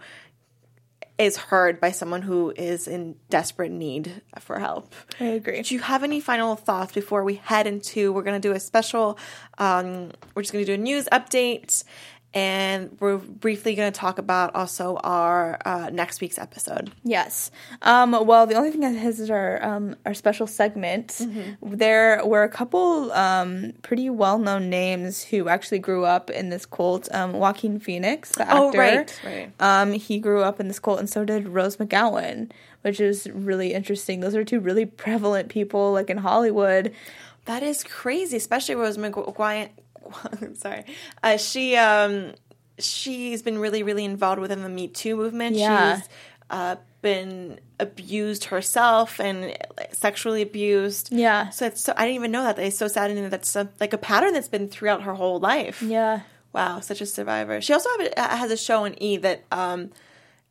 is 1.17 1.37
heard 1.37 1.79
by 1.79 1.91
someone 1.91 2.21
who 2.21 2.53
is 2.55 2.87
in 2.87 3.15
desperate 3.29 3.71
need 3.71 4.21
for 4.39 4.59
help 4.59 4.93
I 5.19 5.25
agree. 5.25 5.61
do 5.61 5.73
you 5.73 5.81
have 5.81 6.03
any 6.03 6.19
final 6.21 6.55
thoughts 6.55 6.93
before 6.93 7.23
we 7.23 7.35
head 7.35 7.67
into 7.67 8.13
we're 8.13 8.23
going 8.23 8.39
to 8.39 8.47
do 8.47 8.53
a 8.53 8.59
special 8.59 9.17
um, 9.57 10.11
we're 10.35 10.43
just 10.43 10.53
going 10.53 10.65
to 10.65 10.75
do 10.75 10.79
a 10.79 10.83
news 10.83 11.07
update 11.11 11.83
and 12.33 12.95
we're 12.99 13.17
briefly 13.17 13.73
going 13.75 13.91
to 13.91 13.97
talk 13.97 14.19
about 14.19 14.53
also 14.55 14.97
our 14.97 15.57
uh, 15.65 15.89
next 15.91 16.21
week's 16.21 16.37
episode 16.37 16.91
Yes. 17.03 17.51
Um, 17.81 18.11
well, 18.25 18.45
the 18.47 18.55
only 18.55 18.71
thing 18.71 18.81
that 18.81 18.95
has 18.95 19.19
is 19.19 19.29
our 19.29 19.63
um, 19.63 19.95
our 20.05 20.13
special 20.13 20.47
segment. 20.47 21.07
Mm-hmm. 21.07 21.75
There 21.75 22.25
were 22.25 22.43
a 22.43 22.49
couple 22.49 23.11
um, 23.13 23.73
pretty 23.81 24.09
well 24.09 24.39
known 24.39 24.69
names 24.69 25.23
who 25.23 25.47
actually 25.47 25.79
grew 25.79 26.05
up 26.05 26.29
in 26.29 26.49
this 26.49 26.65
cult. 26.65 27.07
Um, 27.13 27.33
Joaquin 27.33 27.79
Phoenix, 27.79 28.31
the 28.33 28.43
actor. 28.43 28.57
Oh, 28.57 28.71
right, 28.73 29.21
right. 29.23 29.51
Um, 29.59 29.93
he 29.93 30.19
grew 30.19 30.41
up 30.41 30.59
in 30.59 30.67
this 30.67 30.79
cult, 30.79 30.99
and 30.99 31.09
so 31.09 31.25
did 31.25 31.47
Rose 31.47 31.77
McGowan, 31.77 32.51
which 32.81 32.99
is 32.99 33.27
really 33.31 33.73
interesting. 33.73 34.19
Those 34.19 34.35
are 34.35 34.43
two 34.43 34.59
really 34.59 34.85
prevalent 34.85 35.49
people, 35.49 35.93
like 35.93 36.09
in 36.09 36.17
Hollywood. 36.17 36.93
That 37.45 37.63
is 37.63 37.83
crazy, 37.83 38.35
especially 38.35 38.75
Rose 38.75 38.97
McGuire. 40.09 40.57
Sorry, 40.57 40.85
uh, 41.23 41.37
she 41.37 41.75
um, 41.75 42.33
she's 42.79 43.41
been 43.41 43.59
really 43.59 43.83
really 43.83 44.05
involved 44.05 44.39
within 44.39 44.63
the 44.63 44.69
Me 44.69 44.87
Too 44.87 45.15
movement. 45.15 45.55
Yeah. 45.55 45.97
She's 45.97 46.09
uh, 46.49 46.75
been 47.01 47.59
abused 47.79 48.45
herself 48.45 49.19
and 49.19 49.55
sexually 49.91 50.41
abused. 50.41 51.11
Yeah. 51.11 51.49
So 51.49 51.65
it's 51.67 51.81
so 51.81 51.93
I 51.95 52.05
didn't 52.05 52.15
even 52.15 52.31
know 52.31 52.43
that. 52.43 52.57
It's 52.59 52.77
so 52.77 52.87
sad, 52.87 53.11
and 53.11 53.31
that's 53.31 53.55
a, 53.55 53.69
like 53.79 53.93
a 53.93 53.97
pattern 53.97 54.33
that's 54.33 54.47
been 54.47 54.67
throughout 54.67 55.03
her 55.03 55.13
whole 55.13 55.39
life. 55.39 55.81
Yeah. 55.81 56.21
Wow, 56.53 56.79
such 56.79 57.01
a 57.01 57.05
survivor. 57.05 57.61
She 57.61 57.73
also 57.73 57.89
have 57.99 58.13
a, 58.17 58.21
has 58.37 58.51
a 58.51 58.57
show 58.57 58.85
on 58.85 58.95
E 59.01 59.17
that 59.17 59.43
um, 59.51 59.91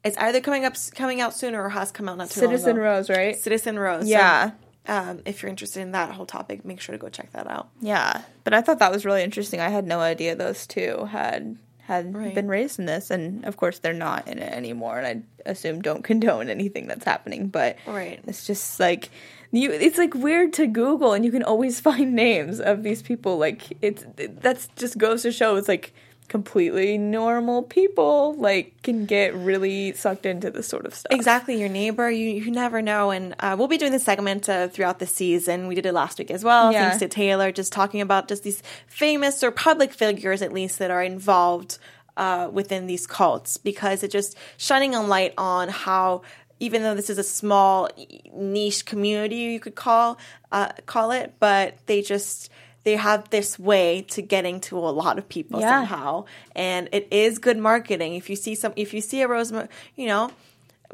it's 0.04 0.16
either 0.18 0.40
coming 0.40 0.64
up 0.64 0.74
coming 0.94 1.20
out 1.20 1.34
sooner 1.34 1.60
or 1.60 1.68
has 1.70 1.90
come 1.90 2.08
out 2.08 2.18
not 2.18 2.30
too 2.30 2.42
long 2.42 2.50
ago. 2.50 2.56
Citizen. 2.58 2.76
Rose, 2.76 3.10
right? 3.10 3.36
Citizen 3.36 3.78
Rose. 3.78 4.04
So, 4.04 4.08
Yeah. 4.10 4.50
Um, 4.88 5.20
if 5.24 5.42
you're 5.42 5.50
interested 5.50 5.80
in 5.80 5.92
that 5.92 6.10
whole 6.12 6.26
topic, 6.26 6.64
make 6.64 6.80
sure 6.80 6.92
to 6.94 6.98
go 6.98 7.08
check 7.08 7.32
that 7.32 7.46
out. 7.46 7.68
Yeah, 7.80 8.22
but 8.44 8.54
I 8.54 8.60
thought 8.62 8.78
that 8.78 8.92
was 8.92 9.04
really 9.04 9.22
interesting. 9.22 9.60
I 9.60 9.68
had 9.68 9.86
no 9.86 10.00
idea 10.00 10.34
those 10.34 10.66
two 10.66 11.06
had 11.06 11.58
had 11.82 12.12
Right. 12.16 12.34
been 12.34 12.48
raised 12.48 12.80
in 12.80 12.86
this, 12.86 13.10
and 13.12 13.44
of 13.44 13.56
course 13.56 13.78
they're 13.78 13.92
not 13.92 14.26
in 14.26 14.38
it 14.38 14.52
anymore. 14.52 14.98
And 14.98 15.24
I 15.46 15.50
assume 15.50 15.82
don't 15.82 16.02
condone 16.10 16.48
anything 16.48 16.86
that's 16.88 17.04
happening, 17.04 17.48
but 17.48 17.76
Right. 17.86 18.20
it's 18.26 18.44
just 18.46 18.80
like 18.80 19.10
you. 19.52 19.70
It's 19.70 19.96
like 19.98 20.12
weird 20.14 20.52
to 20.54 20.66
Google, 20.66 21.12
and 21.12 21.24
you 21.24 21.30
can 21.30 21.44
always 21.44 21.78
find 21.88 22.14
names 22.14 22.60
of 22.60 22.82
these 22.82 23.02
people. 23.02 23.38
Like 23.38 23.62
it's 23.82 24.04
that's 24.16 24.68
just 24.76 24.98
goes 24.98 25.22
to 25.22 25.30
show 25.32 25.56
it's 25.56 25.68
like 25.68 25.92
completely 26.28 26.98
normal 26.98 27.62
people 27.62 28.34
like 28.34 28.82
can 28.82 29.06
get 29.06 29.34
really 29.34 29.92
sucked 29.92 30.26
into 30.26 30.50
this 30.50 30.66
sort 30.66 30.86
of 30.86 30.94
stuff. 30.94 31.12
Exactly, 31.12 31.58
your 31.58 31.68
neighbor. 31.68 32.10
You 32.10 32.28
you 32.28 32.50
never 32.50 32.82
know, 32.82 33.10
and 33.10 33.34
uh, 33.40 33.56
we'll 33.58 33.68
be 33.68 33.78
doing 33.78 33.92
this 33.92 34.04
segment 34.04 34.48
uh, 34.48 34.68
throughout 34.68 34.98
the 34.98 35.06
season. 35.06 35.66
We 35.66 35.74
did 35.74 35.86
it 35.86 35.92
last 35.92 36.18
week 36.18 36.30
as 36.30 36.44
well. 36.44 36.72
Yeah. 36.72 36.82
Thanks 36.82 36.98
to 36.98 37.08
Taylor, 37.08 37.52
just 37.52 37.72
talking 37.72 38.00
about 38.00 38.28
just 38.28 38.42
these 38.42 38.62
famous 38.86 39.42
or 39.42 39.50
public 39.50 39.92
figures, 39.92 40.42
at 40.42 40.52
least 40.52 40.78
that 40.78 40.90
are 40.90 41.02
involved 41.02 41.78
uh, 42.16 42.48
within 42.52 42.86
these 42.86 43.06
cults, 43.06 43.56
because 43.56 44.02
it 44.02 44.10
just 44.10 44.36
shining 44.56 44.94
a 44.94 45.02
light 45.02 45.34
on 45.38 45.68
how. 45.68 46.22
Even 46.58 46.82
though 46.82 46.94
this 46.94 47.10
is 47.10 47.18
a 47.18 47.22
small 47.22 47.90
niche 48.32 48.86
community, 48.86 49.36
you 49.36 49.60
could 49.60 49.74
call 49.74 50.16
uh, 50.50 50.72
call 50.86 51.10
it, 51.10 51.34
but 51.38 51.76
they 51.84 52.00
just 52.00 52.50
they 52.86 52.94
have 52.96 53.28
this 53.30 53.58
way 53.58 54.02
to 54.14 54.22
getting 54.22 54.60
to 54.60 54.78
a 54.78 54.92
lot 55.02 55.18
of 55.18 55.28
people 55.28 55.60
Yeah. 55.60 55.80
somehow, 55.80 56.24
and 56.54 56.88
it 56.92 57.08
is 57.10 57.38
good 57.38 57.58
marketing. 57.58 58.14
If 58.14 58.30
you 58.30 58.36
see 58.36 58.54
some, 58.54 58.72
if 58.76 58.94
you 58.94 59.00
see 59.00 59.20
a 59.22 59.28
Rose, 59.28 59.52
you 59.96 60.06
know, 60.06 60.30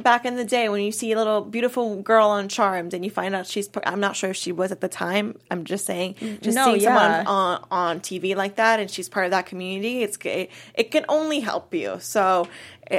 back 0.00 0.24
in 0.24 0.37
the 0.37 0.44
day 0.44 0.70
when 0.70 0.81
you 0.81 0.90
see 0.90 1.12
a 1.12 1.16
little 1.18 1.42
beautiful 1.42 2.00
girl 2.00 2.28
on 2.28 2.48
Charmed 2.48 2.94
and 2.94 3.05
you 3.05 3.11
find 3.11 3.35
out 3.35 3.46
she's 3.46 3.68
I'm 3.85 4.00
not 4.00 4.16
sure 4.16 4.31
if 4.31 4.37
she 4.37 4.50
was 4.50 4.72
at 4.72 4.81
the 4.81 4.88
time. 4.88 5.37
I'm 5.50 5.64
just 5.64 5.85
saying 5.85 6.14
mm, 6.14 6.40
just 6.40 6.57
No, 6.57 6.64
seeing 6.64 6.81
yeah. 6.81 6.96
someone 6.96 7.26
on 7.26 7.64
on 7.70 8.00
TV 8.00 8.35
like 8.35 8.57
that 8.57 8.81
and 8.81 8.90
she's 8.90 9.11
part 9.11 9.26
of 9.26 9.33
that 9.33 9.44
community. 9.44 10.02
It's 10.02 10.16
it, 10.24 10.50
it 10.74 10.90
can 10.90 11.05
only 11.11 11.40
help 11.40 11.74
you. 11.74 11.98
So 12.00 12.48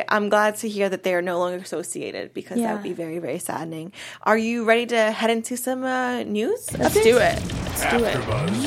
I'm 0.07 0.29
glad 0.29 0.55
to 0.57 0.69
hear 0.69 0.89
that 0.89 1.03
they 1.03 1.13
are 1.13 1.21
no 1.21 1.39
longer 1.39 1.57
associated 1.57 2.33
because 2.33 2.57
that 2.57 2.73
would 2.73 2.83
be 2.83 2.93
very 2.93 3.19
very 3.19 3.39
saddening. 3.39 3.91
Are 4.23 4.37
you 4.37 4.65
ready 4.65 4.85
to 4.87 5.11
head 5.11 5.29
into 5.29 5.57
some 5.57 5.83
uh, 5.83 6.23
news? 6.23 6.75
Let's 6.77 7.01
do 7.03 7.17
it. 7.17 7.41
Let's 7.65 7.85
do 7.91 8.03
it. 8.03 8.17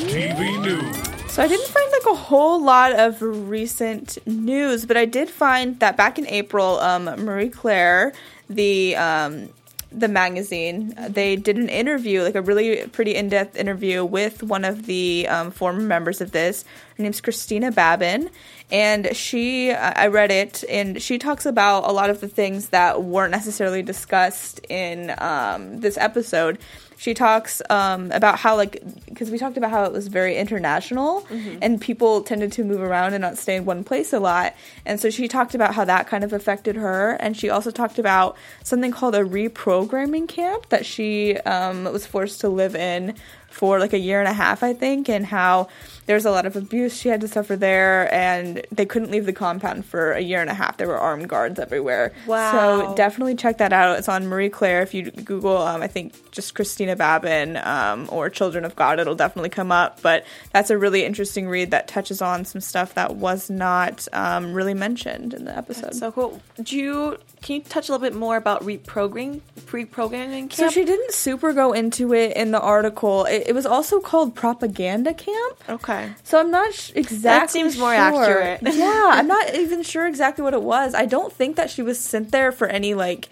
TV 0.07 0.61
News. 0.61 1.31
So 1.31 1.43
I 1.43 1.47
didn't 1.47 1.67
find 1.67 1.91
like 1.91 2.05
a 2.13 2.15
whole 2.15 2.63
lot 2.63 2.93
of 2.93 3.21
recent 3.21 4.17
news, 4.25 4.85
but 4.85 4.97
I 4.97 5.05
did 5.05 5.29
find 5.29 5.79
that 5.81 5.95
back 5.95 6.17
in 6.17 6.25
April, 6.27 6.79
um, 6.79 7.03
Marie 7.03 7.49
Claire, 7.49 8.13
the 8.49 8.95
um, 8.95 9.49
the 9.91 10.07
magazine, 10.07 10.93
they 11.09 11.35
did 11.35 11.57
an 11.57 11.69
interview, 11.69 12.21
like 12.21 12.35
a 12.35 12.41
really 12.41 12.87
pretty 12.87 13.15
in 13.15 13.29
depth 13.29 13.55
interview 13.55 14.03
with 14.03 14.43
one 14.43 14.65
of 14.65 14.85
the 14.85 15.27
um, 15.29 15.51
former 15.51 15.81
members 15.81 16.21
of 16.21 16.31
this. 16.31 16.65
Her 16.97 17.03
name's 17.03 17.21
Christina 17.21 17.71
Babin, 17.71 18.31
and 18.71 19.15
she, 19.15 19.71
I 19.71 20.07
read 20.07 20.31
it, 20.31 20.63
and 20.67 20.99
she 20.99 21.19
talks 21.19 21.45
about 21.45 21.87
a 21.87 21.91
lot 21.93 22.09
of 22.09 22.21
the 22.21 22.27
things 22.27 22.69
that 22.69 23.03
weren't 23.03 23.31
necessarily 23.31 23.83
discussed 23.83 24.59
in 24.67 25.13
um, 25.19 25.79
this 25.79 25.95
episode. 25.97 26.57
She 26.97 27.13
talks 27.13 27.61
um, 27.69 28.11
about 28.11 28.39
how 28.39 28.55
like 28.55 28.81
because 29.05 29.29
we 29.29 29.37
talked 29.37 29.55
about 29.55 29.69
how 29.69 29.83
it 29.83 29.91
was 29.91 30.07
very 30.07 30.35
international 30.35 31.27
and 31.61 31.79
people 31.79 32.23
tended 32.23 32.51
to 32.53 32.63
move 32.63 32.81
around 32.81 33.13
and 33.13 33.21
not 33.21 33.37
stay 33.37 33.55
in 33.55 33.65
one 33.65 33.83
place 33.83 34.13
a 34.13 34.19
lot. 34.19 34.55
And 34.83 34.99
so 34.99 35.11
she 35.11 35.27
talked 35.27 35.53
about 35.53 35.75
how 35.75 35.85
that 35.85 36.07
kind 36.07 36.23
of 36.23 36.33
affected 36.33 36.75
her 36.75 37.11
and 37.19 37.37
she 37.37 37.51
also 37.51 37.69
talked 37.69 37.99
about 37.99 38.35
something 38.63 38.91
called 38.91 39.13
a 39.13 39.23
reprogramming 39.23 40.27
camp 40.27 40.69
that 40.69 40.87
she 40.87 41.37
um, 41.37 41.83
was 41.83 42.07
forced 42.07 42.41
to 42.41 42.49
live 42.49 42.75
in 42.75 43.13
for 43.51 43.79
like 43.79 43.93
a 43.93 43.99
year 43.99 44.19
and 44.19 44.27
a 44.27 44.33
half 44.33 44.61
i 44.61 44.73
think 44.73 45.09
and 45.09 45.25
how 45.25 45.67
there 46.07 46.15
was 46.15 46.25
a 46.25 46.31
lot 46.31 46.45
of 46.45 46.55
abuse 46.55 46.97
she 46.97 47.09
had 47.09 47.21
to 47.21 47.27
suffer 47.27 47.55
there 47.55 48.11
and 48.13 48.65
they 48.71 48.85
couldn't 48.85 49.11
leave 49.11 49.25
the 49.25 49.33
compound 49.33 49.85
for 49.85 50.13
a 50.13 50.21
year 50.21 50.41
and 50.41 50.49
a 50.49 50.53
half 50.53 50.77
there 50.77 50.87
were 50.87 50.97
armed 50.97 51.29
guards 51.29 51.59
everywhere 51.59 52.11
Wow. 52.25 52.51
so 52.87 52.95
definitely 52.95 53.35
check 53.35 53.59
that 53.59 53.71
out. 53.73 53.99
It's 53.99 54.09
on 54.09 54.27
Marie 54.27 54.49
Claire. 54.49 54.81
If 54.81 54.93
you 54.93 55.11
Google, 55.11 55.57
um, 55.57 55.81
I 55.81 55.87
think 55.87 56.31
just 56.31 56.55
Christina 56.55 56.95
Babin 56.95 57.57
um, 57.57 58.07
or 58.11 58.29
Children 58.29 58.65
of 58.65 58.75
God, 58.75 58.99
it'll 58.99 59.15
definitely 59.15 59.49
come 59.49 59.71
up. 59.71 60.01
But 60.01 60.25
that's 60.51 60.69
a 60.69 60.77
really 60.77 61.03
interesting 61.05 61.47
read 61.47 61.71
that 61.71 61.87
touches 61.87 62.21
on 62.21 62.45
some 62.45 62.61
stuff 62.61 62.93
that 62.95 63.15
was 63.15 63.49
not 63.49 64.07
um, 64.13 64.53
really 64.53 64.73
mentioned 64.73 65.33
in 65.33 65.45
the 65.45 65.55
episode. 65.55 65.93
So 65.95 66.11
cool. 66.11 66.41
Do 66.61 66.75
you 66.77 67.17
can 67.41 67.57
you 67.57 67.61
touch 67.61 67.89
a 67.89 67.91
little 67.91 68.05
bit 68.07 68.15
more 68.15 68.35
about 68.37 68.63
reprogramming 68.63 69.41
reprogramming 69.67 70.49
camp? 70.49 70.53
So 70.53 70.69
she 70.69 70.85
didn't 70.85 71.13
super 71.13 71.53
go 71.53 71.73
into 71.73 72.13
it 72.13 72.35
in 72.35 72.51
the 72.51 72.61
article. 72.61 73.25
It, 73.25 73.43
it 73.47 73.55
was 73.55 73.65
also 73.65 73.99
called 73.99 74.35
propaganda 74.35 75.13
camp. 75.13 75.57
okay. 75.69 75.96
So 76.23 76.39
I'm 76.39 76.51
not 76.51 76.73
sh- 76.73 76.91
exactly. 76.95 77.21
That 77.21 77.49
seems 77.49 77.77
more 77.77 77.93
sure. 77.93 78.41
accurate. 78.41 78.59
yeah, 78.75 79.09
I'm 79.11 79.27
not 79.27 79.53
even 79.55 79.83
sure 79.83 80.07
exactly 80.07 80.43
what 80.43 80.53
it 80.53 80.63
was. 80.63 80.93
I 80.93 81.05
don't 81.05 81.31
think 81.31 81.55
that 81.55 81.69
she 81.69 81.81
was 81.81 81.99
sent 81.99 82.31
there 82.31 82.51
for 82.51 82.67
any 82.67 82.93
like 82.93 83.29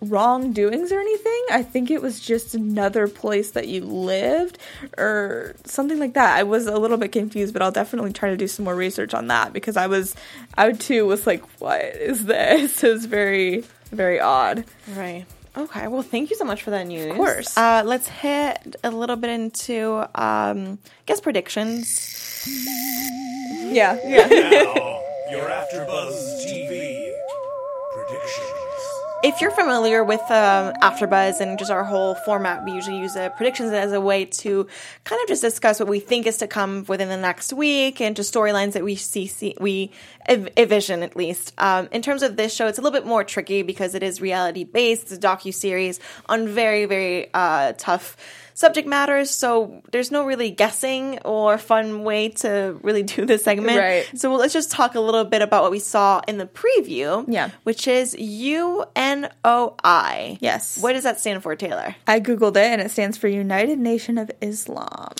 wrongdoings 0.00 0.92
or 0.92 1.00
anything. 1.00 1.44
I 1.50 1.62
think 1.62 1.90
it 1.90 2.00
was 2.00 2.20
just 2.20 2.54
another 2.54 3.08
place 3.08 3.50
that 3.52 3.68
you 3.68 3.84
lived 3.84 4.58
or 4.96 5.56
something 5.64 5.98
like 5.98 6.14
that. 6.14 6.38
I 6.38 6.42
was 6.44 6.66
a 6.66 6.78
little 6.78 6.96
bit 6.96 7.12
confused, 7.12 7.52
but 7.52 7.62
I'll 7.62 7.72
definitely 7.72 8.12
try 8.12 8.30
to 8.30 8.36
do 8.36 8.46
some 8.46 8.64
more 8.64 8.74
research 8.76 9.14
on 9.14 9.26
that 9.28 9.52
because 9.52 9.76
I 9.76 9.86
was, 9.86 10.14
I 10.56 10.72
too 10.72 11.06
was 11.06 11.26
like, 11.26 11.42
what 11.60 11.80
is 11.80 12.26
this? 12.26 12.84
It 12.88 12.92
was 12.92 13.04
very, 13.06 13.64
very 13.90 14.20
odd. 14.20 14.64
Right. 14.94 15.26
Okay. 15.56 15.88
Well, 15.88 16.02
thank 16.02 16.30
you 16.30 16.36
so 16.36 16.44
much 16.44 16.62
for 16.62 16.70
that 16.70 16.86
news. 16.86 17.10
Of 17.10 17.16
course. 17.16 17.56
Uh, 17.56 17.82
let's 17.84 18.08
hit 18.08 18.76
a 18.84 18.90
little 18.90 19.16
bit 19.16 19.30
into 19.30 20.06
um, 20.14 20.78
guess 21.06 21.20
predictions. 21.20 22.46
Yeah. 23.50 23.98
Yeah. 24.04 24.26
Now, 24.26 25.02
your 25.30 25.48
AfterBuzz 25.48 26.44
TV 26.46 27.12
predictions. 27.94 28.57
If 29.20 29.40
you're 29.40 29.50
familiar 29.50 30.04
with 30.04 30.20
um, 30.30 30.74
AfterBuzz 30.74 31.40
and 31.40 31.58
just 31.58 31.72
our 31.72 31.82
whole 31.82 32.14
format, 32.14 32.64
we 32.64 32.70
usually 32.70 33.00
use 33.00 33.16
uh, 33.16 33.30
predictions 33.30 33.72
as 33.72 33.92
a 33.92 34.00
way 34.00 34.26
to 34.26 34.68
kind 35.02 35.20
of 35.20 35.26
just 35.26 35.42
discuss 35.42 35.80
what 35.80 35.88
we 35.88 35.98
think 35.98 36.24
is 36.28 36.36
to 36.36 36.46
come 36.46 36.84
within 36.86 37.08
the 37.08 37.16
next 37.16 37.52
week 37.52 38.00
and 38.00 38.14
just 38.14 38.32
storylines 38.32 38.74
that 38.74 38.84
we 38.84 38.94
see, 38.94 39.26
see 39.26 39.56
we 39.58 39.90
envision 40.28 41.02
at 41.02 41.16
least. 41.16 41.52
Um, 41.58 41.88
in 41.90 42.00
terms 42.00 42.22
of 42.22 42.36
this 42.36 42.54
show, 42.54 42.68
it's 42.68 42.78
a 42.78 42.80
little 42.80 42.96
bit 42.96 43.08
more 43.08 43.24
tricky 43.24 43.62
because 43.62 43.96
it 43.96 44.04
is 44.04 44.20
reality 44.20 44.62
based. 44.62 45.10
It's 45.10 45.12
a 45.14 45.18
docu 45.18 45.52
series 45.52 45.98
on 46.26 46.46
very 46.46 46.84
very 46.84 47.28
uh, 47.34 47.72
tough 47.76 48.16
subject 48.58 48.88
matters, 48.88 49.30
so 49.30 49.82
there's 49.92 50.10
no 50.10 50.26
really 50.26 50.50
guessing 50.50 51.20
or 51.20 51.58
fun 51.58 52.02
way 52.02 52.30
to 52.30 52.76
really 52.82 53.04
do 53.04 53.24
this 53.24 53.44
segment. 53.44 53.78
Right. 53.78 54.10
So 54.18 54.34
let's 54.34 54.52
just 54.52 54.72
talk 54.72 54.96
a 54.96 55.00
little 55.00 55.24
bit 55.24 55.42
about 55.42 55.62
what 55.62 55.70
we 55.70 55.78
saw 55.78 56.20
in 56.26 56.38
the 56.38 56.46
preview. 56.46 57.24
Yeah. 57.28 57.50
Which 57.62 57.86
is 57.86 58.16
U 58.18 58.84
N 58.96 59.30
O 59.44 59.76
I. 59.84 60.38
Yes. 60.40 60.82
What 60.82 60.94
does 60.94 61.04
that 61.04 61.20
stand 61.20 61.44
for, 61.44 61.54
Taylor? 61.54 61.94
I 62.08 62.18
googled 62.18 62.56
it 62.56 62.64
and 62.64 62.82
it 62.82 62.90
stands 62.90 63.16
for 63.16 63.28
United 63.28 63.78
Nation 63.78 64.18
of 64.18 64.28
Islam. 64.42 65.14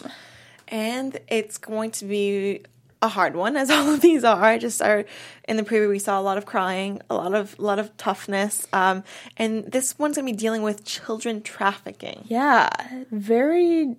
And 0.66 1.16
it's 1.28 1.58
going 1.58 1.92
to 1.92 2.06
be 2.06 2.64
a 3.00 3.08
hard 3.08 3.36
one, 3.36 3.56
as 3.56 3.70
all 3.74 3.94
of 3.94 4.00
these 4.00 4.24
are. 4.24 4.42
I 4.42 4.58
just 4.58 4.82
are 4.82 5.04
in 5.46 5.56
the 5.56 5.62
preview. 5.62 5.88
We 5.88 5.98
saw 5.98 6.20
a 6.20 6.22
lot 6.22 6.38
of 6.38 6.46
crying, 6.46 7.00
a 7.10 7.14
lot 7.14 7.34
of 7.34 7.58
a 7.58 7.62
lot 7.62 7.78
of 7.78 7.96
toughness, 7.96 8.66
um, 8.72 9.04
and 9.36 9.70
this 9.70 9.98
one's 9.98 10.16
to 10.16 10.22
be 10.22 10.32
dealing 10.32 10.62
with 10.62 10.84
children 10.84 11.42
trafficking. 11.42 12.24
Yeah, 12.26 12.68
very 13.10 13.96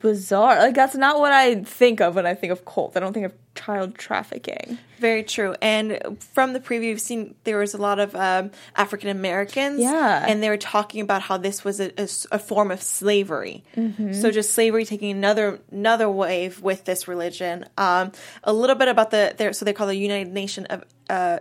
bizarre. 0.00 0.58
Like 0.58 0.74
that's 0.74 0.96
not 0.96 1.20
what 1.20 1.32
I 1.32 1.62
think 1.62 2.00
of 2.00 2.14
when 2.16 2.26
I 2.26 2.34
think 2.34 2.52
of 2.52 2.64
cult. 2.64 2.96
I 2.96 3.00
don't 3.00 3.12
think 3.12 3.26
of 3.26 3.32
child 3.54 3.94
trafficking. 3.94 4.78
Very 4.98 5.22
true. 5.22 5.54
And 5.62 6.18
from 6.32 6.52
the 6.52 6.60
preview, 6.60 6.84
you've 6.84 7.00
seen 7.00 7.34
there 7.44 7.58
was 7.58 7.74
a 7.74 7.78
lot 7.78 7.98
of 7.98 8.14
um, 8.16 8.50
African 8.76 9.08
Americans. 9.08 9.80
Yeah. 9.80 10.24
And 10.26 10.42
they 10.42 10.48
were 10.48 10.56
talking 10.56 11.00
about 11.00 11.22
how 11.22 11.36
this 11.36 11.64
was 11.64 11.80
a 11.80 12.38
form 12.38 12.70
of 12.70 12.82
slavery. 12.82 13.64
So 14.12 14.30
just 14.30 14.52
slavery 14.52 14.84
taking 14.84 15.10
another 15.10 15.60
another 15.70 16.08
wave 16.10 16.60
with 16.60 16.84
this 16.84 17.06
religion. 17.06 17.66
Um, 17.78 18.12
a 18.42 18.52
little 18.52 18.76
bit 18.76 18.88
about 18.88 19.10
the 19.10 19.34
their 19.36 19.52
so 19.52 19.64
they 19.64 19.72
call 19.72 19.86
the 19.86 19.96
United 19.96 20.32
Nation 20.32 20.66
of 20.66 20.84
uh, 21.08 21.38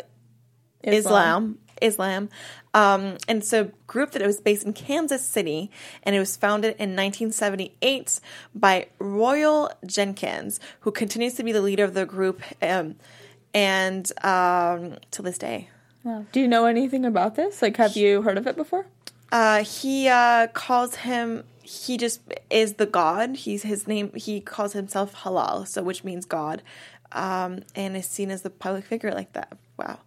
Islam. 0.84 0.97
Islam. 0.97 1.60
Um, 2.74 3.18
and 3.28 3.40
it's 3.40 3.54
a 3.54 3.72
group 3.88 4.12
that 4.12 4.22
it 4.22 4.28
was 4.28 4.40
based 4.40 4.66
in 4.66 4.74
Kansas 4.74 5.26
City, 5.26 5.72
and 6.04 6.16
it 6.16 6.20
was 6.20 6.36
founded 6.36 6.72
in 6.72 6.96
1978 6.96 8.20
by 8.54 8.88
Royall 9.00 9.72
Jenkins, 9.86 10.60
who 10.82 10.92
continues 10.92 11.34
to 11.36 11.44
be 11.44 11.52
the 11.52 11.62
leader 11.62 11.84
of 11.84 11.94
the 11.94 12.06
group, 12.06 12.42
um, 12.62 12.96
and 13.54 14.12
um, 14.24 14.98
to 15.12 15.22
this 15.22 15.38
day. 15.38 15.70
Wow. 16.04 16.26
Do 16.32 16.40
you 16.40 16.48
know 16.48 16.66
anything 16.66 17.06
about 17.06 17.36
this? 17.36 17.62
Like, 17.62 17.78
have 17.78 17.96
you 17.96 18.22
heard 18.22 18.38
of 18.38 18.48
it 18.48 18.56
before? 18.56 18.86
Uh, 19.32 19.64
he 19.64 20.08
uh, 20.08 20.48
calls 20.48 20.96
him. 20.96 21.44
He 21.62 21.98
just 21.98 22.22
is 22.50 22.76
the 22.76 22.86
god. 22.86 23.36
He's 23.36 23.64
his 23.64 23.88
name. 23.88 24.12
He 24.16 24.42
calls 24.42 24.74
himself 24.74 25.14
Halal, 25.24 25.68
so 25.68 25.84
which 25.84 26.04
means 26.04 26.26
God, 26.26 26.62
um, 27.12 27.62
and 27.76 27.96
is 27.96 28.08
seen 28.08 28.32
as 28.32 28.42
the 28.42 28.50
public 28.50 28.86
figure 28.86 29.12
like 29.12 29.34
that. 29.34 29.58
Wow. 29.78 30.00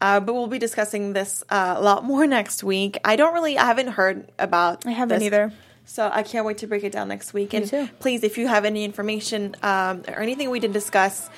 Uh, 0.00 0.18
but 0.20 0.34
we'll 0.34 0.46
be 0.46 0.58
discussing 0.58 1.12
this 1.12 1.44
uh, 1.50 1.74
a 1.76 1.82
lot 1.82 2.04
more 2.04 2.26
next 2.38 2.64
week. 2.64 2.98
I 3.04 3.16
don't 3.16 3.34
really. 3.34 3.58
I 3.58 3.66
haven't 3.66 3.88
heard 3.88 4.30
about. 4.38 4.86
I 4.86 4.92
haven't 4.92 5.18
this, 5.18 5.26
either. 5.26 5.52
So 5.84 6.08
I 6.12 6.22
can't 6.22 6.46
wait 6.46 6.58
to 6.58 6.66
break 6.66 6.84
it 6.84 6.92
down 6.92 7.08
next 7.08 7.34
week. 7.34 7.52
and 7.52 7.66
too. 7.66 7.88
please, 7.98 8.22
if 8.22 8.38
you 8.38 8.46
have 8.46 8.64
any 8.64 8.84
information 8.84 9.56
um, 9.62 10.04
or 10.06 10.20
anything 10.20 10.50
we 10.50 10.60
didn't 10.60 10.74
discuss 10.74 11.28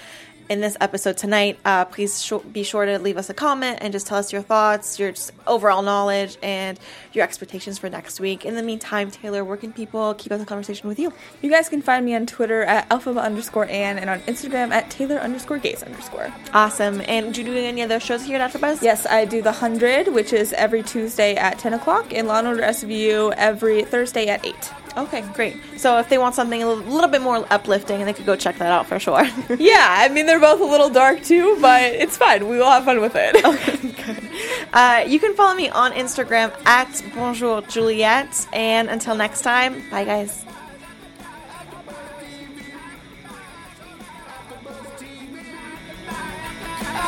in 0.49 0.61
this 0.61 0.77
episode 0.81 1.17
tonight, 1.17 1.59
uh, 1.65 1.85
please 1.85 2.23
sh- 2.25 2.33
be 2.53 2.63
sure 2.63 2.85
to 2.85 2.99
leave 2.99 3.17
us 3.17 3.31
a 3.31 3.35
comment 3.35 3.79
and 3.81 3.93
just 3.93 4.07
tell 4.07 4.19
us 4.19 4.33
your 4.33 4.43
thoughts, 4.43 4.99
your 4.99 5.13
just 5.13 5.33
overall 5.47 5.83
knowledge, 5.83 6.37
and 6.43 6.79
your 7.13 7.25
expectations 7.25 7.79
for 7.79 7.89
next 7.89 8.21
week. 8.21 8.45
In 8.45 8.55
the 8.55 8.63
meantime, 8.63 9.11
Taylor, 9.11 9.45
where 9.45 9.57
can 9.57 9.73
people 9.73 10.15
keep 10.15 10.33
up 10.33 10.39
the 10.39 10.47
conversation 10.47 10.89
with 10.89 10.99
you? 10.99 11.13
You 11.41 11.51
guys 11.51 11.69
can 11.69 11.83
find 11.83 12.05
me 12.05 12.15
on 12.15 12.27
Twitter 12.27 12.63
at 12.63 12.89
alphaba 12.89 13.23
underscore 13.23 13.67
Ann 13.67 13.99
and 13.99 14.11
on 14.11 14.21
Instagram 14.21 14.71
at 14.71 14.91
Taylor 14.91 15.17
underscore 15.17 15.59
Gates 15.59 15.83
underscore. 15.83 16.33
Awesome. 16.53 17.01
And 17.09 17.33
do 17.35 17.43
you 17.43 17.47
do 17.47 17.57
any 17.57 17.83
other 17.83 18.01
shows 18.01 18.25
here 18.25 18.41
at 18.41 18.53
AfterBuzz? 18.53 18.83
Yes, 18.83 19.07
I 19.07 19.25
do 19.25 19.43
the 19.43 19.51
100, 19.51 20.09
which 20.09 20.33
is 20.33 20.53
every 20.53 20.83
Tuesday 20.83 21.35
at 21.35 21.59
10 21.59 21.75
o'clock, 21.75 22.13
and 22.13 22.29
Law 22.29 22.39
and 22.39 22.49
Order 22.49 22.63
SVU 22.63 23.35
every 23.37 23.85
Thursday 23.85 24.29
at 24.29 24.45
8. 24.47 24.82
Okay, 24.97 25.23
great. 25.33 25.57
So 25.77 25.99
if 25.99 26.09
they 26.09 26.19
want 26.19 26.35
something 26.35 26.63
a 26.63 26.69
little, 26.69 27.09
bit 27.09 27.23
more 27.23 27.47
uplifting, 27.51 28.05
they 28.05 28.13
could 28.13 28.27
go 28.27 28.37
check 28.37 28.59
that 28.59 28.71
out 28.71 28.87
for 28.87 28.99
sure. 28.99 29.23
Yeah, 29.59 29.87
I 29.89 30.09
mean, 30.09 30.27
they're 30.27 30.41
both 30.41 30.61
a 30.61 30.65
little 30.65 30.91
dark 30.91 31.23
too, 31.23 31.59
but 31.61 31.93
it's 31.93 32.17
fine. 32.17 32.49
We 32.49 32.59
will 32.59 32.71
have 32.71 32.85
fun 32.85 33.01
with 33.01 33.15
it. 33.17 33.45
Okay, 33.45 33.77
good. 34.05 34.31
Uh, 34.73 35.05
you 35.07 35.19
can 35.19 35.35
follow 35.35 35.55
me 35.55 35.69
on 35.71 35.93
Instagram 35.93 36.53
at 36.67 37.03
Bonjour 37.15 37.63
Juliet. 37.63 38.47
And 38.53 38.89
until 38.89 39.15
next 39.15 39.43
time, 39.43 39.83
bye 39.91 40.05
guys. 40.05 40.45